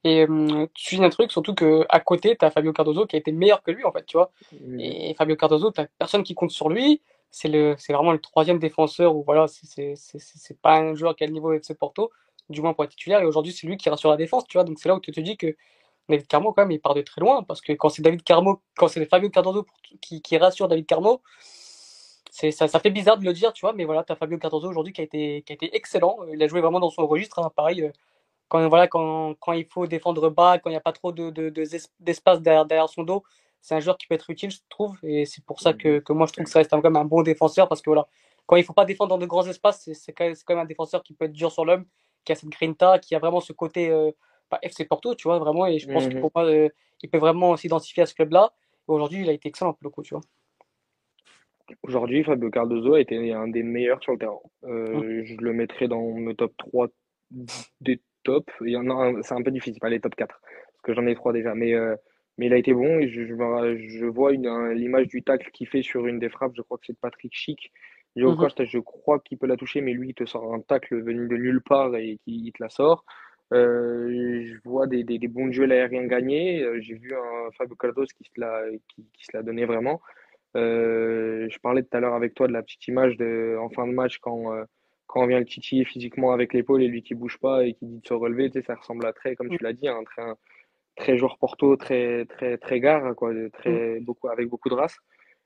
Et 0.03 0.27
euh, 0.27 0.67
tu 0.73 0.95
dis 0.95 1.03
un 1.03 1.09
truc, 1.09 1.31
surtout 1.31 1.53
que 1.53 1.85
à 1.89 1.99
côté, 1.99 2.35
tu 2.37 2.43
as 2.43 2.51
Fabio 2.51 2.73
Cardozo 2.73 3.05
qui 3.05 3.15
a 3.15 3.19
été 3.19 3.31
meilleur 3.31 3.63
que 3.63 3.71
lui, 3.71 3.85
en 3.85 3.91
fait, 3.91 4.05
tu 4.05 4.17
vois. 4.17 4.31
Mmh. 4.51 4.79
Et 4.79 5.15
Fabio 5.17 5.35
Cardozo, 5.35 5.71
tu 5.71 5.81
personne 5.97 6.23
qui 6.23 6.35
compte 6.35 6.51
sur 6.51 6.69
lui. 6.69 7.01
C'est 7.31 7.49
vraiment 7.89 8.11
le 8.11 8.19
troisième 8.19 8.59
défenseur 8.59 9.15
où 9.15 9.23
voilà, 9.23 9.47
c'est 9.47 10.61
pas 10.61 10.77
un 10.77 10.93
joueur 10.93 11.15
qui 11.15 11.23
a 11.23 11.27
le 11.27 11.33
niveau 11.33 11.51
ce 11.61 11.73
Porto, 11.73 12.11
du 12.49 12.61
moins 12.61 12.73
pour 12.73 12.83
être 12.83 12.91
titulaire. 12.91 13.21
Et 13.21 13.25
aujourd'hui, 13.25 13.53
c'est 13.53 13.65
lui 13.65 13.77
qui 13.77 13.89
rassure 13.89 14.11
la 14.11 14.17
défense, 14.17 14.45
tu 14.47 14.57
vois. 14.57 14.65
Donc 14.65 14.77
c'est 14.77 14.87
là 14.87 14.95
où 14.95 14.99
tu 14.99 15.11
te 15.11 15.19
dis 15.19 15.37
que 15.37 15.55
David 16.09 16.27
Carmo, 16.27 16.53
quand 16.53 16.63
même, 16.63 16.71
il 16.71 16.79
part 16.79 16.93
de 16.93 17.01
très 17.01 17.21
loin. 17.21 17.41
Parce 17.43 17.61
que 17.61 17.73
quand 17.73 17.89
c'est 17.89 18.01
David 18.01 18.23
Carmo, 18.23 18.61
quand 18.75 18.87
c'est 18.87 19.05
Fabio 19.05 19.29
Cardozo 19.29 19.65
qui, 20.01 20.21
qui, 20.21 20.37
rassure 20.37 20.67
David 20.67 20.85
Carmo, 20.85 21.21
ça, 22.33 22.67
ça 22.67 22.79
fait 22.79 22.89
bizarre 22.89 23.19
de 23.19 23.25
le 23.25 23.33
dire, 23.33 23.53
tu 23.53 23.61
vois. 23.61 23.73
Mais 23.73 23.85
voilà, 23.85 24.03
tu 24.03 24.11
as 24.11 24.15
Fabio 24.15 24.39
Cardozo 24.39 24.67
aujourd'hui 24.67 24.91
qui, 24.91 25.01
a 25.01 25.03
été, 25.03 25.43
qui 25.43 25.53
a 25.53 25.55
été 25.55 25.75
excellent. 25.75 26.17
Il 26.33 26.41
a 26.41 26.47
joué 26.47 26.61
vraiment 26.61 26.79
dans 26.79 26.89
son 26.89 27.05
registre. 27.05 27.37
Hein, 27.39 27.51
pareil, 27.55 27.83
euh, 27.83 27.91
quand, 28.47 28.67
voilà, 28.69 28.87
quand, 28.87 29.35
quand 29.39 29.53
il 29.53 29.65
faut 29.65 29.85
défendre 29.85 30.29
bas, 30.31 30.57
quand 30.57 30.71
il 30.71 30.73
n'y 30.73 30.77
a 30.77 30.81
pas 30.81 30.93
trop 30.93 31.11
de, 31.11 31.29
de, 31.29 31.49
d'espace 31.99 32.41
derrière, 32.41 32.65
derrière 32.65 32.89
son 32.89 33.03
dos, 33.03 33.23
c'est 33.61 33.75
un 33.75 33.79
joueur 33.79 33.99
qui 33.99 34.07
peut 34.07 34.15
être 34.15 34.31
utile, 34.31 34.49
je 34.49 34.57
trouve. 34.67 34.97
Et 35.03 35.25
c'est 35.25 35.45
pour 35.45 35.61
ça 35.61 35.73
que, 35.73 35.99
que 35.99 36.11
moi, 36.11 36.25
je 36.25 36.33
trouve 36.33 36.45
que 36.45 36.49
ça 36.49 36.59
reste 36.59 36.71
quand 36.71 36.81
même 36.81 36.95
un 36.95 37.05
bon 37.05 37.21
défenseur 37.21 37.69
parce 37.69 37.81
que 37.83 37.91
voilà, 37.91 38.07
quand 38.47 38.55
il 38.55 38.61
ne 38.61 38.65
faut 38.65 38.73
pas 38.73 38.85
défendre 38.85 39.09
dans 39.09 39.19
de 39.19 39.27
grands 39.27 39.45
espaces, 39.45 39.89
c'est, 39.93 40.13
quand, 40.13 40.25
même, 40.25 40.57
un 40.57 40.65
défenseur 40.65 41.03
qui 41.03 41.13
peut 41.13 41.25
être 41.25 41.33
dur 41.33 41.51
sur 41.51 41.65
l'homme, 41.65 41.85
qui 42.25 42.31
a 42.31 42.35
cette 42.35 42.49
grinta, 42.49 42.97
qui 42.97 43.13
a 43.13 43.19
vraiment 43.19 43.41
ce 43.41 43.53
côté 43.53 43.89
euh, 43.91 44.11
bah, 44.49 44.57
FC 44.63 44.85
Porto, 44.85 45.13
tu 45.13 45.27
vois, 45.27 45.37
vraiment. 45.37 45.67
Et 45.67 45.77
je 45.77 45.87
pense 45.87 46.07
qu'il 46.07 46.17
euh, 46.17 46.69
peut 47.11 47.17
vraiment 47.19 47.55
s'identifier 47.57 48.03
à 48.03 48.05
ce 48.07 48.15
club-là. 48.15 48.53
Aujourd'hui, 48.87 49.21
il 49.21 49.29
a 49.29 49.33
été 49.33 49.49
excellent 49.49 49.73
pour 49.73 49.83
le 49.83 49.89
coup, 49.91 50.01
tu 50.01 50.15
vois. 50.15 50.23
Aujourd'hui, 51.83 52.23
Fabio 52.23 52.49
Cardozo 52.49 52.93
a 52.95 53.01
été 53.01 53.31
un 53.31 53.47
des 53.47 53.63
meilleurs 53.63 54.01
sur 54.03 54.13
le 54.13 54.17
terrain. 54.17 54.39
Euh, 54.65 55.21
mmh. 55.21 55.23
Je 55.23 55.37
le 55.37 55.53
mettrais 55.53 55.87
dans 55.87 56.17
le 56.17 56.33
top 56.33 56.53
3 56.57 56.87
des 57.81 58.01
top. 58.23 58.49
Il 58.61 58.71
y 58.71 58.77
en 58.77 58.89
a 58.89 59.21
c'est 59.21 59.33
un 59.33 59.41
peu 59.41 59.51
difficile, 59.51 59.79
pas 59.79 59.89
les 59.89 59.99
top 59.99 60.15
4, 60.15 60.27
parce 60.27 60.81
que 60.83 60.93
j'en 60.93 61.07
ai 61.07 61.15
trois 61.15 61.33
déjà. 61.33 61.55
Mais, 61.55 61.73
euh, 61.73 61.95
mais 62.37 62.47
il 62.47 62.53
a 62.53 62.57
été 62.57 62.73
bon 62.73 62.99
et 62.99 63.07
je, 63.07 63.25
je, 63.25 64.05
vois 64.05 64.31
l'image 64.31 65.07
du 65.07 65.23
tacle 65.23 65.49
qu'il 65.51 65.67
fait 65.67 65.81
sur 65.81 66.07
une 66.07 66.19
des 66.19 66.29
frappes. 66.29 66.53
Je 66.55 66.61
crois 66.61 66.77
que 66.77 66.85
c'est 66.85 66.93
de 66.93 66.99
Patrick 66.99 67.33
Chic. 67.33 67.71
Joe 68.15 68.37
mhm. 68.37 68.65
je 68.65 68.79
crois 68.79 69.19
qu'il 69.19 69.39
peut 69.39 69.47
la 69.47 69.57
toucher, 69.57 69.81
mais 69.81 69.93
lui, 69.93 70.09
il 70.09 70.13
te 70.13 70.25
sort 70.25 70.53
un 70.53 70.59
tacle 70.59 71.01
venu 71.01 71.27
de 71.27 71.35
nulle 71.35 71.61
part 71.61 71.95
et 71.95 72.19
qui 72.25 72.51
te 72.55 72.61
la 72.61 72.69
sort. 72.69 73.05
Euh, 73.53 74.43
je 74.45 74.55
vois 74.63 74.87
des, 74.87 75.03
des, 75.03 75.17
des, 75.17 75.27
bons 75.27 75.51
jeux 75.51 75.69
aériens 75.69 76.05
gagnés. 76.05 76.63
J'ai 76.81 76.95
vu 76.95 77.15
un 77.15 77.51
Fabio 77.57 77.75
Cardos 77.75 78.05
qui 78.05 78.23
se 78.23 78.39
l'a 78.39 78.63
qui, 78.89 79.07
qui 79.13 79.25
se 79.25 79.35
l'a 79.35 79.43
donné 79.43 79.65
vraiment. 79.65 79.99
Je 80.55 81.59
parlais 81.59 81.83
tout 81.83 81.95
à 81.97 81.99
l'heure 81.99 82.13
avec 82.13 82.33
toi 82.33 82.47
de 82.47 82.53
la 82.53 82.63
petite 82.63 82.87
image 82.87 83.17
de, 83.17 83.57
en 83.59 83.69
fin 83.69 83.87
de 83.87 83.93
match 83.93 84.19
quand 84.19 84.53
quand 85.13 85.21
on 85.21 85.27
vient 85.27 85.39
le 85.39 85.45
titiller 85.45 85.85
physiquement 85.85 86.31
avec 86.31 86.53
l'épaule 86.53 86.81
et 86.81 86.87
lui 86.87 87.03
qui 87.03 87.13
bouge 87.13 87.37
pas 87.37 87.65
et 87.65 87.73
qui 87.73 87.85
dit 87.85 87.99
de 87.99 88.07
se 88.07 88.15
relever, 88.15 88.49
tu 88.49 88.59
sais, 88.59 88.65
ça 88.65 88.73
ressemble 88.73 89.05
à 89.05 89.13
très, 89.13 89.35
comme 89.35 89.49
tu 89.49 89.61
l'as 89.61 89.73
dit, 89.73 89.87
un 89.87 90.03
très, 90.03 90.23
très 90.95 91.17
joueur 91.19 91.37
Porto, 91.37 91.75
très, 91.75 92.25
très, 92.25 92.57
très 92.57 92.79
gare, 92.79 93.15
quoi, 93.15 93.31
très, 93.51 93.99
mm. 93.99 94.05
beaucoup, 94.05 94.29
avec 94.29 94.47
beaucoup 94.49 94.69
de 94.69 94.73
race. 94.73 94.97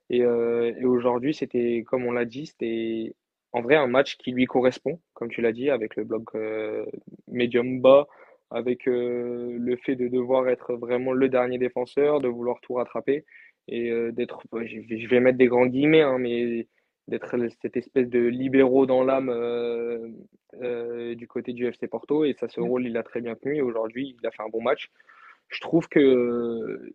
Et, 0.10 0.24
euh, 0.24 0.74
et 0.80 0.86
aujourd'hui, 0.86 1.34
c'était, 1.34 1.84
comme 1.86 2.06
on 2.06 2.14
l'a 2.14 2.24
dit, 2.24 2.46
c'était 2.46 3.14
en 3.52 3.62
vrai 3.62 3.76
un 3.76 3.88
match 3.88 4.16
qui 4.16 4.32
lui 4.32 4.46
correspond, 4.46 5.02
comme 5.14 5.30
tu 5.30 5.42
l'as 5.42 5.52
dit, 5.52 5.70
avec 5.70 5.98
le 5.98 6.06
bloc 6.06 6.24
euh, 6.36 6.86
médium 7.28 7.82
bas, 7.82 8.08
avec 8.50 8.88
euh, 8.88 9.58
le 9.60 9.76
fait 9.76 9.98
de 9.98 10.08
devoir 10.08 10.48
être 10.48 10.76
vraiment 10.76 11.12
le 11.12 11.28
dernier 11.28 11.58
défenseur, 11.58 12.22
de 12.22 12.30
vouloir 12.30 12.62
tout 12.62 12.76
rattraper 12.76 13.26
et 13.68 13.92
d'être, 14.12 14.44
je 14.54 15.08
vais 15.08 15.20
mettre 15.20 15.38
des 15.38 15.48
grands 15.48 15.66
guillemets, 15.66 16.02
hein, 16.02 16.18
mais 16.20 16.68
d'être 17.08 17.36
cette 17.62 17.78
espèce 17.78 18.10
de 18.10 18.20
libéraux 18.20 18.86
dans 18.86 19.04
l'âme 19.04 19.30
euh, 19.30 20.10
euh, 20.62 21.16
du 21.16 21.28
côté 21.28 21.54
du 21.54 21.66
FC 21.66 21.88
Porto. 21.88 22.26
Et 22.26 22.34
ça, 22.34 22.48
ce 22.48 22.60
rôle, 22.60 22.86
il 22.86 22.98
a 22.98 23.04
très 23.04 23.22
bien 23.22 23.36
tenu. 23.36 23.56
Et 23.56 23.62
aujourd'hui, 23.62 24.16
il 24.20 24.28
a 24.28 24.32
fait 24.32 24.44
un 24.44 24.50
bon 24.50 24.62
match. 24.62 24.92
Je 25.48 25.62
trouve 25.62 25.88
que, 25.88 26.92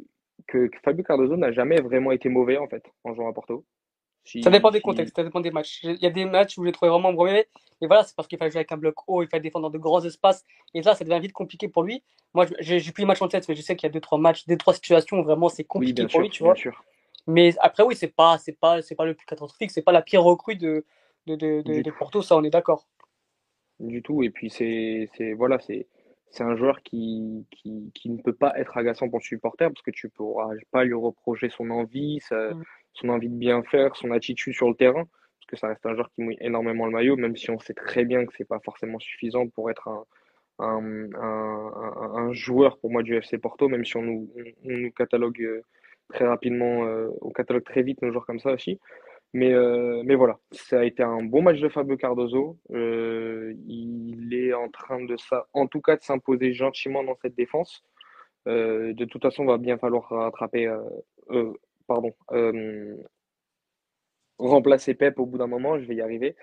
que, 0.47 0.71
Fabio 0.85 1.03
Cardozo 1.03 1.37
n'a 1.37 1.53
jamais 1.53 1.81
vraiment 1.81 2.13
été 2.13 2.29
mauvais, 2.29 2.59
en 2.59 2.69
fait, 2.69 2.85
en 3.05 3.15
jouant 3.15 3.31
à 3.31 3.33
Porto. 3.33 3.65
Ça 4.25 4.51
dépend 4.51 4.71
des 4.71 4.81
contextes, 4.81 5.17
ça 5.17 5.25
dépend 5.25 5.41
des 5.41 5.51
matchs. 5.51 5.81
Il 5.83 6.01
y 6.01 6.07
a 6.07 6.11
des 6.11 6.25
matchs 6.25 6.57
où 6.59 6.63
je 6.63 6.67
l'ai 6.67 6.73
trouvé 6.73 6.91
vraiment 6.91 7.13
mauvais. 7.13 7.49
Et 7.81 7.87
voilà, 7.87 8.05
c'est 8.05 8.15
parce 8.15 8.29
qu'il 8.29 8.39
fallait 8.39 8.51
jouer 8.51 8.61
avec 8.61 8.71
un 8.71 8.77
bloc 8.77 8.95
haut, 9.09 9.23
il 9.23 9.29
fallait 9.29 9.43
défendre 9.43 9.69
dans 9.69 9.77
de 9.77 9.79
grands 9.79 10.05
espaces. 10.05 10.45
Et 10.75 10.83
là, 10.83 10.95
ça 10.95 11.05
devient 11.05 11.19
vite 11.21 11.33
compliqué 11.33 11.69
pour 11.69 11.83
lui. 11.83 12.03
Moi, 12.33 12.47
j'ai 12.61 12.79
plus 12.93 13.03
les 13.03 13.07
matchs 13.07 13.23
en 13.23 13.29
tête, 13.29 13.49
mais 13.49 13.57
je 13.57 13.63
sais 13.63 13.75
qu'il 13.75 13.89
y 13.89 13.91
a 13.91 13.93
deux, 13.93 14.01
trois 14.01 14.19
matchs, 14.19 14.47
deux, 14.47 14.57
trois 14.57 14.75
situations 14.75 15.19
où 15.19 15.25
vraiment 15.25 15.49
c'est 15.49 15.65
compliqué 15.65 16.07
pour 16.07 16.21
lui, 16.21 16.31
tu 16.31 16.45
vois. 16.45 16.55
Sûr. 16.55 16.85
Mais 17.27 17.55
après, 17.61 17.83
oui, 17.83 17.97
c'est 17.97 18.15
pas, 18.15 18.39
c'est 18.39 18.59
pas, 18.59 18.83
c'est 18.83 18.95
pas 18.95 19.05
le 19.05 19.15
plus 19.15 19.27
catastrophique, 19.27 19.71
c'est 19.71 19.83
pas 19.83 19.93
la 19.93 20.03
pire 20.03 20.23
recrue 20.23 20.57
de, 20.57 20.85
de, 21.27 21.37
de, 21.37 21.83
de, 21.83 21.91
Porto, 21.91 22.23
ça, 22.23 22.37
on 22.37 22.45
est 22.45 22.51
d'accord. 22.51 22.87
Du 23.81 24.03
tout. 24.03 24.23
Et 24.23 24.31
puis, 24.31 24.51
c'est, 24.51 25.09
c'est, 25.17 25.33
voilà, 25.33 25.59
c'est, 25.59 25.87
c'est 26.33 26.45
un 26.45 26.57
joueur 26.57 26.83
qui, 26.83 27.47
qui, 27.51 27.93
qui, 27.95 28.09
ne 28.11 28.21
peut 28.21 28.33
pas 28.33 28.59
être 28.59 28.77
agaçant 28.79 29.09
pour 29.09 29.19
le 29.19 29.25
supporter 29.25 29.69
parce 29.69 29.83
que 29.83 29.91
tu 29.91 30.09
pourras 30.09 30.51
pas 30.71 30.83
lui 30.85 30.95
reprocher 30.95 31.51
son 31.51 31.71
envie, 31.71 32.21
mm. 32.31 32.63
son 32.95 33.09
envie 33.11 33.29
de 33.29 33.37
bien 33.37 33.63
faire, 33.65 33.95
son 33.97 34.11
attitude 34.11 34.55
sur 34.55 34.69
le 34.69 34.75
terrain. 34.75 35.05
Parce 35.05 35.47
que 35.49 35.57
ça 35.57 35.69
reste 35.69 35.85
un 35.85 35.95
joueur 35.95 36.11
qui 36.15 36.23
mouille 36.23 36.39
énormément 36.41 36.87
le 36.87 36.93
maillot, 36.93 37.17
même 37.17 37.37
si 37.37 37.51
on 37.51 37.59
sait 37.59 37.75
très 37.75 38.07
bien 38.07 38.25
que 38.25 38.33
c'est 38.37 38.49
pas 38.49 38.61
forcément 38.61 38.99
suffisant 38.99 39.47
pour 39.49 39.71
être 39.71 39.89
un, 39.89 40.05
un, 40.59 41.13
un, 41.15 42.13
un, 42.15 42.33
joueur 42.33 42.79
pour 42.79 42.91
moi 42.91 43.03
du 43.03 43.15
FC 43.15 43.37
Porto, 43.37 43.69
même 43.69 43.85
si 43.85 43.97
on 43.99 44.03
nous, 44.03 44.33
on 44.65 44.71
nous 44.71 44.93
catalogue 44.93 45.43
euh, 45.43 45.63
très 46.09 46.27
rapidement 46.27 46.87
euh, 46.87 47.09
au 47.21 47.31
catalogue 47.31 47.65
très 47.65 47.83
vite 47.83 48.01
nos 48.01 48.11
joueurs 48.11 48.25
comme 48.25 48.41
ça 48.41 48.53
aussi. 48.53 48.79
Mais, 49.35 49.53
euh, 49.53 50.03
mais 50.05 50.15
voilà, 50.15 50.39
ça 50.51 50.81
a 50.81 50.85
été 50.85 51.03
un 51.03 51.23
bon 51.23 51.43
match 51.43 51.61
de 51.61 51.69
Fabio 51.69 51.97
Cardozo. 51.97 52.59
Euh, 52.73 53.55
il 53.67 54.35
est 54.35 54.53
en 54.53 54.69
train 54.69 55.03
de 55.03 55.17
ça, 55.17 55.47
en 55.55 55.67
tout 55.67 55.81
cas, 55.81 55.97
de 55.97 56.03
s'imposer 56.03 56.53
gentiment 56.53 57.03
dans 57.03 57.17
cette 57.23 57.35
défense. 57.35 57.83
de 58.47 59.05
toute 59.07 59.23
façon, 59.23 59.45
il 59.45 59.49
va 59.49 59.59
bien 59.59 59.79
falloir 59.79 60.09
rattraper, 60.11 60.71
pardon, 61.87 62.15
remplacer 64.39 64.95
Pep 64.95 65.19
au 65.19 65.27
bout 65.27 65.39
d'un 65.39 65.47
moment. 65.47 65.79
Je 65.79 65.87
vais 65.87 65.95
y 65.97 66.01
arriver. 66.03 66.37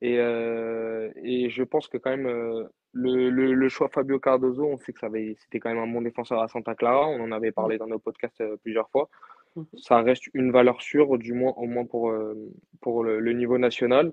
Et, 0.00 0.18
euh, 0.18 1.10
et 1.22 1.48
je 1.50 1.62
pense 1.62 1.88
que 1.88 1.96
quand 1.96 2.10
même, 2.10 2.26
euh, 2.26 2.64
le, 2.92 3.30
le, 3.30 3.54
le 3.54 3.68
choix 3.68 3.88
Fabio 3.88 4.18
Cardozo, 4.18 4.64
on 4.66 4.76
sait 4.76 4.92
que 4.92 5.00
ça 5.00 5.08
c'était 5.38 5.60
quand 5.60 5.70
même 5.70 5.78
un 5.82 5.86
bon 5.92 6.02
défenseur 6.02 6.40
à 6.42 6.48
Santa 6.48 6.74
Clara. 6.74 7.08
On 7.08 7.20
en 7.20 7.32
avait 7.32 7.52
parlé 7.52 7.78
dans 7.78 7.86
nos 7.86 7.98
podcasts 7.98 8.40
euh, 8.40 8.56
plusieurs 8.62 8.90
fois. 8.90 9.08
Mhm. 9.56 9.66
Ça 9.78 10.02
reste 10.02 10.24
une 10.34 10.50
valeur 10.50 10.82
sûre, 10.82 11.18
du 11.18 11.32
moins, 11.32 11.52
au 11.56 11.66
moins 11.66 11.84
pour, 11.86 12.10
euh, 12.10 12.34
pour 12.80 13.04
le, 13.04 13.32
niveau 13.32 13.58
national. 13.58 14.12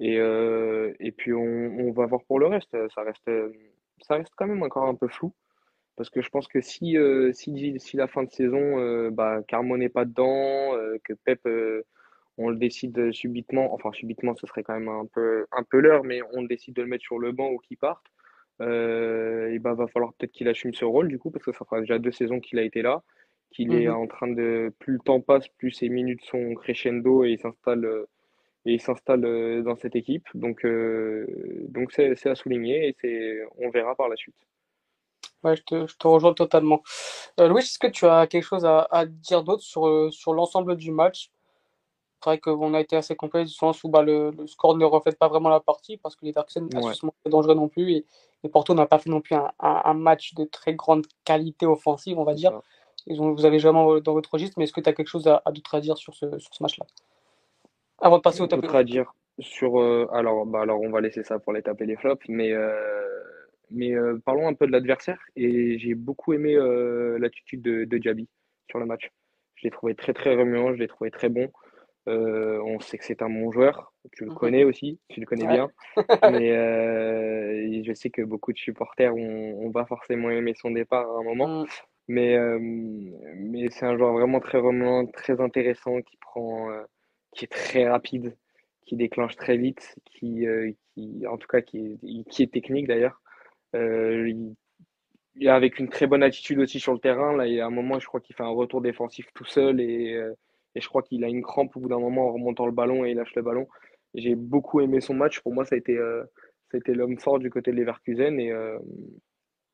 Et, 0.00 0.18
euh, 0.18 0.94
et 1.00 1.12
puis, 1.12 1.32
on, 1.32 1.92
va 1.92 2.06
voir 2.06 2.22
pour 2.24 2.38
le 2.38 2.46
reste. 2.46 2.76
Ça 2.94 3.02
reste, 3.02 3.28
euh, 3.28 3.52
ça 4.02 4.16
reste 4.16 4.32
quand 4.36 4.46
même 4.46 4.62
encore 4.62 4.86
un 4.86 4.94
peu 4.94 5.08
flou. 5.08 5.34
Parce 5.96 6.10
que 6.10 6.22
je 6.22 6.30
pense 6.30 6.48
que 6.48 6.60
si, 6.62 6.96
si, 7.34 7.78
si 7.78 7.96
la 7.96 8.06
fin 8.08 8.24
de 8.24 8.30
saison, 8.30 8.78
euh, 8.80 9.10
bah, 9.10 9.42
Carmo 9.48 9.76
n'est 9.76 9.90
pas 9.90 10.06
dedans, 10.06 10.74
que 11.04 11.12
Pep, 11.24 11.46
on 12.38 12.48
le 12.50 12.56
décide 12.56 13.12
subitement, 13.12 13.74
enfin 13.74 13.92
subitement, 13.92 14.34
ce 14.36 14.46
serait 14.46 14.62
quand 14.62 14.78
même 14.78 14.88
un 14.88 15.06
peu, 15.06 15.46
un 15.52 15.62
peu 15.62 15.80
l'heure, 15.80 16.04
mais 16.04 16.20
on 16.32 16.42
décide 16.42 16.74
de 16.74 16.82
le 16.82 16.88
mettre 16.88 17.04
sur 17.04 17.18
le 17.18 17.32
banc 17.32 17.50
ou 17.50 17.58
qu'il 17.58 17.76
parte, 17.76 18.06
et 18.60 19.58
bah, 19.60 19.74
va 19.74 19.86
falloir 19.88 20.14
peut-être 20.14 20.32
qu'il 20.32 20.48
assume 20.48 20.72
ce 20.72 20.86
rôle 20.86 21.08
du 21.08 21.18
coup, 21.18 21.30
parce 21.30 21.44
que 21.44 21.52
ça 21.52 21.66
fera 21.66 21.80
déjà 21.80 21.98
deux 21.98 22.12
saisons 22.12 22.40
qu'il 22.40 22.58
a 22.58 22.62
été 22.62 22.80
là, 22.80 23.02
qu'il 23.50 23.74
est 23.74 23.88
Mhm. 23.88 23.90
en 23.90 24.06
train 24.06 24.28
de, 24.28 24.72
plus 24.78 24.94
le 24.94 25.00
temps 25.00 25.20
passe, 25.20 25.48
plus 25.48 25.72
ses 25.72 25.88
minutes 25.88 26.22
sont 26.24 26.54
crescendo 26.54 27.24
et 27.24 27.32
il 27.32 27.38
s'installe, 27.38 27.84
euh, 27.84 28.06
et 28.66 28.74
il 28.74 28.80
s'installe 28.82 29.24
euh, 29.26 29.62
dans 29.62 29.76
cette 29.76 29.96
équipe. 29.96 30.26
Donc, 30.34 30.64
euh, 30.66 31.26
donc 31.70 31.92
c'est, 31.92 32.16
c'est 32.16 32.30
à 32.30 32.36
souligner 32.36 32.88
et 32.88 32.96
c'est, 33.00 33.40
on 33.58 33.70
verra 33.70 33.94
par 33.96 34.08
la 34.10 34.16
suite. 34.16 34.36
Ouais, 35.42 35.56
je 35.56 35.62
te, 35.62 35.86
je 35.86 35.96
te 35.96 36.06
rejoins 36.06 36.34
totalement. 36.34 36.82
Euh, 37.40 37.48
Louis, 37.48 37.60
est-ce 37.62 37.78
que 37.78 37.86
tu 37.86 38.06
as 38.06 38.26
quelque 38.26 38.44
chose 38.44 38.64
à, 38.66 38.86
à 38.90 39.06
dire 39.06 39.42
d'autre 39.42 39.62
sur, 39.62 40.12
sur 40.12 40.34
l'ensemble 40.34 40.76
du 40.76 40.90
match? 40.92 41.30
C'est 42.22 42.30
vrai 42.30 42.40
qu'on 42.40 42.74
a 42.74 42.80
été 42.80 42.96
assez 42.96 43.16
complet 43.16 43.44
du 43.44 43.50
sens 43.52 43.84
où 43.84 43.88
bah, 43.90 44.02
le, 44.02 44.30
le 44.32 44.46
score 44.46 44.76
ne 44.76 44.84
reflète 44.84 45.18
pas 45.18 45.28
vraiment 45.28 45.50
la 45.50 45.60
partie 45.60 45.96
parce 45.98 46.16
que 46.16 46.24
les 46.26 46.32
Leverkusen 46.32 46.68
n'a 46.72 46.82
pas 46.82 46.86
Ouais, 46.86 46.94
été 46.94 47.30
dangereux 47.30 47.54
non 47.54 47.68
plus 47.68 47.92
et, 47.92 48.06
et 48.44 48.48
Porto 48.50 48.74
n'a 48.74 48.86
pas 48.86 48.98
fait 48.98 49.10
non 49.10 49.20
plus 49.22 49.34
un, 49.36 49.52
un- 49.60 49.82
un 49.84 49.94
match 49.94 50.34
de 50.34 50.44
très 50.44 50.74
grande 50.74 51.06
qualité 51.24 51.66
offensive, 51.66 52.18
on 52.18 52.24
va 52.24 52.34
dire. 52.34 52.52
ça. 52.52 52.62
Ils 53.06 53.20
ont, 53.20 53.32
vous 53.32 53.44
avez 53.44 53.58
jamais 53.58 54.00
dans 54.00 54.12
votre 54.12 54.32
registre, 54.32 54.54
mais 54.58 54.64
est-ce 54.64 54.72
que 54.72 54.80
tu 54.80 54.88
as 54.88 54.92
quelque 54.92 55.08
chose 55.08 55.26
à, 55.26 55.42
à 55.44 55.52
d'autre 55.52 55.74
à 55.74 55.80
dire 55.80 55.96
sur 55.96 56.14
ce, 56.14 56.38
sur 56.38 56.54
ce 56.54 56.62
match-là? 56.62 56.86
Avant 58.00 58.16
de 58.18 58.22
passer 58.22 58.40
au 58.42 58.46
top 58.46 58.58
et 58.58 58.62
D'autres 58.62 58.76
à 58.76 58.84
dire 58.84 59.12
sur. 59.38 59.80
euh, 59.80 60.06
alors, 60.12 60.46
bah, 60.46 60.60
alors, 60.62 60.80
on 60.80 60.90
va 60.90 61.00
laisser 61.00 61.22
ça 61.24 61.38
pour 61.38 61.52
les 61.52 61.62
taper 61.62 61.86
les 61.86 61.96
flops, 61.96 62.24
mais, 62.28 62.52
euh, 62.52 62.72
mais 63.70 63.92
euh, 63.94 64.18
parlons 64.24 64.46
un 64.48 64.54
peu 64.54 64.66
de 64.66 64.72
l'adversaire. 64.72 65.18
Et 65.36 65.78
j'ai 65.78 65.94
beaucoup 65.94 66.32
aimé 66.32 66.54
l'attitude 67.18 67.62
de, 67.62 67.84
de 67.84 67.98
Diaby 67.98 68.28
sur 68.70 68.78
le 68.78 68.86
match. 68.86 69.10
Je 69.56 69.64
l'ai 69.66 69.70
trouvé 69.70 69.94
très 69.94 70.14
très 70.14 70.34
remuant, 70.34 70.72
je 70.74 70.78
l'ai 70.78 70.88
trouvé 70.88 71.10
très 71.10 71.28
bon. 71.28 71.50
Euh, 72.08 72.58
on 72.64 72.80
sait 72.80 72.96
que 72.96 73.04
c'est 73.04 73.20
un 73.20 73.28
bon 73.28 73.52
joueur, 73.52 73.92
tu 74.12 74.24
le 74.24 74.30
Mhm. 74.30 74.36
connais 74.36 74.64
aussi, 74.64 74.98
tu 75.10 75.20
le 75.20 75.26
connais 75.26 75.46
Ouais. 75.46 75.52
bien, 75.52 75.70
mais 76.40 76.50
euh, 76.50 77.82
je 77.84 77.92
sais 77.92 78.08
que 78.08 78.22
beaucoup 78.22 78.52
de 78.54 78.58
supporters 78.58 79.14
ont, 79.14 79.66
ont 79.66 79.70
pas 79.70 79.84
forcément 79.84 80.30
aimé 80.30 80.54
son 80.56 80.70
départ 80.70 81.06
à 81.06 81.18
un 81.18 81.22
moment. 81.22 81.62
Mm. 81.64 81.66
Mais, 82.10 82.36
euh, 82.36 82.58
mais 82.60 83.70
c'est 83.70 83.86
un 83.86 83.96
joueur 83.96 84.12
vraiment 84.12 84.40
très 84.40 84.58
remuant, 84.58 85.06
très 85.06 85.40
intéressant, 85.40 86.02
qui 86.02 86.16
prend, 86.16 86.68
euh, 86.72 86.82
qui 87.32 87.44
est 87.44 87.48
très 87.48 87.88
rapide, 87.88 88.36
qui 88.84 88.96
déclenche 88.96 89.36
très 89.36 89.56
vite, 89.56 89.94
qui, 90.06 90.44
euh, 90.44 90.72
qui 90.92 91.24
en 91.28 91.38
tout 91.38 91.46
cas, 91.46 91.60
qui 91.60 91.78
est, 92.02 92.28
qui 92.28 92.42
est 92.42 92.52
technique 92.52 92.88
d'ailleurs. 92.88 93.22
Il, 93.74 94.56
avec 95.46 95.78
une 95.78 95.88
très 95.88 96.08
bonne 96.08 96.24
attitude 96.24 96.58
aussi 96.58 96.80
sur 96.80 96.92
le 96.92 96.98
terrain. 96.98 97.36
Là, 97.36 97.46
il 97.46 97.54
y 97.54 97.60
a 97.60 97.66
un 97.66 97.70
moment, 97.70 98.00
je 98.00 98.06
crois 98.06 98.20
qu'il 98.20 98.34
fait 98.34 98.42
un 98.42 98.48
retour 98.48 98.80
défensif 98.80 99.26
tout 99.32 99.44
seul 99.44 99.80
et, 99.80 100.20
et 100.74 100.80
je 100.80 100.88
crois 100.88 101.02
qu'il 101.02 101.22
a 101.24 101.28
une 101.28 101.42
crampe 101.42 101.76
au 101.76 101.80
bout 101.80 101.88
d'un 101.88 102.00
moment 102.00 102.26
en 102.26 102.32
remontant 102.32 102.66
le 102.66 102.72
ballon 102.72 103.04
et 103.04 103.12
il 103.12 103.16
lâche 103.18 103.36
le 103.36 103.42
ballon. 103.42 103.68
J'ai 104.14 104.34
beaucoup 104.34 104.80
aimé 104.80 105.00
son 105.00 105.14
match. 105.14 105.38
Pour 105.40 105.54
moi, 105.54 105.64
ça 105.64 105.76
a 105.76 105.78
été, 105.78 105.96
été 106.74 106.92
l'homme 106.92 107.18
fort 107.18 107.38
du 107.38 107.50
côté 107.50 107.70
de 107.70 107.76
Leverkusen 107.76 108.40
et, 108.40 108.52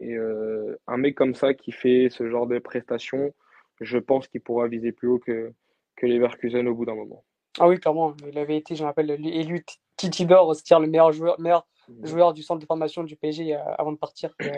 et 0.00 0.14
euh, 0.14 0.78
un 0.86 0.96
mec 0.96 1.14
comme 1.14 1.34
ça 1.34 1.54
qui 1.54 1.72
fait 1.72 2.08
ce 2.10 2.28
genre 2.28 2.46
de 2.46 2.58
prestations, 2.58 3.34
je 3.80 3.98
pense 3.98 4.28
qu'il 4.28 4.40
pourra 4.40 4.68
viser 4.68 4.92
plus 4.92 5.08
haut 5.08 5.18
que, 5.18 5.52
que 5.96 6.06
Leverkusen 6.06 6.66
au 6.68 6.74
bout 6.74 6.84
d'un 6.84 6.94
moment. 6.94 7.24
Ah 7.58 7.68
oui, 7.68 7.78
clairement. 7.78 8.14
Il 8.28 8.38
avait 8.38 8.56
été, 8.56 8.76
je 8.76 8.82
me 8.82 8.86
rappelle, 8.86 9.10
élu 9.10 9.64
Titi 9.96 10.26
d'Or, 10.26 10.54
c'est-à-dire 10.54 10.80
le 10.80 10.88
meilleur 10.88 11.12
joueur, 11.12 11.40
meilleur 11.40 11.66
joueur 12.02 12.32
du 12.32 12.42
centre 12.42 12.60
de 12.60 12.66
formation 12.66 13.04
du 13.04 13.16
PSG 13.16 13.54
euh, 13.54 13.58
avant 13.78 13.92
de 13.92 13.96
partir. 13.96 14.34
Euh, 14.42 14.50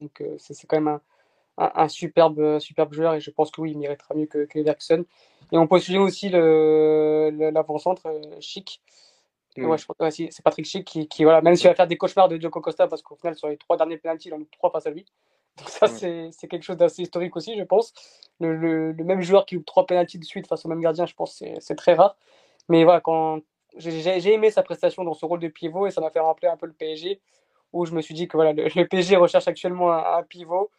donc 0.00 0.20
euh, 0.20 0.34
c'est 0.38 0.66
quand 0.66 0.76
même 0.76 0.88
un, 0.88 1.00
un, 1.58 1.72
un 1.74 1.88
superbe, 1.88 2.58
superbe 2.58 2.92
joueur 2.92 3.14
et 3.14 3.20
je 3.20 3.30
pense 3.30 3.50
que 3.50 3.60
oui, 3.60 3.72
il 3.72 3.78
méritera 3.78 4.14
mieux 4.14 4.26
que, 4.26 4.44
que 4.44 4.58
Leverkusen. 4.58 5.04
Et 5.52 5.58
on 5.58 5.66
peut 5.66 5.78
souligner 5.78 6.04
aussi 6.04 6.30
l'avant-centre 6.30 8.20
Chic. 8.40 8.82
Ouais, 9.62 9.66
Ouais, 9.66 9.78
je 9.78 9.86
pense- 9.86 9.96
c'est 10.30 10.42
Patrick 10.42 10.66
Chic 10.66 10.84
qui, 10.86 11.08
qui, 11.08 11.24
voilà, 11.24 11.40
même 11.42 11.54
s'il 11.56 11.68
va 11.68 11.74
faire 11.74 11.86
des 11.86 11.96
cauchemars 11.96 12.28
de 12.28 12.36
Diogo 12.36 12.60
Costa 12.60 12.88
parce 12.88 13.02
qu'au 13.02 13.16
final, 13.16 13.36
sur 13.36 13.48
les 13.48 13.56
trois 13.56 13.76
derniers 13.76 13.96
penalties, 13.98 14.28
il 14.28 14.34
en 14.34 14.40
a 14.40 14.44
trois 14.52 14.70
face 14.70 14.86
à 14.86 14.90
lui. 14.90 15.04
Donc 15.58 15.68
ça, 15.68 15.86
ouais, 15.86 16.30
c'est 16.32 16.48
quelque 16.48 16.62
chose 16.64 16.76
d'assez 16.76 17.02
historique 17.02 17.36
aussi, 17.36 17.56
je 17.56 17.62
pense. 17.62 17.92
Le, 18.40 18.56
le, 18.56 18.92
le 18.92 19.04
même 19.04 19.20
joueur 19.22 19.46
qui 19.46 19.54
loupe 19.54 19.64
trois 19.66 19.86
penalties 19.86 20.18
de 20.18 20.24
suite 20.24 20.46
face 20.48 20.64
au 20.64 20.68
même 20.68 20.80
gardien, 20.80 21.06
je 21.06 21.14
pense 21.14 21.38
que 21.38 21.44
c'est 21.60 21.76
très 21.76 21.94
rare. 21.94 22.16
Mais 22.68 22.84
voilà, 22.84 23.00
quand 23.00 23.40
j'ai 23.76 24.32
aimé 24.32 24.50
sa 24.50 24.62
prestation 24.62 25.04
dans 25.04 25.14
ce 25.14 25.24
rôle 25.26 25.40
de 25.40 25.48
pivot 25.48 25.86
et 25.86 25.90
ça 25.90 26.00
m'a 26.00 26.10
fait 26.10 26.20
rappeler 26.20 26.48
un 26.48 26.56
peu 26.56 26.66
le 26.66 26.72
PSG, 26.72 27.20
où 27.72 27.86
je 27.86 27.92
me 27.94 28.00
suis 28.02 28.14
dit 28.14 28.28
que 28.28 28.36
voilà, 28.36 28.52
le, 28.52 28.64
le 28.74 28.86
PSG 28.88 29.16
recherche 29.16 29.48
actuellement 29.48 29.92
un, 29.92 30.18
un 30.18 30.22
pivot. 30.24 30.70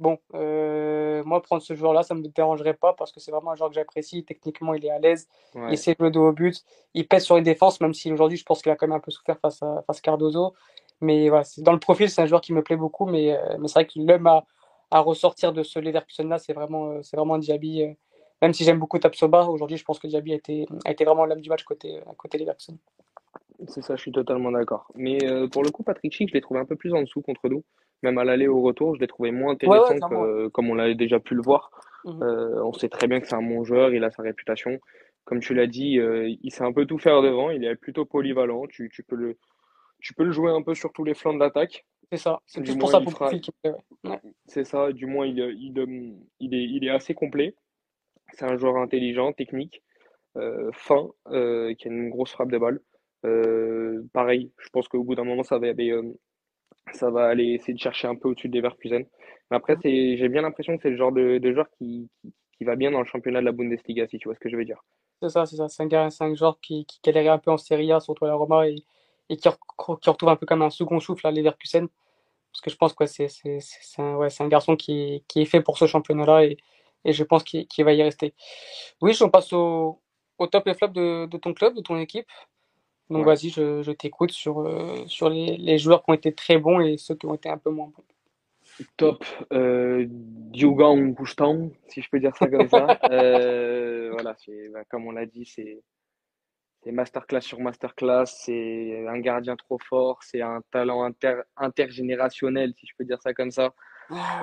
Bon, 0.00 0.18
euh, 0.34 1.22
moi, 1.24 1.42
prendre 1.42 1.62
ce 1.62 1.74
joueur-là, 1.74 2.02
ça 2.02 2.14
ne 2.14 2.20
me 2.20 2.28
dérangerait 2.28 2.74
pas 2.74 2.94
parce 2.94 3.12
que 3.12 3.20
c'est 3.20 3.30
vraiment 3.30 3.52
un 3.52 3.54
joueur 3.54 3.68
que 3.68 3.74
j'apprécie. 3.76 4.24
Techniquement, 4.24 4.72
il 4.74 4.84
est 4.86 4.90
à 4.90 4.98
l'aise, 4.98 5.28
il 5.70 5.76
sait 5.76 5.94
jouer 5.98 6.10
de 6.10 6.18
haut 6.18 6.32
but, 6.32 6.64
il 6.94 7.06
pèse 7.06 7.24
sur 7.24 7.36
les 7.36 7.42
défenses, 7.42 7.80
même 7.82 7.92
si 7.94 8.10
aujourd'hui, 8.10 8.38
je 8.38 8.44
pense 8.44 8.62
qu'il 8.62 8.72
a 8.72 8.76
quand 8.76 8.88
même 8.88 8.96
un 8.96 9.00
peu 9.00 9.10
souffert 9.10 9.38
face 9.38 9.62
à, 9.62 9.82
face 9.86 9.98
à 9.98 10.00
Cardozo. 10.00 10.54
Mais 11.02 11.28
voilà, 11.28 11.44
dans 11.58 11.72
le 11.72 11.78
profil, 11.78 12.08
c'est 12.10 12.22
un 12.22 12.26
joueur 12.26 12.40
qui 12.40 12.52
me 12.54 12.62
plaît 12.62 12.76
beaucoup, 12.76 13.06
mais, 13.06 13.36
euh, 13.36 13.56
mais 13.58 13.68
c'est 13.68 13.74
vrai 13.74 13.86
que 13.86 13.92
l'homme 13.96 14.26
à, 14.26 14.44
à 14.90 15.00
ressortir 15.00 15.52
de 15.52 15.62
ce 15.62 15.78
Leverkusen-là, 15.78 16.38
c'est 16.38 16.52
vraiment, 16.52 16.90
euh, 16.90 17.02
c'est 17.02 17.16
vraiment 17.16 17.38
Diaby. 17.38 17.82
euh, 17.82 17.92
même 18.42 18.54
si 18.54 18.64
j'aime 18.64 18.78
beaucoup 18.78 18.98
Tapsoba, 18.98 19.44
aujourd'hui, 19.48 19.76
je 19.76 19.84
pense 19.84 19.98
que 19.98 20.06
Diaby 20.06 20.32
a 20.32 20.36
été, 20.36 20.66
a 20.86 20.90
été 20.90 21.04
vraiment 21.04 21.26
l'homme 21.26 21.42
du 21.42 21.50
match 21.50 21.64
côté, 21.64 21.98
euh, 21.98 22.12
côté 22.16 22.38
Leverkusen. 22.38 22.78
C'est 23.68 23.82
ça, 23.82 23.96
je 23.96 24.00
suis 24.00 24.12
totalement 24.12 24.50
d'accord. 24.50 24.86
Mais 24.94 25.18
pour 25.52 25.62
le 25.62 25.70
coup, 25.70 25.82
Patrick 25.82 26.10
Schick, 26.14 26.30
je 26.30 26.34
l'ai 26.34 26.40
trouvé 26.40 26.58
un 26.60 26.64
peu 26.64 26.76
plus 26.76 26.94
en 26.94 27.02
dessous 27.02 27.20
contre 27.20 27.46
nous. 27.50 27.62
Même 28.02 28.18
à 28.18 28.24
l'aller 28.24 28.48
au 28.48 28.60
retour, 28.62 28.94
je 28.94 29.00
l'ai 29.00 29.06
trouvé 29.06 29.30
moins 29.30 29.48
ouais, 29.48 29.54
intéressant 29.54 29.94
ouais. 29.94 30.08
que 30.08 30.48
comme 30.48 30.70
on 30.70 30.74
l'avait 30.74 30.94
déjà 30.94 31.20
pu 31.20 31.34
le 31.34 31.42
voir. 31.42 31.70
Mhm. 32.04 32.22
Euh, 32.22 32.64
on 32.64 32.72
sait 32.72 32.88
très 32.88 33.06
bien 33.06 33.20
que 33.20 33.26
c'est 33.26 33.34
un 33.34 33.42
bon 33.42 33.62
joueur, 33.62 33.92
il 33.92 34.04
a 34.04 34.10
sa 34.10 34.22
réputation. 34.22 34.78
Comme 35.24 35.40
tu 35.40 35.54
l'as 35.54 35.66
dit, 35.66 35.98
euh, 35.98 36.34
il 36.42 36.50
sait 36.50 36.64
un 36.64 36.72
peu 36.72 36.86
tout 36.86 36.98
faire 36.98 37.20
devant, 37.22 37.50
il 37.50 37.64
est 37.64 37.76
plutôt 37.76 38.06
polyvalent. 38.06 38.66
Tu, 38.68 38.88
tu 38.90 39.02
peux 39.02 39.16
le, 39.16 39.36
tu 40.00 40.14
peux 40.14 40.24
le 40.24 40.32
jouer 40.32 40.50
un 40.50 40.62
peu 40.62 40.74
sur 40.74 40.92
tous 40.92 41.04
les 41.04 41.14
flancs 41.14 41.34
de 41.34 41.38
l'attaque. 41.38 41.84
C'est 42.10 42.18
ça. 42.18 42.40
C'est 42.46 42.62
plus 42.62 42.76
pour 42.76 42.90
ça, 42.90 43.00
pour 43.00 43.12
fera. 43.12 43.30
Ouais. 43.30 44.18
C'est 44.46 44.64
ça, 44.64 44.92
du 44.92 45.06
moins, 45.06 45.26
il, 45.26 45.38
il, 45.38 45.76
il, 45.76 46.16
il 46.40 46.54
est, 46.54 46.64
il 46.64 46.84
est 46.84 46.90
assez 46.90 47.14
complet. 47.14 47.54
C'est 48.32 48.50
un 48.50 48.56
joueur 48.56 48.76
intelligent, 48.78 49.32
technique, 49.32 49.82
euh, 50.36 50.70
fin, 50.72 51.08
qui 51.28 51.88
a 51.88 51.90
une 51.90 52.08
grosse 52.08 52.32
frappe 52.32 52.50
de 52.50 52.58
balle. 52.58 52.80
Pareil, 54.12 54.50
je 54.58 54.68
pense 54.70 54.88
qu'au 54.88 55.04
bout 55.04 55.14
d'un 55.14 55.24
moment, 55.24 55.42
ça 55.42 55.58
va 55.58 55.68
aller, 55.68 55.90
euh, 55.90 56.02
ça 56.92 57.10
va 57.10 57.26
aller 57.28 57.54
essayer 57.54 57.74
de 57.74 57.80
chercher 57.80 58.08
un 58.08 58.16
peu 58.16 58.28
au-dessus 58.28 58.48
des 58.48 58.58
Leverkusen. 58.58 59.06
Mais 59.50 59.56
après, 59.56 59.76
c'est, 59.82 60.16
j'ai 60.16 60.28
bien 60.28 60.42
l'impression 60.42 60.76
que 60.76 60.82
c'est 60.82 60.90
le 60.90 60.96
genre 60.96 61.12
de, 61.12 61.38
de 61.38 61.52
joueur 61.52 61.68
qui, 61.78 62.10
qui, 62.20 62.34
qui 62.58 62.64
va 62.64 62.76
bien 62.76 62.90
dans 62.90 63.00
le 63.00 63.06
championnat 63.06 63.40
de 63.40 63.46
la 63.46 63.52
Bundesliga, 63.52 64.06
si 64.08 64.18
tu 64.18 64.28
vois 64.28 64.34
ce 64.34 64.40
que 64.40 64.50
je 64.50 64.56
veux 64.56 64.64
dire. 64.64 64.82
C'est 65.22 65.28
ça, 65.30 65.46
c'est 65.46 65.56
ça. 65.56 65.68
C'est 65.68 65.82
un 65.82 65.86
gars, 65.86 66.10
c'est 66.10 66.24
un 66.24 66.34
joueur 66.34 66.60
qui, 66.60 66.86
qui 66.86 67.00
galérait 67.04 67.28
un 67.28 67.38
peu 67.38 67.50
en 67.50 67.58
Serie 67.58 67.92
A, 67.92 68.00
surtout 68.00 68.24
à 68.24 68.28
la 68.28 68.34
Roma, 68.34 68.68
et, 68.68 68.76
et 69.28 69.36
qui, 69.36 69.48
re- 69.48 70.00
qui 70.00 70.10
retrouve 70.10 70.30
un 70.30 70.36
peu 70.36 70.46
comme 70.46 70.62
un 70.62 70.70
second 70.70 70.98
souffle 71.00 71.26
à 71.26 71.30
Leverkusen. 71.30 71.88
Parce 72.52 72.62
que 72.62 72.70
je 72.70 72.76
pense 72.76 72.94
que 72.94 73.04
ouais, 73.04 73.08
c'est 73.08 73.28
c'est- 73.28 73.60
un, 74.02 74.16
ouais, 74.16 74.30
c'est 74.30 74.44
un 74.44 74.48
garçon 74.48 74.76
qui, 74.76 75.24
qui 75.28 75.42
est 75.42 75.46
fait 75.46 75.62
pour 75.62 75.78
ce 75.78 75.86
championnat-là, 75.86 76.44
et, 76.46 76.58
et 77.06 77.12
je 77.12 77.24
pense 77.24 77.44
qu'il 77.44 77.66
qu'il 77.68 77.84
va 77.84 77.92
y 77.94 78.02
rester. 78.02 78.34
Oui, 79.02 79.16
on 79.22 79.30
passe 79.30 79.52
au, 79.52 80.00
au 80.38 80.46
top 80.48 80.66
et 80.68 80.74
flop 80.74 80.88
de, 80.88 81.26
de 81.26 81.38
ton 81.38 81.54
club, 81.54 81.74
de 81.76 81.82
ton 81.82 81.98
équipe. 81.98 82.26
Donc 83.10 83.26
Ouais. 83.26 83.34
vas-y, 83.34 83.50
je, 83.50 83.82
je 83.82 83.90
t'écoute 83.90 84.30
sur, 84.30 84.60
euh, 84.60 85.04
sur 85.06 85.28
les, 85.28 85.56
les 85.56 85.78
joueurs 85.78 86.02
qui 86.02 86.10
ont 86.10 86.14
été 86.14 86.32
très 86.32 86.58
bons 86.58 86.80
et 86.80 86.96
ceux 86.96 87.16
qui 87.16 87.26
ont 87.26 87.34
été 87.34 87.48
un 87.48 87.58
peu 87.58 87.70
moins 87.70 87.86
bons. 87.86 88.04
Top, 88.96 89.24
euh, 89.52 90.06
Diogo 90.08 90.96
Coustan, 91.14 91.70
si 91.88 92.02
je 92.02 92.08
peux 92.08 92.20
dire 92.20 92.36
ça 92.36 92.46
comme 92.48 92.68
ça. 92.68 92.98
Euh, 93.10 94.10
voilà, 94.12 94.36
bah, 94.72 94.84
comme 94.88 95.06
on 95.06 95.10
l'a 95.10 95.26
dit, 95.26 95.44
c'est, 95.44 95.82
masterclass 96.86 97.40
sur 97.40 97.60
masterclass. 97.60 98.26
C'est 98.26 99.06
un 99.06 99.18
gardien 99.18 99.56
trop 99.56 99.78
fort. 99.78 100.22
C'est 100.22 100.40
un 100.40 100.62
talent 100.70 101.02
inter, 101.02 101.40
intergénérationnel, 101.56 102.72
si 102.78 102.86
je 102.86 102.92
peux 102.96 103.04
dire 103.04 103.20
ça 103.20 103.34
comme 103.34 103.50
ça. 103.50 103.74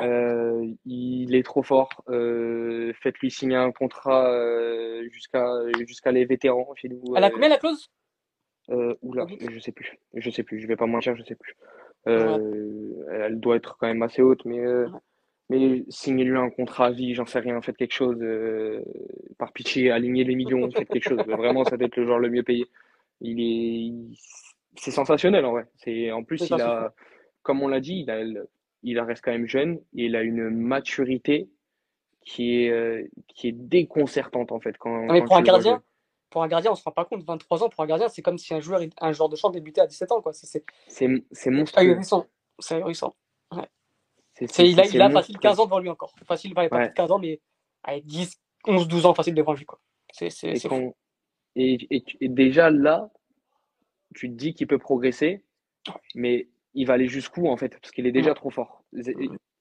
Euh, 0.02 0.66
il 0.86 1.36
est 1.36 1.44
trop 1.44 1.64
fort. 1.64 1.90
Euh, 2.10 2.94
faites-lui 3.02 3.32
signer 3.32 3.56
un 3.56 3.72
contrat 3.72 4.32
euh, 4.32 5.08
jusqu'à 5.10 5.46
jusqu'à 5.86 6.12
les 6.12 6.26
vétérans 6.26 6.74
chez 6.76 6.90
nous. 6.90 7.16
Elle 7.16 7.24
a 7.24 7.30
combien 7.30 7.50
la 7.50 7.58
clause? 7.58 7.90
Euh, 8.70 8.96
oula, 9.02 9.26
je 9.52 9.60
sais 9.60 9.72
plus. 9.72 9.98
Je 10.14 10.30
sais 10.30 10.44
plus. 10.44 10.60
Je 10.60 10.68
vais 10.68 10.76
pas 10.76 10.86
mentir, 10.86 11.16
je 11.16 11.24
sais 11.24 11.36
plus. 11.36 11.56
Ouais. 12.06 12.14
Euh, 12.14 13.06
elle 13.12 13.40
doit 13.40 13.56
être 13.56 13.78
quand 13.78 13.88
même 13.88 14.02
assez 14.04 14.22
haute, 14.22 14.46
mais 14.46 14.60
euh, 14.60 14.88
Ouais. 14.88 15.00
mais 15.50 15.84
signez-lui 15.90 16.38
un 16.38 16.50
contrat 16.50 16.88
à 16.88 16.92
vie, 16.92 17.14
j'en 17.14 17.26
sais 17.26 17.40
rien. 17.40 17.62
Faites 17.62 17.78
quelque 17.78 17.94
chose. 17.94 18.18
euh, 18.22 18.82
par 19.38 19.52
pitié, 19.54 19.92
alignez 19.92 20.24
les 20.24 20.36
millions, 20.36 20.70
faites 20.72 20.90
quelque 20.90 21.10
chose. 21.10 21.20
Vraiment, 21.28 21.64
ça 21.66 21.78
doit 21.78 21.88
être 21.88 21.96
le 21.98 22.06
joueur 22.06 22.20
le 22.20 22.30
mieux 22.30 22.44
payé. 22.44 22.66
Il 23.22 23.40
est, 23.40 24.18
c'est 24.76 24.92
sensationnel 24.92 25.46
en 25.46 25.52
vrai. 25.52 25.66
C'est, 25.76 26.12
en 26.12 26.24
plus, 26.24 26.50
il 26.50 26.62
a, 26.62 26.94
comme 27.44 27.62
on 27.62 27.68
l'a 27.68 27.80
dit, 27.80 28.02
il 28.02 28.12
a, 28.12 28.22
il 28.84 29.00
reste 29.00 29.24
quand 29.24 29.32
même 29.32 29.48
jeune 29.48 29.76
et 29.96 30.06
il 30.06 30.16
a 30.16 30.22
une 30.22 30.50
maturité 30.50 31.50
qui 32.22 32.64
est, 32.64 32.70
euh, 32.72 33.04
qui 33.28 33.48
est 33.48 33.54
déconcertante 33.54 34.52
en 34.52 34.60
fait 34.60 34.78
quand, 34.78 35.08
quand 35.08 35.26
pour 35.26 35.38
un 35.38 35.42
gardien, 35.42 35.82
pour 36.30 36.44
un 36.44 36.48
gardien, 36.48 36.72
on 36.72 36.76
se 36.76 36.84
rend 36.84 36.92
pas 36.92 37.06
compte. 37.06 37.24
23 37.24 37.64
ans 37.64 37.70
pour 37.70 37.84
un 37.84 37.88
gardien, 37.88 38.10
c'est 38.10 38.22
comme 38.22 38.38
si 38.38 38.54
un 38.54 38.60
joueur, 38.60 38.82
un 39.00 39.12
joueur 39.12 39.30
de 39.30 39.36
champ 39.36 39.50
débutait 39.50 39.82
à 39.82 39.88
17 39.88 40.12
ans, 40.12 40.22
quoi. 40.22 40.34
C'est 40.34 40.46
c'est 40.48 40.66
C'est, 40.88 41.08
c'est 41.32 41.50
monstrueux. 41.50 42.00
C'est 42.60 42.76
ahurissant. 42.76 43.16
Ouais. 43.52 43.68
Il 44.42 44.80
a, 44.80 44.86
il 44.86 45.02
a 45.02 45.10
facile 45.10 45.36
monstrueux. 45.36 45.40
15 45.42 45.60
ans 45.60 45.66
devant 45.66 45.80
lui 45.80 45.90
encore. 45.90 46.14
Facile, 46.26 46.54
pas 46.54 46.68
Ouais. 46.68 46.90
de 46.90 46.94
15 46.94 47.12
ans, 47.12 47.20
mais 47.20 47.40
avec 47.84 48.06
10, 48.06 48.40
11, 48.68 48.88
12 48.88 49.06
ans 49.06 49.14
facile 49.14 49.34
devant 49.36 49.54
lui, 49.54 49.66
quoi. 49.66 49.80
C'est, 50.12 50.30
c'est, 50.30 50.52
Et 50.52 50.60
quand, 50.68 50.94
et, 51.56 51.78
et, 51.96 52.04
et 52.22 52.30
déjà 52.30 52.70
là, 52.70 53.10
tu 54.16 54.30
te 54.30 54.34
dis 54.36 54.54
qu'il 54.54 54.68
peut 54.68 54.78
progresser, 54.80 55.44
mais 56.16 56.48
il 56.74 56.86
va 56.88 56.94
aller 56.94 57.08
jusqu'où 57.08 57.48
en 57.48 57.58
fait, 57.58 57.70
parce 57.70 57.92
qu'il 57.92 58.06
est 58.08 58.12
déjà 58.12 58.30
Ouais. 58.32 58.36
trop 58.36 58.50
fort. 58.50 58.84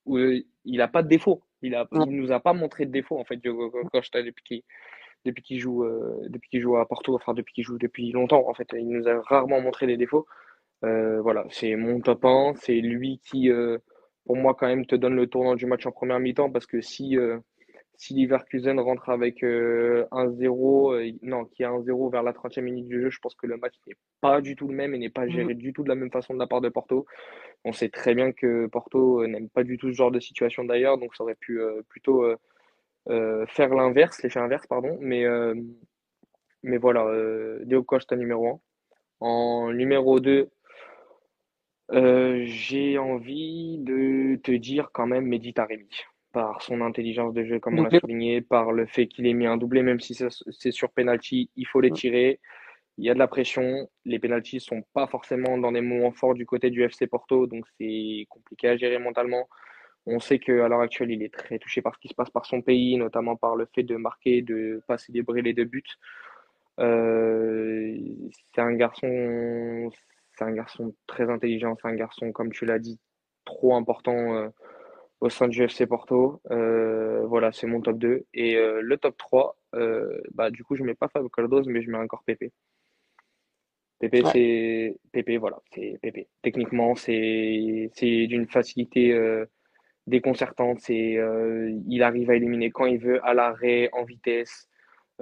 Euh, 0.08 0.42
Il 0.64 0.80
a 0.80 0.88
pas 0.88 1.02
de 1.02 1.08
défaut. 1.08 1.42
Il 1.62 1.74
a, 1.74 1.88
il 1.92 2.10
nous 2.16 2.30
a 2.32 2.40
pas 2.40 2.52
montré 2.52 2.86
de 2.86 2.90
défaut 2.92 3.18
en 3.18 3.24
fait, 3.24 3.36
Diogo 3.36 3.70
Costa 3.92 4.22
depuis 4.22 4.64
depuis 5.26 5.42
qu'il 5.42 5.58
joue, 5.60 5.84
euh, 5.84 6.16
depuis 6.28 6.48
qu'il 6.50 6.60
joue 6.60 6.76
à 6.76 6.86
Porto, 6.88 7.14
enfin 7.14 7.34
depuis 7.34 7.52
qu'il 7.54 7.64
joue 7.64 7.78
depuis 7.78 8.10
longtemps 8.12 8.48
en 8.48 8.54
fait. 8.54 8.68
Il 8.72 8.88
nous 8.88 9.08
a 9.08 9.20
rarement 9.22 9.60
montré 9.60 9.86
des 9.86 9.96
défauts. 9.96 10.26
Euh, 10.84 11.20
voilà, 11.22 11.44
c'est 11.50 11.74
mon 11.76 12.00
top 12.00 12.24
1, 12.24 12.54
c'est 12.56 12.80
lui 12.80 13.20
qui, 13.24 13.50
euh, 13.50 13.78
pour 14.26 14.36
moi 14.36 14.54
quand 14.54 14.66
même, 14.66 14.86
te 14.86 14.94
donne 14.96 15.16
le 15.16 15.26
tournant 15.26 15.54
du 15.54 15.66
match 15.66 15.86
en 15.86 15.92
première 15.92 16.20
mi-temps, 16.20 16.50
parce 16.50 16.66
que 16.66 16.80
si 16.80 17.16
si 17.98 18.14
Leverkusen 18.14 18.78
rentre 18.78 19.08
avec 19.08 19.42
euh, 19.42 20.04
1-0, 20.12 20.92
euh, 20.92 21.10
non, 21.22 21.44
qui 21.46 21.64
a 21.64 21.70
1-0 21.70 22.10
vers 22.10 22.22
la 22.22 22.32
30e 22.32 22.60
minute 22.60 22.86
du 22.86 23.00
jeu, 23.00 23.10
je 23.10 23.18
pense 23.20 23.34
que 23.34 23.46
le 23.46 23.56
match 23.56 23.74
n'est 23.86 23.94
pas 24.20 24.40
du 24.40 24.54
tout 24.54 24.68
le 24.68 24.74
même 24.74 24.94
et 24.94 24.98
n'est 24.98 25.08
pas 25.10 25.24
Mhm. 25.24 25.30
géré 25.30 25.54
du 25.54 25.72
tout 25.72 25.82
de 25.82 25.88
la 25.88 25.94
même 25.94 26.10
façon 26.10 26.34
de 26.34 26.38
la 26.38 26.46
part 26.46 26.60
de 26.60 26.68
Porto. 26.68 27.06
On 27.64 27.72
sait 27.72 27.88
très 27.88 28.14
bien 28.14 28.32
que 28.32 28.66
Porto 28.66 29.26
n'aime 29.26 29.48
pas 29.48 29.64
du 29.64 29.78
tout 29.78 29.88
ce 29.90 29.96
genre 29.96 30.10
de 30.10 30.20
situation 30.20 30.64
d'ailleurs, 30.64 30.98
donc 30.98 31.14
ça 31.16 31.24
aurait 31.24 31.36
pu 31.36 31.58
plutôt 31.88 32.24
faire 33.48 33.74
l'inverse, 33.74 34.22
l'effet 34.22 34.40
inverse, 34.40 34.66
pardon. 34.66 34.98
Mais, 35.00 35.24
euh, 35.24 35.54
mais 36.62 36.78
voilà, 36.78 37.04
euh, 37.06 37.64
Diogo 37.64 37.84
Costa 37.84 38.16
numéro 38.16 38.48
1. 38.48 38.60
En 39.20 39.72
numéro 39.72 40.20
2, 40.20 40.50
euh, 41.92 42.42
j'ai 42.46 42.98
envie 42.98 43.78
de 43.78 44.36
te 44.42 44.50
dire 44.50 44.90
quand 44.92 45.06
même 45.06 45.26
Mehdi 45.26 45.54
Taremi, 45.54 45.88
par 46.32 46.60
son 46.60 46.80
intelligence 46.80 47.32
de 47.32 47.44
jeu, 47.44 47.60
comme 47.60 47.78
on 47.78 47.84
l'a 47.84 48.00
souligné, 48.00 48.42
par 48.42 48.72
le 48.72 48.86
fait 48.86 49.06
qu'il 49.06 49.26
ait 49.26 49.32
mis 49.32 49.46
un 49.46 49.56
doublé, 49.56 49.82
même 49.82 50.00
si 50.00 50.14
c'est 50.14 50.70
sur 50.70 50.90
penalty, 50.90 51.50
il 51.56 51.66
faut 51.66 51.80
les 51.80 51.92
tirer. 51.92 52.40
Il 52.98 53.04
y 53.04 53.10
a 53.10 53.14
de 53.14 53.18
la 53.18 53.28
pression. 53.28 53.88
Les 54.04 54.18
penalties 54.18 54.60
sont 54.60 54.82
pas 54.94 55.06
forcément 55.06 55.58
dans 55.58 55.72
des 55.72 55.82
moments 55.82 56.12
forts 56.12 56.34
du 56.34 56.46
côté 56.46 56.70
du 56.70 56.82
FC 56.82 57.06
Porto, 57.06 57.46
donc 57.46 57.66
c'est 57.78 58.26
compliqué 58.28 58.68
à 58.68 58.76
gérer 58.76 58.98
mentalement. 58.98 59.48
On 60.06 60.20
sait 60.20 60.38
qu'à 60.38 60.68
l'heure 60.68 60.80
actuelle, 60.80 61.10
il 61.10 61.22
est 61.22 61.32
très 61.34 61.58
touché 61.58 61.82
par 61.82 61.94
ce 61.94 62.00
qui 62.00 62.08
se 62.08 62.14
passe 62.14 62.30
par 62.30 62.46
son 62.46 62.62
pays, 62.62 62.96
notamment 62.96 63.36
par 63.36 63.56
le 63.56 63.66
fait 63.74 63.82
de 63.82 63.96
marquer, 63.96 64.42
de 64.42 64.82
pas 64.86 64.98
célébrer 64.98 65.42
les 65.42 65.52
deux 65.52 65.64
buts. 65.64 65.82
Euh, 66.78 67.96
c'est 68.54 68.60
un 68.60 68.72
garçon, 68.74 69.90
c'est 70.36 70.44
un 70.44 70.52
garçon 70.52 70.94
très 71.06 71.28
intelligent, 71.30 71.76
c'est 71.80 71.88
un 71.88 71.94
garçon, 71.94 72.32
comme 72.32 72.52
tu 72.52 72.66
l'as 72.66 72.78
dit, 72.78 73.00
trop 73.44 73.74
important 73.74 74.36
euh, 74.36 74.48
au 75.20 75.28
sein 75.28 75.48
du 75.48 75.62
FC 75.62 75.86
Porto. 75.86 76.40
Euh, 76.50 77.26
voilà, 77.26 77.50
c'est 77.52 77.66
mon 77.66 77.80
top 77.80 77.98
2. 77.98 78.26
Et 78.34 78.54
le 78.56 78.96
top 78.98 79.16
3, 79.16 79.56
euh, 79.74 80.20
bah, 80.34 80.50
du 80.50 80.62
coup, 80.64 80.76
je 80.76 80.84
mets 80.84 80.94
pas 80.94 81.08
Fabio 81.08 81.28
Cardoso, 81.28 81.68
mais 81.70 81.82
je 81.82 81.90
mets 81.90 81.98
encore 81.98 82.22
Pépé. 82.24 82.52
Pépé, 83.98 84.22
Ouais. 84.22 84.30
c'est 84.32 84.96
Pépé, 85.10 85.38
voilà, 85.38 85.58
c'est 85.72 85.98
Pépé. 86.02 86.28
Techniquement, 86.42 86.94
c'est 86.94 87.90
c'est 87.94 88.26
d'une 88.26 88.46
facilité 88.46 89.14
déconcertante. 90.06 90.80
C'est 90.80 91.16
euh, 91.16 91.70
il 91.88 92.02
arrive 92.02 92.30
à 92.30 92.34
éliminer 92.34 92.70
quand 92.70 92.86
il 92.86 92.98
veut, 92.98 93.24
à 93.26 93.34
l'arrêt, 93.34 93.88
en 93.92 94.04
vitesse. 94.04 94.68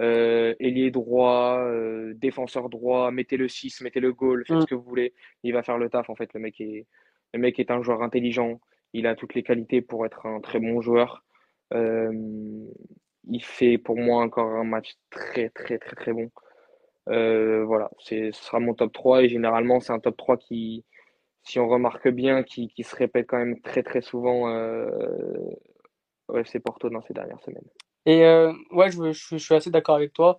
Euh, 0.01 0.55
ailier 0.59 0.91
droit, 0.91 1.59
euh, 1.61 2.15
défenseur 2.17 2.69
droit, 2.69 3.13
mettez 3.13 3.37
le 3.37 3.47
6, 3.47 3.81
mettez 3.83 4.01
le 4.01 4.13
goal, 4.13 4.45
faites 4.45 4.57
Mm. 4.57 4.61
ce 4.63 4.67
que 4.67 4.75
vous 4.75 4.83
voulez. 4.83 5.15
Il 5.45 5.53
va 5.53 5.63
faire 5.63 5.79
le 5.79 5.89
taf 5.89 6.11
en 6.11 6.17
fait. 6.17 6.33
Le 6.35 6.41
mec 6.41 6.61
est 6.61 6.87
le 7.33 7.39
mec 7.41 7.59
est 7.59 7.71
un 7.71 7.83
joueur 7.83 8.03
intelligent. 8.03 8.61
Il 8.93 9.07
a 9.07 9.15
toutes 9.15 9.35
les 9.35 9.43
qualités 9.43 9.83
pour 9.83 10.07
être 10.07 10.27
un 10.27 10.41
très 10.41 10.61
bon 10.61 10.81
joueur. 10.81 11.25
Il 11.73 13.43
fait 13.43 13.79
pour 13.79 13.97
moi 13.99 14.23
encore 14.23 14.51
un 14.51 14.65
match 14.65 14.95
très 15.11 15.49
très 15.51 15.79
très 15.79 15.97
très 15.97 16.13
bon. 16.13 16.31
Voilà, 17.07 17.91
c'est, 18.01 18.31
ce 18.33 18.45
sera 18.45 18.61
mon 18.61 18.75
top 18.75 18.93
3 18.93 19.23
et 19.25 19.29
généralement 19.29 19.81
c'est 19.81 19.93
un 19.93 19.99
top 20.01 20.17
3 20.17 20.37
qui, 20.37 20.85
si 21.45 21.59
on 21.61 21.69
remarque 21.69 22.09
bien, 22.09 22.43
qui, 22.43 22.69
qui 22.69 22.85
se 22.85 22.97
répète 22.97 23.27
quand 23.29 23.39
même 23.39 23.61
très 23.63 23.83
très 23.83 24.01
souvent 24.03 24.49
euh, 24.51 24.89
au 26.29 26.43
FC 26.43 26.61
Porto 26.61 26.91
dans 26.91 27.03
ces 27.03 27.15
dernières 27.15 27.41
semaines. 27.41 27.69
Et 28.07 28.25
euh, 28.25 28.53
ouais, 28.71 28.91
je, 28.91 29.13
je, 29.13 29.29
je 29.33 29.37
suis 29.39 29.55
assez 29.55 29.71
d'accord 29.71 29.97
avec 29.97 30.13
toi. 30.13 30.39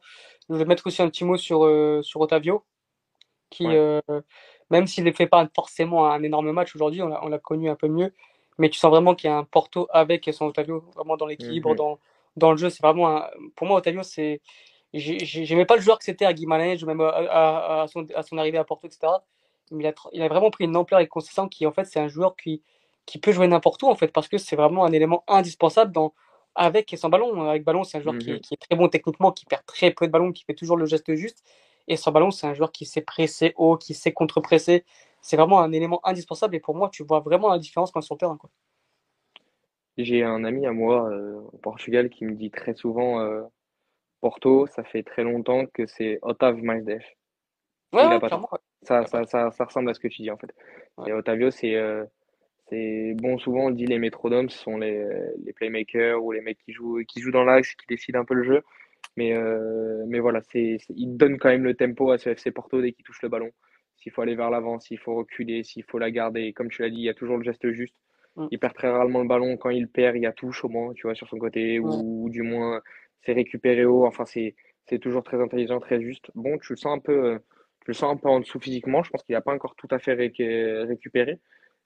Je 0.50 0.56
vais 0.56 0.66
mettre 0.66 0.86
aussi 0.88 1.02
un 1.02 1.10
petit 1.10 1.26
mot 1.26 1.38
sur, 1.38 1.66
euh, 1.66 2.02
sur 2.04 2.22
Otavio, 2.22 2.64
qui, 3.50 3.66
Ouais. 3.68 3.76
euh, 3.76 4.02
même 4.72 4.88
s'il 4.88 5.04
ne 5.06 5.12
fait 5.12 5.28
pas 5.28 5.48
forcément 5.56 6.12
un 6.12 6.24
énorme 6.24 6.52
match 6.52 6.76
aujourd'hui, 6.76 7.02
on 7.02 7.08
l'a, 7.10 7.24
on 7.26 7.30
l'a 7.30 7.40
connu 7.40 7.70
un 7.70 7.76
peu 7.76 7.88
mieux, 7.88 8.14
mais 8.58 8.70
tu 8.70 8.80
sens 8.80 8.92
vraiment 8.92 9.16
qu'il 9.16 9.30
y 9.30 9.34
a 9.34 9.38
un 9.38 9.44
Porto 9.46 9.88
avec 9.92 10.30
son 10.34 10.48
Otavio, 10.48 10.82
vraiment 10.96 11.18
dans 11.18 11.28
l'équilibre, 11.28 11.72
Mhm. 11.72 11.78
dans, 11.78 12.00
dans 12.38 12.52
le 12.52 12.58
jeu. 12.58 12.70
C'est 12.70 12.84
vraiment 12.84 13.10
un, 13.18 13.30
pour 13.56 13.68
moi, 13.68 13.78
Otavio, 13.80 14.04
c'est, 14.04 14.42
j'ai- 14.94 15.20
j'ai- 15.26 15.46
j'aimais 15.46 15.66
pas 15.66 15.76
le 15.78 15.82
joueur 15.82 16.00
que 16.00 16.06
c'était 16.06 16.26
à 16.26 16.34
Guimarães, 16.34 16.84
ou 16.84 16.88
même 16.88 17.02
à, 17.02 17.10
à, 17.10 17.82
à 17.84 17.88
son, 17.88 18.06
à 18.16 18.24
son 18.24 18.38
arrivée 18.38 18.58
à 18.60 18.64
Porto, 18.66 18.88
etc. 18.88 19.26
Il 19.72 19.86
a, 19.88 19.92
tr- 19.92 20.10
il 20.14 20.22
a 20.22 20.28
vraiment 20.28 20.52
pris 20.52 20.66
une 20.66 20.76
ampleur 20.78 21.00
et 21.00 21.08
consistance 21.08 21.50
qui, 21.50 21.66
en 21.66 21.72
fait, 21.72 21.86
c'est 21.86 22.00
un 22.00 22.08
joueur 22.08 22.36
qui, 22.36 22.62
qui 23.06 23.20
peut 23.20 23.32
jouer 23.32 23.48
n'importe 23.48 23.84
où, 23.84 23.88
en 23.88 23.96
fait, 23.96 24.10
parce 24.10 24.28
que 24.28 24.38
c'est 24.38 24.56
vraiment 24.56 24.86
un 24.86 24.92
élément 24.92 25.24
indispensable 25.28 25.92
dans, 25.92 26.14
avec 26.56 26.94
et 26.94 26.98
sans 26.98 27.10
ballon. 27.10 27.50
Avec 27.50 27.64
ballon, 27.64 27.84
c'est 27.84 27.98
un 27.98 28.02
joueur 28.02 28.18
qui 28.18 28.32
est, 28.32 28.34
Mhm. 28.36 28.42
qui 28.42 28.54
est 28.54 28.58
très 28.58 28.76
bon 28.76 28.88
techniquement, 28.90 29.32
qui 29.32 29.46
perd 29.46 29.66
très 29.66 29.92
peu 29.92 30.08
de 30.08 30.12
ballons, 30.12 30.32
qui 30.32 30.44
fait 30.46 30.54
toujours 30.56 30.78
le 30.78 30.86
geste 30.86 31.14
juste. 31.16 31.44
Et 31.88 31.98
sans 31.98 32.12
ballon, 32.12 32.32
c'est 32.32 32.48
un 32.48 32.54
joueur 32.54 32.72
qui 32.72 32.86
sait 32.86 33.02
presser 33.02 33.54
haut, 33.58 33.78
qui 33.78 33.94
sait 33.94 34.12
contre-presser. 34.12 34.86
C'est 35.22 35.38
vraiment 35.38 35.62
un 35.62 35.72
élément 35.72 36.00
indispensable. 36.04 36.56
Et 36.56 36.60
pour 36.60 36.76
moi, 36.76 36.90
tu 36.90 37.04
vois 37.04 37.20
vraiment 37.20 37.50
la 37.50 37.60
différence 37.60 37.92
quand 37.92 38.00
il 38.00 38.04
est 38.04 38.06
sur 38.06 38.16
le 38.16 38.20
terrain. 38.20 38.38
Quoi. 38.38 38.50
J'ai 39.98 40.24
un 40.24 40.44
ami 40.44 40.66
à 40.66 40.72
moi 40.72 41.10
euh, 41.10 41.40
au 41.54 41.58
Portugal 41.58 42.10
qui 42.10 42.26
me 42.26 42.34
dit 42.36 42.52
très 42.52 42.74
souvent 42.74 43.20
euh, 43.22 43.44
Porto, 44.22 44.68
ça 44.68 44.84
fait 44.84 45.04
très 45.04 45.24
longtemps 45.24 45.66
que 45.68 45.86
c'est 45.88 46.20
Otávio 46.22 46.64
mais 46.64 46.82
Def. 46.82 47.04
Ouais, 47.94 48.08
ouais, 48.08 48.20
Ça, 48.84 49.02
Il 49.02 49.06
a 49.06 49.10
pas 49.10 49.26
ça, 49.26 49.26
ça, 49.26 49.52
ça 49.52 49.66
ressemble 49.66 49.90
à 49.90 49.94
ce 49.94 50.00
que 50.00 50.08
tu 50.08 50.22
dis 50.22 50.32
en 50.32 50.38
fait. 50.38 50.54
Ouais. 50.98 51.10
Et 51.10 51.14
Otavio, 51.14 51.52
c'est 51.52 51.76
euh, 51.76 52.06
c'est 52.70 53.14
bon 53.18 53.38
souvent 53.38 53.68
on 53.68 53.72
dit 53.72 53.86
les 53.86 54.00
métronomes, 54.00 54.50
ce 54.50 54.58
sont 54.60 54.78
les, 54.78 55.06
les 55.44 55.54
playmakers 55.54 56.24
ou 56.24 56.32
les 56.32 56.42
mecs 56.42 56.58
qui 56.60 56.74
jouent 56.74 57.02
qui 57.08 57.22
jouent 57.22 57.32
dans 57.32 57.44
l'axe, 57.44 57.74
qui 57.76 57.86
décident 57.88 58.20
un 58.22 58.26
peu 58.26 58.34
le 58.36 58.44
jeu. 58.44 58.62
Mais 59.18 59.34
euh, 59.36 60.04
mais 60.08 60.20
voilà, 60.20 60.42
c'est 60.52 60.78
il 60.90 61.16
donne 61.18 61.38
quand 61.38 61.50
même 61.50 61.64
le 61.64 61.76
tempo 61.76 62.12
à 62.12 62.18
ce 62.18 62.30
FC 62.30 62.52
Porto 62.52 62.82
dès 62.82 62.92
qu'il 62.92 63.06
touche 63.06 63.22
le 63.22 63.30
ballon. 63.30 63.52
S'il 63.98 64.12
faut 64.12 64.22
aller 64.22 64.36
vers 64.36 64.50
l'avant, 64.50 64.80
s'il 64.80 65.00
faut 65.00 65.16
reculer, 65.16 65.64
s'il 65.64 65.84
faut 65.86 65.98
la 66.00 66.12
garder. 66.12 66.42
Et 66.44 66.54
comme 66.54 66.70
tu 66.70 66.82
l'as 66.82 66.90
dit, 66.90 66.98
il 66.98 67.04
y 67.06 67.10
a 67.10 67.14
toujours 67.14 67.38
le 67.38 67.44
geste 67.44 67.72
juste. 67.72 67.96
Mm. 68.36 68.48
Il 68.52 68.60
perd 68.60 68.74
très 68.76 68.90
rarement 68.90 69.22
le 69.22 69.28
ballon. 69.28 69.58
Quand 69.58 69.70
il 69.70 69.88
perd, 69.88 70.16
il 70.18 70.24
y 70.24 70.26
a 70.26 70.34
touche 70.34 70.64
au 70.66 70.70
moins, 70.70 70.94
tu 70.94 71.04
vois, 71.08 71.16
sur 71.16 71.28
son 71.30 71.38
côté, 71.40 71.80
Ouais. 71.80 71.96
ou, 71.96 72.26
ou 72.26 72.30
du 72.30 72.42
moins 72.42 72.82
c'est 73.22 73.34
récupéré 73.34 73.86
haut. 73.86 74.06
Enfin, 74.06 74.26
c'est 74.26 74.56
c'est 74.88 75.00
toujours 75.00 75.24
très 75.24 75.42
intelligent, 75.42 75.80
très 75.80 76.02
juste. 76.02 76.30
Bon, 76.36 76.58
tu 76.60 76.74
le 76.74 76.78
sens 76.78 76.96
un 76.98 77.00
peu, 77.00 77.26
euh, 77.34 77.40
tu 77.86 77.92
le 77.92 77.94
sens 77.94 78.12
un 78.12 78.18
peu 78.18 78.28
en 78.28 78.40
dessous 78.42 78.60
physiquement. 78.60 79.04
Je 79.04 79.12
pense 79.12 79.24
qu'il 79.24 79.34
n'a 79.34 79.42
pas 79.42 79.54
encore 79.54 79.76
tout 79.76 79.88
à 79.92 80.00
fait 80.00 80.16
réc- 80.16 80.88
récupéré. 80.88 81.40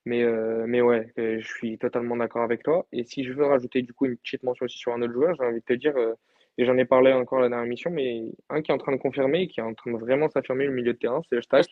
Mais, 0.06 0.24
euh, 0.24 0.66
mais 0.68 0.82
ouais, 0.82 1.12
euh, 1.20 1.40
je 1.40 1.48
suis 1.48 1.78
totalement 1.78 2.16
d'accord 2.16 2.42
avec 2.42 2.64
toi. 2.64 2.88
Et 2.92 3.04
si 3.04 3.24
je 3.24 3.34
veux 3.34 3.46
rajouter 3.46 3.82
du 3.82 3.94
coup 3.94 4.06
une 4.06 4.18
petite 4.18 4.44
mention 4.44 4.66
aussi 4.66 4.78
sur 4.78 4.94
un 4.94 5.02
autre 5.02 5.14
joueur, 5.14 5.36
j'ai 5.36 5.46
envie 5.46 5.60
de 5.60 5.66
te 5.66 5.74
dire, 5.74 5.96
euh, 5.98 6.14
et 6.58 6.66
j'en 6.66 6.78
ai 6.78 6.86
parlé 6.86 7.14
encore 7.14 7.42
la 7.42 7.50
dernière 7.50 7.66
émission, 7.66 7.92
mais 7.92 8.24
un 8.50 8.62
qui 8.62 8.72
est 8.72 8.74
en 8.74 8.78
train 8.78 8.94
de 8.94 8.98
confirmer 8.98 9.42
et 9.42 9.48
qui 9.48 9.60
est 9.60 9.64
en 9.64 9.74
train 9.74 9.92
de 9.92 9.98
vraiment 9.98 10.30
s'affirmer 10.30 10.68
au 10.68 10.72
milieu 10.72 10.94
de 10.94 10.98
terrain, 10.98 11.22
c'est 11.30 11.38
Eustache. 11.38 11.66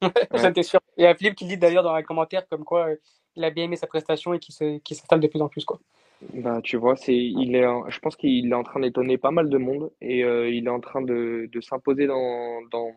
t'es 0.54 0.62
sûr. 0.62 0.80
Il 0.96 1.04
y 1.04 1.06
a 1.06 1.14
Philippe 1.14 1.36
qui 1.36 1.46
dit 1.46 1.56
d'ailleurs 1.56 1.84
dans 1.84 1.96
les 1.96 2.02
commentaires 2.02 2.46
comme 2.48 2.64
quoi 2.64 2.88
euh, 2.88 2.96
il 3.36 3.44
a 3.44 3.50
bien 3.50 3.64
aimé 3.64 3.76
sa 3.76 3.86
prestation 3.86 4.34
et 4.34 4.38
qu'il 4.38 4.54
s'installe 4.96 5.20
de 5.20 5.28
plus 5.28 5.40
en 5.40 5.48
plus. 5.48 5.64
Quoi. 5.64 5.80
Bah, 6.34 6.60
tu 6.62 6.76
vois, 6.76 6.96
c'est, 6.96 7.16
il 7.16 7.56
est, 7.56 7.64
je 7.88 7.98
pense 8.00 8.16
qu'il 8.16 8.50
est 8.50 8.54
en 8.54 8.62
train 8.62 8.80
d'étonner 8.80 9.16
pas 9.16 9.30
mal 9.30 9.48
de 9.48 9.56
monde 9.56 9.90
et 10.00 10.20
il 10.20 10.66
est 10.66 10.70
en 10.70 10.80
train 10.80 11.00
de, 11.00 11.48
de 11.50 11.60
s'imposer 11.62 12.06
dans, 12.06 12.60
dans, 12.70 12.92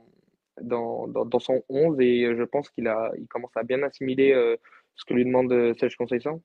dans, 0.61 1.07
dans, 1.07 1.39
son 1.39 1.63
11 1.69 1.99
et 1.99 2.23
euh, 2.23 2.35
je 2.37 2.43
pense 2.43 2.69
qu'il 2.69 2.87
a, 2.87 3.11
il 3.17 3.27
commence 3.27 3.55
à 3.55 3.63
bien 3.63 3.83
assimiler 3.83 4.33
euh, 4.33 4.55
ce 4.95 5.05
que 5.05 5.13
lui 5.13 5.25
demande 5.25 5.51
euh, 5.51 5.73
Serge 5.79 5.95
Conceição. 5.95 6.41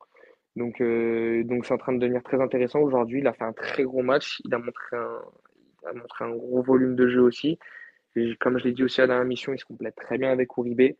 Donc, 0.57 0.83
donc 0.83 1.65
c'est 1.65 1.73
en 1.73 1.79
train 1.79 1.93
de 1.93 1.99
devenir 1.99 2.25
très 2.25 2.41
intéressant 2.41 2.81
aujourd'hui. 2.81 3.21
Il 3.21 3.27
a 3.29 3.33
fait 3.33 3.45
un 3.45 3.53
très 3.53 3.85
gros 3.85 4.03
match. 4.03 4.43
Il 4.45 4.53
a 4.53 4.59
montré 4.59 4.97
un, 4.97 5.23
a 5.87 5.93
montré 5.93 6.25
un 6.25 6.31
gros 6.31 6.61
volume 6.61 6.97
de 6.97 7.07
jeu 7.07 7.21
aussi. 7.21 7.57
Comme 8.41 8.59
je 8.59 8.65
l'ai 8.65 8.73
dit 8.73 8.83
aussi 8.83 9.01
à 9.01 9.05
la 9.05 9.15
dernière 9.15 9.29
mission, 9.29 9.53
il 9.53 9.61
se 9.61 9.65
complète 9.65 9.95
très 9.95 10.19
bien 10.19 10.33
avec 10.33 10.57
Uribe. 10.57 10.97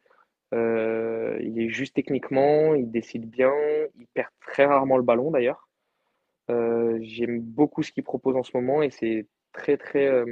Il 0.53 1.55
est 1.61 1.69
juste 1.69 1.97
techniquement, 1.97 2.77
il 2.77 2.93
décide 2.93 3.29
bien, 3.29 3.53
il 3.99 4.07
perd 4.15 4.29
très 4.41 4.67
rarement 4.67 4.97
le 4.97 5.03
ballon 5.03 5.33
d'ailleurs. 5.33 5.69
J'aime 6.49 7.41
beaucoup 7.41 7.83
ce 7.83 7.91
qu'il 7.91 8.05
propose 8.05 8.37
en 8.37 8.45
ce 8.45 8.57
moment 8.57 8.83
et 8.83 8.91
c'est 8.91 9.27
très 9.53 9.77
très 9.77 10.25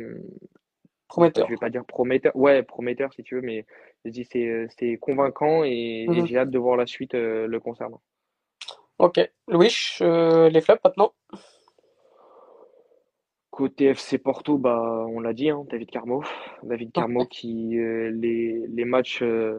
Prometteur. 1.09 1.47
Je 1.47 1.53
vais 1.55 1.59
pas 1.59 1.71
dire 1.71 1.85
prometteur. 1.85 2.37
Ouais, 2.37 2.63
prometteur 2.63 3.13
si 3.15 3.23
tu 3.23 3.37
veux, 3.37 3.41
mais 3.41 3.65
je 4.05 4.11
dis 4.11 4.25
c'est 4.31 4.67
c'est 4.79 4.97
convaincant 4.99 5.65
et, 5.65 6.05
et 6.05 6.09
Mhm. 6.09 6.27
j'ai 6.27 6.37
hâte 6.39 6.51
de 6.51 6.59
voir 6.59 6.77
la 6.77 6.87
suite 6.87 7.15
euh, 7.15 7.47
le 7.47 7.61
concernant. 7.61 8.01
Ok. 8.99 9.19
Louis, 9.49 9.75
euh, 10.03 10.49
les 10.51 10.61
flops 10.61 10.83
maintenant. 10.85 11.13
Côté 13.51 13.87
FC 13.87 14.19
Porto, 14.19 14.59
bah 14.59 15.07
on 15.09 15.21
l'a 15.21 15.33
dit, 15.33 15.51
hein, 15.51 15.65
David 15.71 15.91
Carmo. 15.91 16.23
David 16.63 16.93
Carmo 16.93 17.25
qui 17.25 17.79
euh, 17.79 18.11
les 18.11 18.67
les 18.69 18.85
matchs 18.85 19.23
euh, 19.23 19.59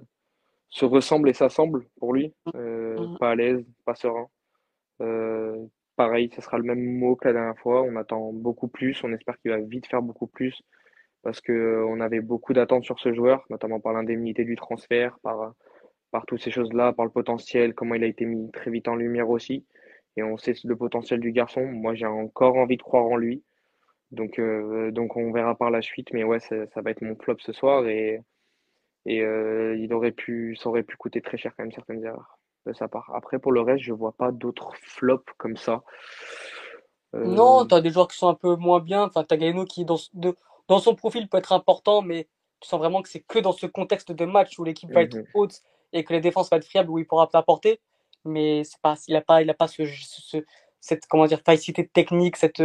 se 0.70 0.86
ressemblent 0.86 1.30
et 1.30 1.34
s'assemblent 1.34 1.86
pour 2.00 2.14
lui. 2.14 2.34
Euh, 2.56 2.95
Mhm. 3.08 3.18
pas 3.18 3.32
à 3.32 3.36
l'aise, 3.36 3.66
pas 3.86 3.95
serein. 3.95 4.28
Euh, 5.02 5.58
pareil, 5.95 6.30
ce 6.34 6.41
sera 6.41 6.58
le 6.58 6.64
même 6.64 6.82
mot 6.97 7.16
que 7.16 7.28
la 7.28 7.34
dernière 7.34 7.58
fois. 7.60 7.82
On 7.82 7.95
attend 7.95 8.32
beaucoup 8.32 8.68
plus. 8.68 9.04
On 9.04 9.12
espère 9.12 9.38
qu'il 9.39 9.52
va 9.52 9.58
vite 9.60 9.88
faire 9.88 10.02
beaucoup 10.02 10.28
plus 10.28 10.56
parce 11.24 11.41
que 11.41 11.51
euh, 11.51 12.01
avait 12.01 12.22
beaucoup 12.22 12.53
d'attentes 12.53 12.86
sur 12.86 12.99
ce 12.99 13.13
joueur, 13.13 13.45
notamment 13.49 13.80
par 13.80 13.93
l'indemnité 13.93 14.45
du 14.45 14.55
transfert, 14.55 15.17
par, 15.22 15.53
par 16.11 16.26
toutes 16.26 16.41
ces 16.41 16.51
choses-là, 16.51 16.93
par 16.93 17.05
le 17.05 17.11
potentiel, 17.11 17.74
comment 17.74 17.95
il 17.95 18.03
a 18.03 18.07
été 18.07 18.26
mis 18.26 18.49
très 18.51 18.72
vite 18.72 18.88
en 18.88 18.95
lumière 18.95 19.30
aussi. 19.30 19.65
Et 20.17 20.24
on 20.24 20.38
sait 20.38 20.53
le 20.63 20.76
potentiel 20.76 21.20
du 21.20 21.32
garçon. 21.32 21.65
Moi, 21.65 21.93
j'ai 21.95 22.05
encore 22.05 22.55
envie 22.55 22.78
de 22.78 22.82
croire 22.82 23.05
en 23.05 23.15
lui. 23.15 23.43
Donc, 24.11 24.39
euh, 24.39 24.91
donc 24.91 25.15
on 25.17 25.32
verra 25.32 25.55
par 25.55 25.72
la 25.72 25.82
suite. 25.82 26.09
Mais 26.13 26.24
ouais, 26.24 26.39
ça, 26.39 26.65
va 26.76 26.91
être 26.91 27.01
mon 27.01 27.15
flop 27.15 27.38
ce 27.39 27.53
soir 27.53 27.88
et, 27.88 28.22
et 29.05 29.22
euh, 29.22 29.78
il 29.78 29.93
aurait 29.93 30.11
pu, 30.11 30.55
ça 30.55 30.70
aurait 30.70 30.84
pu 30.84 30.97
coûter 30.97 31.22
très 31.22 31.38
cher 31.38 31.53
quand 31.55 31.63
même 31.63 31.72
certaines 31.72 32.03
erreurs 32.03 32.39
de 32.65 32.74
sa 32.74 32.88
part. 32.88 33.11
Après, 33.13 33.39
pour 33.39 33.51
le 33.51 33.61
reste, 33.61 33.84
je 33.84 33.93
vois 33.93 34.13
pas 34.13 34.32
d'autres 34.32 34.74
flops 34.76 35.32
comme 35.38 35.57
ça. 35.57 35.84
Non, 37.13 37.61
Euh, 37.61 37.65
t'as 37.65 37.82
des 37.82 37.89
joueurs 37.89 38.07
qui 38.07 38.17
sont 38.17 38.30
un 38.30 38.36
peu 38.36 38.55
moins 38.55 38.80
bien. 38.80 39.03
Enfin, 39.03 39.24
t'as 39.24 39.38
Gaino 39.38 39.65
qui, 39.65 39.86
dans, 39.86 39.97
dans 40.70 40.80
son 40.80 40.95
profil, 40.95 41.28
peut 41.28 41.38
être 41.38 41.51
important, 41.51 42.01
mais 42.01 42.28
tu 42.61 42.70
sens 42.70 42.80
vraiment 42.80 43.01
que 43.01 43.09
c'est 43.09 43.22
que 43.22 43.39
dans 43.39 43.51
ce 43.51 43.65
contexte 43.65 44.11
de 44.11 44.26
match 44.26 44.57
où 44.59 44.63
l'équipe 44.63 44.91
va 44.91 45.01
être 45.01 45.15
mhm. 45.17 45.26
haute 45.34 45.61
et 45.93 46.03
que 46.03 46.13
les 46.13 46.22
défenses 46.22 46.49
vont 46.49 46.57
être 46.57 46.65
fiables, 46.65 46.89
où 46.89 46.99
il 46.99 47.05
pourra 47.07 47.28
t'apporter. 47.28 47.80
Mais 48.26 48.63
c'est 48.63 48.80
pas, 48.82 48.95
il 49.07 49.15
a 49.15 49.22
pas, 49.22 49.41
il 49.41 49.49
a 49.49 49.53
pas 49.53 49.67
ce, 49.67 49.86
ce- 49.86 50.22
ce- 50.22 50.45
cette, 50.80 51.07
comment 51.07 51.26
dire, 51.26 51.41
technique, 51.43 52.38
cette, 52.38 52.61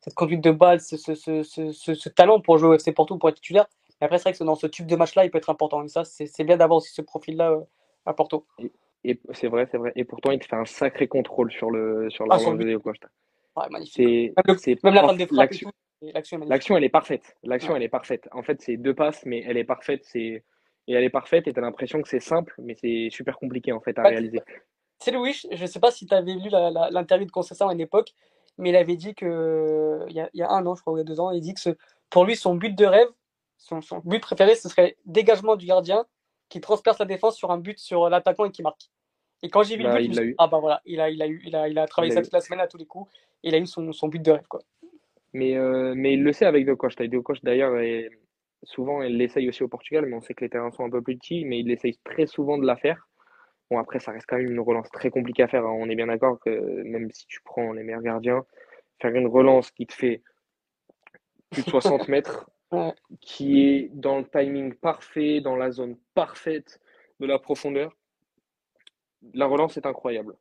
cette 0.00 0.14
conduite 0.14 0.42
de 0.42 0.50
balle, 0.50 0.80
ce, 0.80 0.96
ce, 0.96 2.08
talent 2.10 2.40
pour 2.40 2.58
jouer 2.58 2.68
au 2.70 2.74
FC 2.74 2.92
Porto, 2.92 3.16
pour 3.16 3.28
être 3.28 3.36
titulaire. 3.36 3.66
Mais 4.00 4.04
après, 4.04 4.18
c'est 4.18 4.24
vrai 4.24 4.32
que 4.38 4.44
dans 4.44 4.54
ce 4.54 4.66
type 4.66 4.86
de 4.86 4.94
match-là, 4.94 5.24
il 5.24 5.30
peut 5.30 5.38
être 5.38 5.48
important. 5.50 5.82
Et 5.82 5.88
ça, 5.88 6.04
c'est 6.04 6.44
bien 6.44 6.56
d'avoir 6.58 6.78
aussi 6.78 6.92
ce 6.92 7.00
profil-là 7.02 7.52
euh, 7.52 7.60
à 8.04 8.12
Porto. 8.12 8.46
Et, 8.58 8.72
et 9.04 9.20
c'est 9.32 9.48
vrai, 9.48 9.66
c'est 9.70 9.78
vrai. 9.78 9.92
Et 9.96 10.04
pourtant, 10.04 10.32
il 10.32 10.38
te 10.38 10.46
fait 10.46 10.56
un 10.56 10.66
sacré 10.66 11.08
contrôle 11.08 11.50
sur 11.50 11.70
le 11.70 12.10
sur 12.10 12.26
la 12.26 12.34
Ah, 12.34 12.38
de 12.38 12.62
Diego 12.64 12.80
Costa. 12.80 13.08
ouais, 13.56 13.64
magnifique. 13.70 13.94
C'est 13.96 14.02
Même, 14.36 14.44
le- 14.46 14.58
c'est 14.58 14.84
même 14.84 14.94
la 14.94 15.06
fin 15.06 15.14
des 15.14 15.26
frappes 15.26 15.54
l'action 16.02 16.76
elle 16.76 16.84
est 16.84 16.88
parfaite. 16.88 17.36
L'action 17.42 17.72
Ouais. 17.72 17.78
elle 17.78 17.82
est 17.84 17.88
parfaite. 17.88 18.28
En 18.32 18.42
fait, 18.42 18.60
c'est 18.62 18.76
deux 18.76 18.94
passes, 18.94 19.24
mais 19.24 19.42
elle 19.46 19.56
est 19.56 19.64
parfaite. 19.64 20.02
C'est 20.04 20.44
et 20.88 20.92
elle 20.94 21.02
est 21.04 21.10
parfaite. 21.10 21.46
Et 21.48 21.52
t'as 21.52 21.60
l'impression 21.60 22.00
que 22.02 22.08
c'est 22.08 22.20
simple, 22.20 22.54
mais 22.58 22.74
c'est 22.80 23.08
super 23.10 23.38
compliqué 23.38 23.72
en 23.72 23.80
fait 23.80 23.98
à 23.98 24.02
réaliser. 24.02 24.40
C'est 24.98 25.10
Louis, 25.10 25.34
je 25.50 25.60
ne 25.60 25.66
sais 25.66 25.80
pas 25.80 25.90
si 25.90 26.06
tu 26.06 26.14
avais 26.14 26.34
lu 26.34 26.48
l'interview 26.50 27.26
de 27.26 27.30
Conceição 27.32 27.68
à 27.68 27.72
une 27.72 27.80
époque, 27.80 28.12
mais 28.56 28.70
il 28.70 28.76
avait 28.76 28.96
dit 28.96 29.14
que, 29.14 30.04
il 30.08 30.14
y 30.14 30.20
a, 30.20 30.30
il 30.32 30.40
y 30.40 30.42
a 30.42 30.48
un 30.50 30.64
an, 30.64 30.74
je 30.74 30.80
crois, 30.80 30.94
ou 30.94 30.96
il 30.96 31.00
y 31.00 31.02
a 31.02 31.04
deux 31.04 31.20
ans, 31.20 31.30
il 31.32 31.40
dit 31.40 31.52
que 31.52 31.60
ce- 31.60 31.76
pour 32.08 32.24
lui, 32.24 32.34
son 32.36 32.54
but 32.54 32.74
de 32.74 32.86
rêve, 32.86 33.08
son, 33.58 33.82
son 33.82 33.98
but 34.04 34.20
préféré, 34.20 34.54
ce 34.54 34.68
serait 34.70 34.96
dégagement 35.04 35.56
du 35.56 35.66
gardien 35.66 36.06
qui 36.48 36.60
transperce 36.62 36.98
la 36.98 37.04
défense 37.04 37.36
sur 37.36 37.50
un 37.50 37.58
but 37.58 37.78
sur 37.78 38.08
l'attaquant 38.08 38.44
et 38.46 38.50
qui 38.50 38.62
marque. 38.62 38.88
Et 39.42 39.50
quand 39.50 39.64
j'ai 39.64 39.76
vu 39.76 39.82
le 39.82 39.88
Bah, 39.90 39.96
but, 39.96 40.04
je 40.04 40.04
il 40.04 40.10
me 40.10 40.14
l'a 40.14 40.20
suis 40.22 40.26
dit, 40.28 40.32
eu. 40.32 40.36
ah 40.38 40.46
bah 40.46 40.58
voilà, 40.60 40.80
il 40.86 41.00
a, 41.00 41.10
il 41.10 41.20
a, 41.20 41.26
eu, 41.26 41.42
il 41.44 41.54
a, 41.56 41.68
il 41.68 41.78
a 41.78 41.86
travaillé 41.86 42.12
Il 42.12 42.14
ça 42.14 42.22
toute 42.22 42.32
la 42.32 42.40
semaine 42.40 42.60
à 42.60 42.66
tous 42.68 42.78
les 42.78 42.86
coups, 42.86 43.10
et 43.42 43.48
il 43.48 43.54
a 43.54 43.58
eu 43.58 43.66
son, 43.66 43.92
son 43.92 44.08
but 44.08 44.22
de 44.22 44.30
rêve, 44.30 44.46
quoi. 44.48 44.60
Mais 45.32 45.56
euh, 45.56 45.94
mais 45.96 46.14
il 46.14 46.22
le 46.22 46.32
sait 46.32 46.46
avec 46.46 46.64
De 46.64 46.74
Costa 46.74 47.06
d'ailleurs 47.42 47.76
souvent 48.62 49.02
il 49.02 49.16
l'essaye 49.16 49.48
aussi 49.48 49.62
au 49.62 49.68
Portugal, 49.68 50.06
mais 50.06 50.14
on 50.14 50.20
sait 50.20 50.34
que 50.34 50.44
les 50.44 50.50
terrains 50.50 50.70
sont 50.70 50.84
un 50.84 50.90
peu 50.90 51.02
plus 51.02 51.16
petits, 51.16 51.44
mais 51.44 51.60
il 51.60 51.70
essaye 51.70 51.98
très 52.04 52.26
souvent 52.26 52.58
de 52.58 52.66
la 52.66 52.76
faire. 52.76 53.08
Bon, 53.70 53.78
après, 53.78 53.98
ça 53.98 54.12
reste 54.12 54.26
quand 54.28 54.36
même 54.36 54.50
une 54.50 54.60
relance 54.60 54.90
très 54.90 55.10
compliquée 55.10 55.42
à 55.42 55.48
faire. 55.48 55.64
hein. 55.66 55.74
On 55.76 55.88
est 55.88 55.96
bien 55.96 56.06
d'accord 56.06 56.38
que 56.38 56.50
même 56.84 57.10
si 57.10 57.26
tu 57.26 57.40
prends 57.44 57.72
les 57.72 57.82
meilleurs 57.82 58.02
gardiens, 58.02 58.44
faire 59.00 59.14
une 59.14 59.26
relance 59.26 59.70
qui 59.72 59.86
te 59.86 59.92
fait 59.94 60.22
plus 61.50 61.62
de 61.64 61.70
60 61.70 62.08
mètres, 62.08 62.48
qui 63.20 63.62
est 63.62 63.90
dans 63.92 64.18
le 64.18 64.24
timing 64.24 64.74
parfait, 64.74 65.40
dans 65.40 65.56
la 65.56 65.70
zone 65.70 65.96
parfaite 66.14 66.80
de 67.20 67.26
la 67.26 67.38
profondeur, 67.38 67.96
la 69.34 69.46
relance 69.46 69.76
est 69.76 69.86
incroyable. 69.86 70.36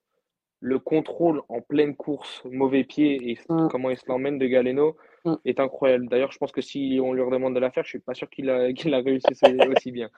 Le 0.61 0.79
contrôle 0.79 1.41
en 1.49 1.61
pleine 1.61 1.95
course, 1.95 2.41
mauvais 2.45 2.83
pied 2.83 3.31
et 3.31 3.37
Mm, 3.49 3.67
comment 3.69 3.89
il 3.89 3.97
se 3.97 4.05
l'emmène 4.07 4.39
de 4.39 4.47
Galeno 4.47 4.95
mm. 5.25 5.35
est 5.45 5.59
incroyable. 5.59 6.07
D'ailleurs, 6.07 6.31
je 6.31 6.37
pense 6.37 6.51
que 6.51 6.61
si 6.61 6.99
on 7.03 7.13
lui 7.13 7.21
redemande 7.21 7.53
de 7.53 7.59
la 7.59 7.71
faire, 7.71 7.83
je 7.83 7.89
suis 7.89 7.99
pas 7.99 8.13
sûr 8.13 8.29
qu'il 8.29 8.49
a, 8.49 8.73
qu'il 8.73 8.93
a 8.93 8.99
réussi 8.99 9.27
aussi 9.77 9.91
bien. 9.91 10.09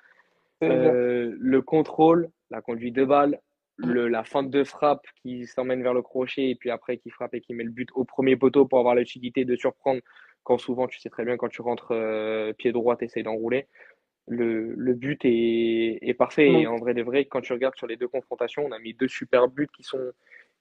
Euh, 0.63 1.35
le 1.37 1.61
contrôle, 1.61 2.29
la 2.49 2.61
conduite 2.61 2.95
de 2.95 3.05
balle, 3.05 3.39
le, 3.77 4.07
la 4.07 4.23
feinte 4.23 4.49
de 4.49 4.63
frappe 4.63 5.05
qui 5.21 5.45
s'emmène 5.45 5.83
vers 5.83 5.93
le 5.93 6.01
crochet 6.01 6.49
et 6.49 6.55
puis 6.55 6.71
après 6.71 6.97
qui 6.97 7.11
frappe 7.11 7.35
et 7.35 7.41
qui 7.41 7.53
met 7.53 7.63
le 7.63 7.69
but 7.69 7.89
au 7.93 8.05
premier 8.05 8.35
poteau 8.35 8.65
pour 8.65 8.79
avoir 8.79 8.95
l'utilité 8.95 9.45
de 9.45 9.55
surprendre 9.55 10.01
quand 10.41 10.57
souvent 10.57 10.87
tu 10.87 10.99
sais 10.99 11.09
très 11.09 11.25
bien 11.25 11.37
quand 11.37 11.49
tu 11.49 11.61
rentres 11.61 11.91
euh, 11.91 12.53
pied 12.53 12.71
droit 12.71 12.95
t'essayes 12.95 13.21
d'enrouler. 13.21 13.67
Le, 14.27 14.73
le 14.75 14.93
but 14.93 15.23
est, 15.23 15.99
est 16.01 16.13
parfait 16.13 16.51
et 16.61 16.67
Mm. 16.67 16.67
en 16.67 16.77
vrai 16.79 16.93
de 16.93 17.01
vrai 17.01 17.25
quand 17.25 17.41
tu 17.41 17.53
regardes 17.53 17.77
sur 17.77 17.87
les 17.87 17.95
deux 17.95 18.09
confrontations 18.09 18.65
on 18.65 18.71
a 18.73 18.79
mis 18.79 18.93
deux 18.93 19.07
super 19.07 19.47
buts 19.47 19.69
qui 19.73 19.83
sont 19.83 20.11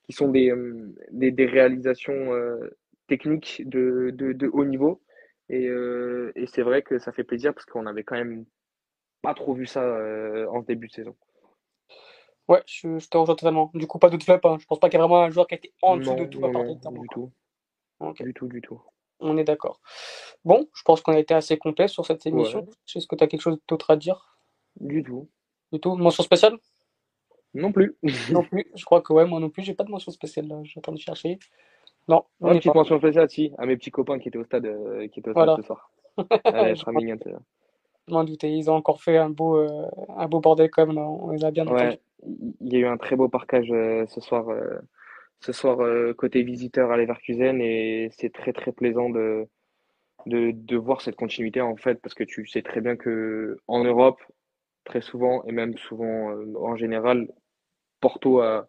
qui 0.04 0.12
sont 0.12 0.28
des, 0.30 0.50
euh, 0.50 0.94
des, 1.12 1.30
des 1.32 1.46
réalisations 1.46 2.32
euh, 2.34 2.76
techniques 3.08 3.62
de, 3.66 4.10
de, 4.14 4.32
de 4.32 4.48
haut 4.52 4.64
niveau 4.64 5.02
et, 5.48 5.66
euh, 5.68 6.32
et 6.36 6.46
c'est 6.46 6.62
vrai 6.62 6.82
que 6.82 6.98
ça 6.98 7.12
fait 7.12 7.24
plaisir 7.24 7.54
parce 7.54 7.66
qu'on 7.66 7.86
avait 7.86 8.04
quand 8.04 8.16
même 8.16 8.44
pas 9.22 9.34
trop 9.34 9.54
vu 9.54 9.66
ça 9.66 9.82
euh, 9.84 10.46
en 10.48 10.62
début 10.62 10.88
de 10.88 10.92
saison. 10.92 11.16
Ouais, 12.48 12.62
je, 12.66 12.98
je 12.98 13.08
te 13.08 13.16
rejoins 13.16 13.34
totalement. 13.36 13.70
Du 13.74 13.86
coup, 13.86 13.98
pas 14.00 14.10
d'autres 14.10 14.24
flops, 14.24 14.44
hein. 14.46 14.56
Je 14.60 14.66
pense 14.66 14.78
pas 14.80 14.88
qu'il 14.88 14.98
y 14.98 15.02
a 15.02 15.06
vraiment 15.06 15.22
un 15.22 15.30
joueur 15.30 15.46
qui 15.46 15.54
a 15.54 15.58
été 15.58 15.72
en 15.82 15.96
dessous 15.96 16.14
de 16.14 16.24
Non, 16.24 16.26
tout 16.26 16.44
à 16.44 16.48
non, 16.48 16.52
part 16.52 16.64
non, 16.64 16.76
Carmo, 16.82 17.02
du 17.02 17.08
tout, 17.08 17.32
du 18.20 18.34
tout, 18.34 18.48
du 18.48 18.60
tout. 18.60 18.82
On 19.20 19.36
est 19.38 19.44
d'accord. 19.44 19.80
Bon, 20.44 20.68
je 20.74 20.82
pense 20.82 21.00
qu'on 21.00 21.12
a 21.12 21.18
été 21.18 21.34
assez 21.34 21.56
complet 21.58 21.88
sur 21.88 22.04
cette 22.06 22.26
émission. 22.26 22.60
Ouais, 22.60 22.68
Est-ce 22.94 23.06
que 23.06 23.16
tu 23.16 23.24
as 23.24 23.26
quelque 23.26 23.40
chose 23.40 23.58
d'autre 23.68 23.90
à 23.90 23.96
dire? 23.96 24.36
du 24.80 25.02
tout. 25.02 25.28
Du 25.72 25.80
tout? 25.80 25.96
Mention 25.96 26.22
spéciale? 26.22 26.56
Non 27.54 27.72
plus. 27.72 27.96
Non 28.30 28.42
plus. 28.50 28.66
Je 28.74 28.84
crois 28.84 29.00
que 29.00 29.12
ouais, 29.12 29.24
moi 29.26 29.40
non 29.40 29.48
plus, 29.50 29.62
j'ai 29.62 29.74
pas 29.74 29.84
de 29.84 29.90
mention 29.90 30.12
spéciale 30.12 30.46
là. 30.48 30.56
Train 30.82 30.92
de 30.92 30.98
chercher. 30.98 31.38
Non, 32.08 32.24
on 32.40 32.52
n'est 32.52 32.58
petite 32.58 32.72
pas. 32.72 32.78
mention 32.78 32.98
spéciale, 32.98 33.28
si, 33.30 33.52
à 33.58 33.66
mes 33.66 33.76
petits 33.76 33.90
copains 33.90 34.18
qui 34.18 34.28
étaient 34.28 34.38
au 34.38 34.44
stade, 34.44 34.66
euh, 34.66 35.08
qui 35.08 35.20
étaient 35.20 35.30
au 35.30 35.32
stade 35.32 35.44
Voilà. 35.46 35.56
ce 35.56 35.62
soir. 35.62 35.90
Elle 36.44 36.76
Je 36.76 36.80
sera 36.80 36.92
mignonne, 36.92 37.18
je 38.08 38.12
m'en 38.14 38.22
doutais. 38.22 38.52
Ils 38.52 38.70
ont 38.70 38.74
encore 38.74 39.02
fait 39.02 39.16
un 39.18 39.30
beau, 39.30 39.56
euh, 39.56 39.86
un 40.16 40.28
beau 40.28 40.38
bordel 40.40 40.70
quand 40.70 40.86
même. 40.86 40.94
là. 40.94 41.02
On 41.02 41.30
les 41.30 41.44
a 41.44 41.50
bien 41.50 41.66
entendus. 41.66 41.98
Il 42.60 42.72
y 42.72 42.76
a 42.76 42.78
eu 42.80 42.86
un 42.86 42.96
très 42.96 43.16
beau 43.16 43.28
parcage 43.28 43.68
euh, 43.72 44.06
ce 44.06 44.20
soir, 44.20 44.48
euh, 44.50 44.78
ce 45.40 45.52
soir 45.52 45.80
euh, 45.80 46.14
côté 46.14 46.42
visiteur 46.42 46.90
à 46.90 46.96
Leverkusen 46.96 47.60
et 47.60 48.08
c'est 48.16 48.32
très 48.32 48.52
très 48.52 48.72
plaisant 48.72 49.10
de, 49.10 49.46
de, 50.26 50.50
de 50.52 50.76
voir 50.76 51.00
cette 51.00 51.16
continuité 51.16 51.60
en 51.60 51.76
fait 51.76 52.00
parce 52.00 52.14
que 52.14 52.24
tu 52.24 52.46
sais 52.46 52.62
très 52.62 52.80
bien 52.80 52.96
que 52.96 53.58
en 53.66 53.84
Europe, 53.84 54.20
très 54.84 55.00
souvent 55.00 55.44
et 55.44 55.52
même 55.52 55.76
souvent 55.76 56.30
euh, 56.30 56.54
en 56.58 56.76
général, 56.76 57.28
Porto 58.00 58.40
a, 58.40 58.68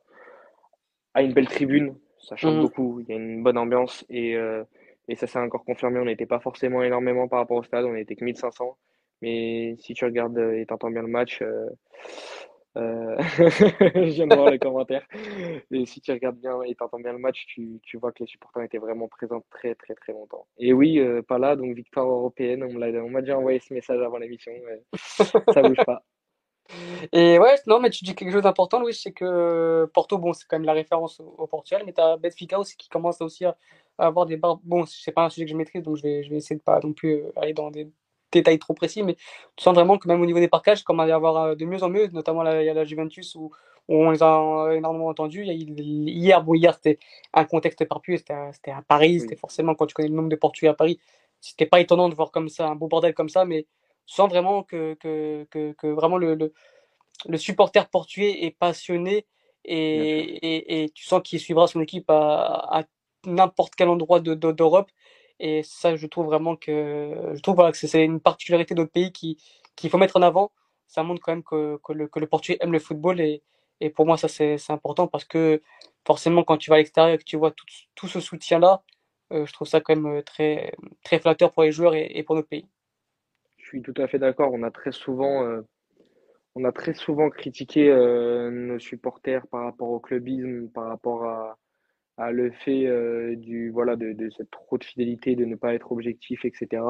a 1.13 1.21
une 1.21 1.33
belle 1.33 1.47
tribune, 1.47 1.95
ça 2.19 2.35
chante 2.35 2.55
Mhm. 2.55 2.61
beaucoup, 2.61 2.99
il 3.01 3.09
y 3.09 3.13
a 3.13 3.15
une 3.15 3.43
bonne 3.43 3.57
ambiance 3.57 4.05
et, 4.09 4.35
euh, 4.35 4.63
et 5.07 5.15
ça 5.15 5.25
s'est 5.27 5.39
encore 5.39 5.63
confirmé, 5.65 5.99
on 5.99 6.05
n'était 6.05 6.25
pas 6.25 6.39
forcément 6.39 6.83
énormément 6.83 7.27
par 7.27 7.39
rapport 7.39 7.57
au 7.57 7.63
stade, 7.63 7.85
on 7.85 7.93
n'était 7.93 8.15
que 8.15 8.25
1500, 8.25 8.77
mais 9.21 9.75
si 9.79 9.93
tu 9.93 10.05
regardes 10.05 10.37
et 10.37 10.65
t'entends 10.65 10.91
bien 10.91 11.01
le 11.01 11.07
match, 11.07 11.41
euh, 12.77 13.15
voir 14.35 14.51
les 14.51 14.59
commentaires, 14.59 15.05
mais 15.71 15.85
si 15.85 16.01
tu 16.01 16.11
regardes 16.11 16.37
bien 16.37 16.61
et 16.63 16.75
t'entends 16.75 16.99
bien 16.99 17.13
le 17.13 17.19
match, 17.19 17.45
tu, 17.47 17.79
tu 17.83 17.97
vois 17.97 18.11
que 18.11 18.23
les 18.23 18.27
supporters 18.27 18.63
étaient 18.63 18.77
vraiment 18.77 19.07
présents 19.07 19.43
très 19.49 19.75
très 19.75 19.95
très 19.95 20.13
longtemps. 20.13 20.45
Et 20.57 20.73
oui, 20.73 20.99
euh, 20.99 21.21
pas 21.21 21.39
là, 21.39 21.55
donc 21.55 21.75
victoire 21.75 22.07
européenne, 22.07 22.63
on 22.63 23.09
m'a 23.09 23.21
déjà 23.21 23.37
envoyé 23.37 23.59
ce 23.59 23.73
message 23.73 24.01
avant 24.01 24.17
l'émission, 24.17 24.51
ça 24.95 25.61
bouge 25.61 25.83
pas. 25.85 26.03
Et 27.13 27.39
ouais, 27.39 27.55
non, 27.65 27.79
mais 27.79 27.89
tu 27.89 28.03
dis 28.03 28.13
quelque 28.13 28.31
chose 28.31 28.43
d'important, 28.43 28.79
Louis, 28.79 28.93
c'est 28.93 29.13
que 29.13 29.89
Porto, 29.93 30.17
bon, 30.17 30.33
c'est 30.33 30.45
quand 30.47 30.57
même 30.57 30.65
la 30.65 30.73
référence 30.73 31.19
au, 31.19 31.47
Portugal, 31.47 31.83
mais 31.85 31.93
tu 31.93 32.01
as 32.01 32.17
Benfica 32.17 32.59
aussi 32.59 32.75
qui 32.75 32.89
commence 32.89 33.21
aussi 33.21 33.45
à, 33.45 33.55
à 33.97 34.07
avoir 34.07 34.25
des 34.25 34.37
barres. 34.37 34.59
Bon, 34.63 34.85
c'est 34.85 35.11
pas 35.11 35.23
un 35.23 35.29
sujet 35.29 35.45
que 35.45 35.51
je 35.51 35.55
maîtrise, 35.55 35.83
donc 35.83 35.97
je 35.97 36.03
vais, 36.03 36.23
je 36.23 36.29
vais 36.29 36.37
essayer 36.37 36.57
de 36.57 36.63
pas 36.63 36.79
non 36.83 36.93
plus 36.93 37.13
euh, 37.13 37.31
aller 37.37 37.53
dans 37.53 37.71
des 37.71 37.89
détails 38.31 38.59
trop 38.59 38.73
précis, 38.73 39.03
mais 39.03 39.15
tu 39.55 39.63
sens 39.63 39.73
vraiment 39.75 39.97
que 39.97 40.07
même 40.07 40.21
au 40.21 40.25
niveau 40.25 40.39
des 40.39 40.47
parcages, 40.47 40.83
comme 40.83 40.99
à 40.99 41.07
y 41.07 41.11
avoir 41.11 41.37
euh, 41.37 41.55
de 41.55 41.65
mieux 41.65 41.83
en 41.83 41.89
mieux, 41.89 42.07
notamment 42.07 42.43
là, 42.43 42.61
il 42.61 42.65
y 42.65 42.69
a 42.69 42.73
la 42.73 42.85
Juventus 42.85 43.35
où, 43.35 43.51
où 43.87 43.95
on 43.95 44.11
les 44.11 44.23
a 44.23 44.39
euh, 44.41 44.71
énormément 44.71 45.07
entendus. 45.07 45.45
Il 45.45 45.79
hier, 45.79 46.43
bon, 46.43 46.53
hier 46.55 46.73
c'était 46.75 46.99
un 47.33 47.45
contexte 47.45 47.81
éparpillé, 47.81 48.17
c'était 48.17 48.71
à, 48.71 48.81
Paris, 48.87 49.21
c'était 49.21 49.35
forcément 49.35 49.75
quand 49.75 49.85
tu 49.87 49.93
connais 49.93 50.09
le 50.09 50.15
nombre 50.15 50.29
de 50.29 50.35
Portugais 50.35 50.69
à 50.69 50.73
Paris, 50.73 50.99
c'était 51.39 51.65
pas 51.65 51.79
étonnant 51.79 52.09
de 52.09 52.15
voir 52.15 52.31
comme 52.31 52.49
ça, 52.49 52.67
un 52.67 52.75
beau 52.75 52.87
bordel 52.87 53.13
comme 53.13 53.29
ça, 53.29 53.45
mais 53.45 53.63
tu 54.05 54.15
sens 54.15 54.29
vraiment 54.29 54.63
que, 54.63 54.95
que, 54.95 55.45
que, 55.51 55.73
que 55.73 55.87
vraiment 55.87 56.17
le, 56.17 56.35
le 56.35 56.53
le 57.27 57.37
supporter 57.37 57.89
portugais 57.89 58.45
est 58.45 58.51
passionné 58.51 59.25
et, 59.65 59.75
et, 59.75 60.83
et 60.83 60.89
tu 60.89 61.05
sens 61.05 61.21
qu'il 61.23 61.39
suivra 61.39 61.67
son 61.67 61.81
équipe 61.81 62.09
à, 62.09 62.79
à 62.79 62.83
n'importe 63.25 63.75
quel 63.75 63.89
endroit 63.89 64.19
de, 64.19 64.33
de- 64.33 64.51
d'Europe. 64.51 64.91
Et 65.39 65.61
ça, 65.63 65.95
je 65.95 66.07
trouve 66.07 66.25
vraiment 66.25 66.55
que, 66.55 67.33
je 67.35 67.41
trouve 67.41 67.55
voilà, 67.55 67.71
que 67.71 67.77
c'est 67.77 68.03
une 68.03 68.19
particularité 68.19 68.75
notre 68.75 68.91
pays 68.91 69.11
qu'il 69.11 69.37
qui 69.75 69.89
faut 69.89 69.97
mettre 69.97 70.17
en 70.17 70.21
avant. 70.21 70.51
Ça 70.87 71.03
montre 71.03 71.21
quand 71.21 71.31
même 71.33 71.43
que, 71.43 71.77
que, 71.83 71.93
le, 71.93 72.07
que 72.07 72.19
le 72.19 72.27
Portugais 72.27 72.57
aime 72.61 72.71
le 72.71 72.79
football 72.79 73.19
et, 73.21 73.43
et 73.81 73.89
pour 73.89 74.05
moi, 74.05 74.17
ça, 74.17 74.27
c'est 74.27 74.57
important 74.69 75.07
parce 75.07 75.25
que 75.25 75.61
forcément, 76.05 76.43
quand 76.43 76.57
tu 76.57 76.69
vas 76.69 76.77
à 76.77 76.79
l'extérieur 76.79 77.13
et 77.13 77.17
que 77.17 77.23
tu 77.23 77.37
vois 77.37 77.51
tout, 77.51 77.65
tout 77.95 78.07
ce 78.07 78.19
soutien-là, 78.19 78.81
euh, 79.33 79.45
je 79.45 79.53
trouve 79.53 79.67
ça 79.67 79.81
quand 79.81 79.95
même 79.95 80.23
très, 80.23 80.73
très 81.03 81.19
flatteur 81.19 81.51
pour 81.51 81.63
les 81.63 81.71
joueurs 81.71 81.93
et, 81.95 82.23
pour 82.23 82.35
notre 82.35 82.47
pays. 82.47 82.67
Je 83.57 83.65
suis 83.67 83.81
tout 83.81 83.93
à 83.97 84.07
fait 84.07 84.19
d'accord. 84.19 84.51
On 84.53 84.63
a 84.63 84.71
très 84.71 84.91
souvent, 84.91 85.43
euh, 85.43 85.61
on 86.55 86.63
a 86.63 86.71
très 86.71 86.93
souvent 86.93 87.29
critiqué 87.29 87.89
euh, 87.89 88.49
nos 88.49 88.79
supporters 88.79 89.45
par 89.47 89.65
rapport 89.65 89.89
au 89.89 89.99
clubisme, 89.99 90.69
par 90.69 90.85
rapport 90.85 91.25
à, 91.25 91.57
à 92.17 92.31
le 92.31 92.51
fait 92.51 92.87
euh, 92.87 93.35
du 93.35 93.69
voilà 93.69 93.95
de, 93.95 94.13
de 94.13 94.29
cette 94.31 94.49
trop 94.51 94.77
de 94.77 94.83
fidélité, 94.83 95.35
de 95.35 95.45
ne 95.45 95.55
pas 95.55 95.73
être 95.73 95.91
objectif, 95.91 96.45
etc. 96.45 96.83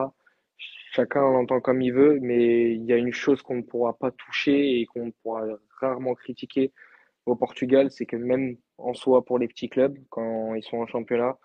Chacun 0.57 1.21
l'entend 1.21 1.59
comme 1.61 1.81
il 1.81 1.93
veut, 1.93 2.19
mais 2.21 2.73
il 2.73 2.83
y 2.85 2.93
a 2.93 2.97
une 2.97 3.13
chose 3.13 3.41
qu'on 3.41 3.57
ne 3.57 3.61
pourra 3.61 3.97
pas 3.97 4.11
toucher 4.11 4.79
et 4.79 4.85
qu'on 4.85 5.11
pourra 5.11 5.45
rarement 5.79 6.15
critiquer 6.15 6.71
au 7.25 7.35
Portugal, 7.35 7.91
c'est 7.91 8.05
que 8.05 8.15
même 8.15 8.55
en 8.77 8.93
soi 8.93 9.23
pour 9.25 9.37
les 9.37 9.47
petits 9.47 9.69
clubs, 9.69 9.97
quand 10.09 10.55
ils 10.55 10.63
sont 10.63 10.77
en 10.77 10.87
championnat, 10.87 11.37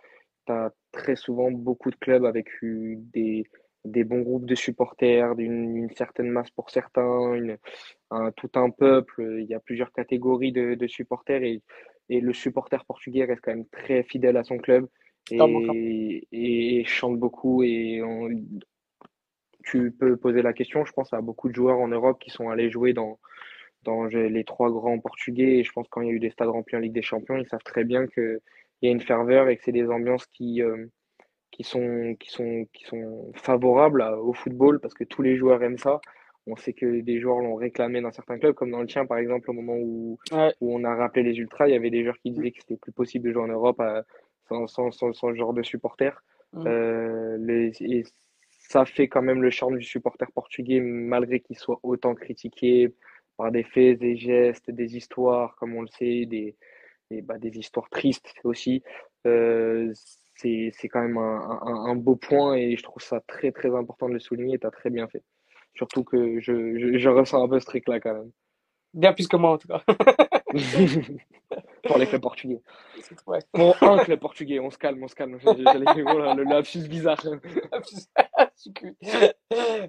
tu 0.47 0.53
as 0.53 0.73
très 0.93 1.17
souvent 1.17 1.51
beaucoup 1.51 1.91
de 1.91 1.97
clubs 1.97 2.25
avec 2.25 2.49
des, 2.63 3.45
des 3.85 4.05
bons 4.05 4.21
groupes 4.21 4.47
de 4.47 4.55
supporters, 4.55 5.35
d'une 5.35 5.77
une 5.77 5.91
certaine 5.91 6.31
masse 6.31 6.51
pour 6.51 6.71
certains, 6.71 7.37
un, 8.11 8.31
tout 8.33 8.51
un 8.55 8.71
peuple. 8.71 9.39
Il 9.41 9.47
y 9.47 9.55
a 9.55 9.61
plusieurs 9.61 9.93
catégories 9.93 10.53
de, 10.53 10.75
de 10.75 10.87
supporters 10.87 11.43
et, 11.43 11.63
et 12.09 12.21
le 12.21 12.33
supporter 12.33 12.85
portugais 12.85 13.25
reste 13.25 13.41
quand 13.43 13.55
même 13.55 13.67
très 13.67 14.03
fidèle 14.03 14.37
à 14.37 14.45
son 14.45 14.59
club 14.59 14.87
et, 15.31 16.27
et 16.33 16.85
chante 16.85 17.19
beaucoup. 17.19 17.63
Et 17.63 18.03
on, 18.03 18.29
tu 19.65 19.93
peux 19.93 20.17
poser 20.17 20.43
la 20.43 20.53
question, 20.53 20.85
je 20.85 20.93
pense 20.93 21.13
à 21.13 21.21
beaucoup 21.21 21.49
de 21.49 21.55
joueurs 21.55 21.79
en 21.79 21.89
Europe 21.89 22.19
qui 22.21 22.31
sont 22.31 22.51
allés 22.51 22.71
jouer 22.71 22.93
dans, 22.93 23.19
dans 23.85 24.05
les 24.05 24.45
trois 24.45 24.71
grands 24.71 24.99
portugais. 24.99 25.59
Et 25.59 25.65
je 25.65 25.73
pense 25.73 25.89
quand 25.89 26.01
il 26.01 26.09
y 26.09 26.11
a 26.11 26.15
eu 26.15 26.21
des 26.21 26.31
stades 26.31 26.49
remplis 26.49 26.77
en 26.77 26.81
Ligue 26.81 26.93
des 26.93 27.03
Champions, 27.03 27.37
ils 27.37 27.49
savent 27.49 27.63
très 27.65 27.85
bien 27.85 28.07
qu'il 28.07 28.41
y 28.83 28.89
a 28.89 28.91
une 28.91 29.01
ferveur 29.01 29.49
et 29.49 29.57
que 29.57 29.63
c'est 29.65 29.73
des 29.73 29.89
ambiances 29.89 30.27
qui, 30.27 30.63
euh, 30.63 30.87
qui 31.51 31.65
sont, 31.65 32.17
qui 32.19 32.31
sont, 32.31 32.67
qui 32.73 32.85
sont 32.85 33.33
favorables 33.35 34.03
au 34.03 34.33
football 34.33 34.81
parce 34.81 34.95
que 34.95 35.05
tous 35.05 35.23
les 35.23 35.37
joueurs 35.37 35.63
aiment 35.63 35.79
ça. 35.79 36.01
On 36.47 36.57
sait 36.57 36.73
que 36.73 37.01
des 37.01 37.21
joueurs 37.21 37.39
l'ont 37.39 37.55
réclamé 37.55 38.01
dans 38.01 38.11
certains 38.11 38.39
clubs, 38.39 38.55
comme 38.55 38.73
dans 38.73 38.81
le 38.81 38.87
tien, 38.87 39.07
par 39.07 39.19
exemple, 39.19 39.49
au 39.51 39.53
moment 39.53 39.77
où, 39.77 40.19
où 40.61 40.77
on 40.77 40.83
a 40.85 40.95
rappelé 40.95 41.23
les 41.23 41.39
Ultras, 41.39 41.69
il 41.69 41.73
y 41.73 41.77
avait 41.77 41.91
des 41.91 42.03
joueurs 42.03 42.19
qui 42.19 42.33
disaient 42.33 42.51
que 42.51 42.59
c'était 42.61 42.77
plus 42.77 42.93
possible 42.93 43.29
de 43.29 43.33
jouer 43.33 43.43
en 43.43 43.49
Europe 43.49 43.81
à, 43.81 44.03
sans, 44.49 44.91
sans, 44.91 45.35
genre 45.35 45.55
de 45.55 45.63
supporters. 45.63 46.23
Mm. 46.53 46.67
Euh, 46.67 47.37
les, 47.39 47.73
et 47.81 48.05
ça 48.69 48.85
fait 48.85 49.09
quand 49.09 49.23
même 49.23 49.43
le 49.43 49.51
charme 49.51 49.79
du 49.79 49.85
supporter 49.85 50.31
portugais, 50.33 50.81
malgré 50.81 51.41
qu'il 51.41 51.59
soit 51.59 51.79
autant 51.83 52.15
critiqué 52.15 52.93
par 53.37 53.53
des 53.53 53.63
faits, 53.63 53.99
des 53.99 54.17
gestes, 54.17 54.71
des 54.71 54.97
histoires, 54.97 55.55
comme 55.57 55.75
on 55.75 55.83
le 55.83 55.89
sait, 55.89 56.27
des, 56.27 56.57
des, 57.11 57.23
bah, 57.23 57.39
des 57.39 57.57
histoires 57.59 57.89
tristes 57.91 58.35
aussi. 58.45 58.83
Euh, 59.27 59.93
c'est 60.37 60.89
quand 60.89 61.03
même 61.03 61.19
un, 61.19 61.61
un, 61.63 61.91
un, 61.91 61.95
beau 61.95 62.17
point 62.17 62.57
et 62.57 62.77
je 62.77 62.83
trouve 62.83 63.01
ça 63.01 63.21
très 63.29 63.53
très 63.53 63.73
important 63.73 64.09
de 64.09 64.15
le 64.15 64.19
souligner 64.19 64.57
et 64.57 64.59
tu 64.59 64.67
as 64.67 64.73
très 64.73 64.91
bien 64.91 65.07
fait. 65.07 65.23
Surtout 65.75 66.05
que 66.05 66.41
je, 66.41 66.79
je, 66.79 66.99
je 66.99 67.09
ressens 67.09 67.43
un 67.43 67.49
peu 67.49 67.61
ce 67.61 67.67
truc-là 67.67 68.01
quand 68.01 68.15
même. 68.15 68.31
Bien 68.95 69.13
plus 69.13 69.27
que 69.27 69.37
moi 69.37 69.53
en 69.53 69.59
tout 69.59 69.69
cas. 69.69 69.83
Pour 71.85 71.99
les 71.99 72.07
clubs 72.07 72.23
portugais. 72.23 72.61
Ouais. 73.27 73.41
Bon, 73.53 73.75
un 73.81 73.99
club 73.99 74.21
portugais, 74.21 74.61
on 74.61 74.71
se 74.71 74.79
calme, 74.79 75.03
on 75.03 75.09
se 75.09 75.15
calme. 75.15 75.39
Voilà, 75.43 76.35
le 76.35 76.45
lapsus 76.45 76.89
bizarre. 76.89 77.21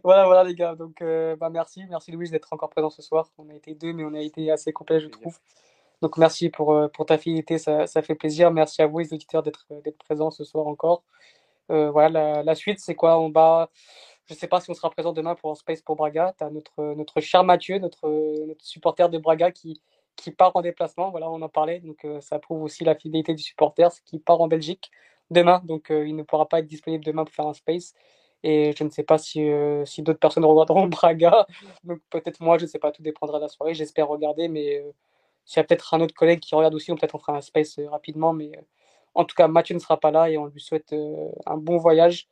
voilà, 0.04 0.26
voilà 0.26 0.44
les 0.44 0.56
gars. 0.56 0.76
Donc, 0.76 1.02
euh, 1.02 1.36
bah, 1.36 1.50
merci, 1.50 1.84
merci 1.90 2.12
Louis 2.12 2.30
d'être 2.30 2.52
encore 2.52 2.70
présent 2.70 2.90
ce 2.90 3.02
soir. 3.02 3.30
On 3.38 3.50
a 3.50 3.54
été 3.54 3.76
deux, 3.76 3.94
mais 3.94 4.04
on 4.04 4.14
a 4.14 4.20
été 4.20 4.52
assez 4.52 4.74
complet, 4.74 5.00
je 5.00 5.08
trouve. 5.08 5.38
Donc 6.02 6.18
merci 6.18 6.50
pour, 6.50 6.74
euh, 6.74 6.88
pour 6.90 7.06
ta 7.06 7.18
fidélité, 7.18 7.58
ça, 7.58 7.88
ça, 7.88 8.02
fait 8.02 8.16
plaisir. 8.16 8.52
Merci 8.52 8.82
à 8.82 8.88
vous, 8.88 9.00
les 9.00 9.14
auditeurs, 9.14 9.44
d'être 9.44 9.66
présents 10.00 10.32
ce 10.32 10.44
soir 10.44 10.68
encore. 10.68 11.04
Euh, 11.72 11.92
voilà, 11.92 12.10
la, 12.10 12.44
la 12.44 12.56
suite, 12.56 12.80
c'est 12.80 12.96
quoi? 12.96 13.20
On 13.20 13.30
va, 13.30 13.70
je 14.26 14.34
ne 14.34 14.38
sais 14.38 14.48
pas 14.48 14.62
si 14.62 14.70
on 14.70 14.74
sera 14.74 14.90
présent 14.90 15.14
demain 15.14 15.36
pour 15.36 15.52
un 15.52 15.56
Space 15.56 15.82
pour 15.82 15.96
Braga. 15.96 16.34
Tu 16.38 16.44
as 16.44 16.50
notre, 16.50 16.94
notre 16.96 17.20
cher 17.22 17.44
Mathieu, 17.44 17.80
notre, 17.80 18.56
supporter 18.60 19.10
de 19.10 19.18
Braga 19.18 19.52
qui, 19.52 19.82
qui 20.16 20.32
part 20.32 20.56
en 20.56 20.62
déplacement. 20.62 21.12
Voilà, 21.12 21.30
on 21.30 21.42
en 21.42 21.50
parlait. 21.50 21.80
Donc 21.80 22.06
euh, 22.06 22.22
ça 22.22 22.40
prouve 22.40 22.64
aussi 22.64 22.84
la 22.84 22.96
fidélité 22.96 23.34
du 23.34 23.44
supporter, 23.44 23.90
qui 24.06 24.20
part 24.20 24.42
en 24.42 24.48
Belgique 24.48 24.92
demain. 25.32 25.62
Donc 25.66 25.88
il 25.90 26.16
ne 26.16 26.24
pourra 26.24 26.48
pas 26.48 26.60
être 26.60 26.68
disponible 26.68 27.04
demain 27.04 27.26
pour 27.26 27.34
faire 27.34 27.48
un 27.48 27.54
Space. 27.54 27.94
Et 28.44 28.74
je 28.78 28.84
ne 28.84 28.90
sais 28.90 29.04
pas 29.04 29.18
si, 29.18 29.42
si 29.86 30.02
d'autres 30.04 30.20
personnes 30.20 30.46
regarderont 30.46 30.88
Braga. 30.88 31.48
Donc 31.84 32.00
peut-être 32.10 32.42
moi, 32.42 32.58
je 32.58 32.64
ne 32.64 32.70
sais 32.70 32.80
pas, 32.80 32.92
tout 32.92 33.02
dépendra 33.02 33.38
de 33.40 33.44
la 33.44 33.50
soirée. 33.50 33.74
J'espère 33.74 34.08
regarder, 34.08 34.48
mais 34.48 34.84
s'il 35.46 35.58
y 35.58 35.60
a 35.60 35.64
peut-être 35.64 35.94
un 35.94 36.02
autre 36.02 36.14
collègue 36.16 36.40
qui 36.40 36.56
regarde 36.56 36.74
aussi, 36.74 36.92
on 36.92 36.96
peut-être 36.96 37.16
on 37.16 37.20
fera 37.20 37.38
un 37.38 37.42
space 37.42 37.80
euh, 37.80 37.90
rapidement. 37.90 38.34
Mais 38.34 38.52
euh, 38.58 38.62
en 39.14 39.26
tout 39.26 39.36
cas, 39.36 39.48
Mathieu 39.48 39.76
ne 39.76 39.80
sera 39.80 40.00
pas 40.00 40.12
là 40.12 40.30
et 40.30 40.38
on 40.38 40.48
lui 40.48 40.62
souhaite 40.62 40.94
euh, 40.94 41.30
un 41.46 41.58
bon 41.58 41.78
voyage 41.78 42.28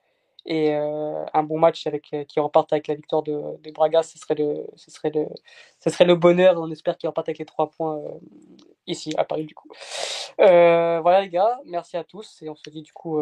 et 0.46 0.74
un 0.74 1.44
bon 1.44 1.60
match 1.60 1.88
avec 1.88 2.16
qui 2.28 2.39
reparte 2.39 2.74
avec 2.74 2.88
la 2.88 2.96
victoire 2.96 3.24
de, 3.24 3.72
Braga. 3.72 4.04
Ce 4.04 4.18
serait 4.18 4.36
le, 4.36 4.66
ce 4.76 4.92
serait 4.92 5.12
le, 5.12 5.28
ce 5.80 5.89
serait 5.89 6.06
le 6.06 6.16
bonheur. 6.16 6.56
On 6.58 6.72
espère 6.72 6.98
qu'il 6.98 7.08
reparte 7.10 7.30
avec 7.30 7.39
les 7.39 7.46
trois 7.46 7.70
points 7.70 8.02
ici 8.88 9.14
à 9.18 9.24
Paris 9.24 9.46
du 9.46 9.56
coup. 9.56 9.70
voilà 10.38 11.22
les 11.22 11.30
gars, 11.30 11.60
merci 11.66 11.98
à 11.98 12.04
tous 12.04 12.42
et 12.42 12.50
on 12.50 12.56
se 12.56 12.70
dit 12.70 12.82
du 12.82 12.94
coup 12.94 13.20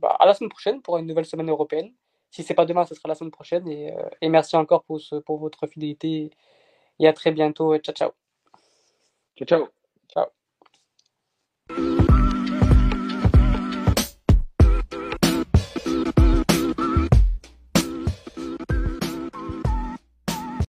bah, 0.00 0.16
à 0.20 0.26
la 0.26 0.34
semaine 0.34 0.50
prochaine 0.50 0.82
pour 0.82 0.98
une 0.98 1.06
nouvelle 1.06 1.26
semaine 1.26 1.50
européenne. 1.50 1.92
Si 2.30 2.42
c'est 2.42 2.54
pas 2.54 2.66
demain, 2.66 2.84
ce 2.84 2.94
sera 2.94 3.08
la 3.08 3.14
semaine 3.14 3.30
prochaine 3.30 3.66
et, 3.68 3.94
et 4.20 4.28
merci 4.28 4.56
encore 4.56 4.84
pour, 4.84 5.00
ce, 5.00 5.16
pour 5.16 5.38
votre 5.38 5.66
fidélité 5.66 6.30
et 6.98 7.08
à 7.08 7.12
très 7.12 7.32
bientôt. 7.32 7.76
Ciao 7.78 7.94
ciao. 7.94 8.10
Ciao, 9.36 9.46
ciao. 9.46 9.85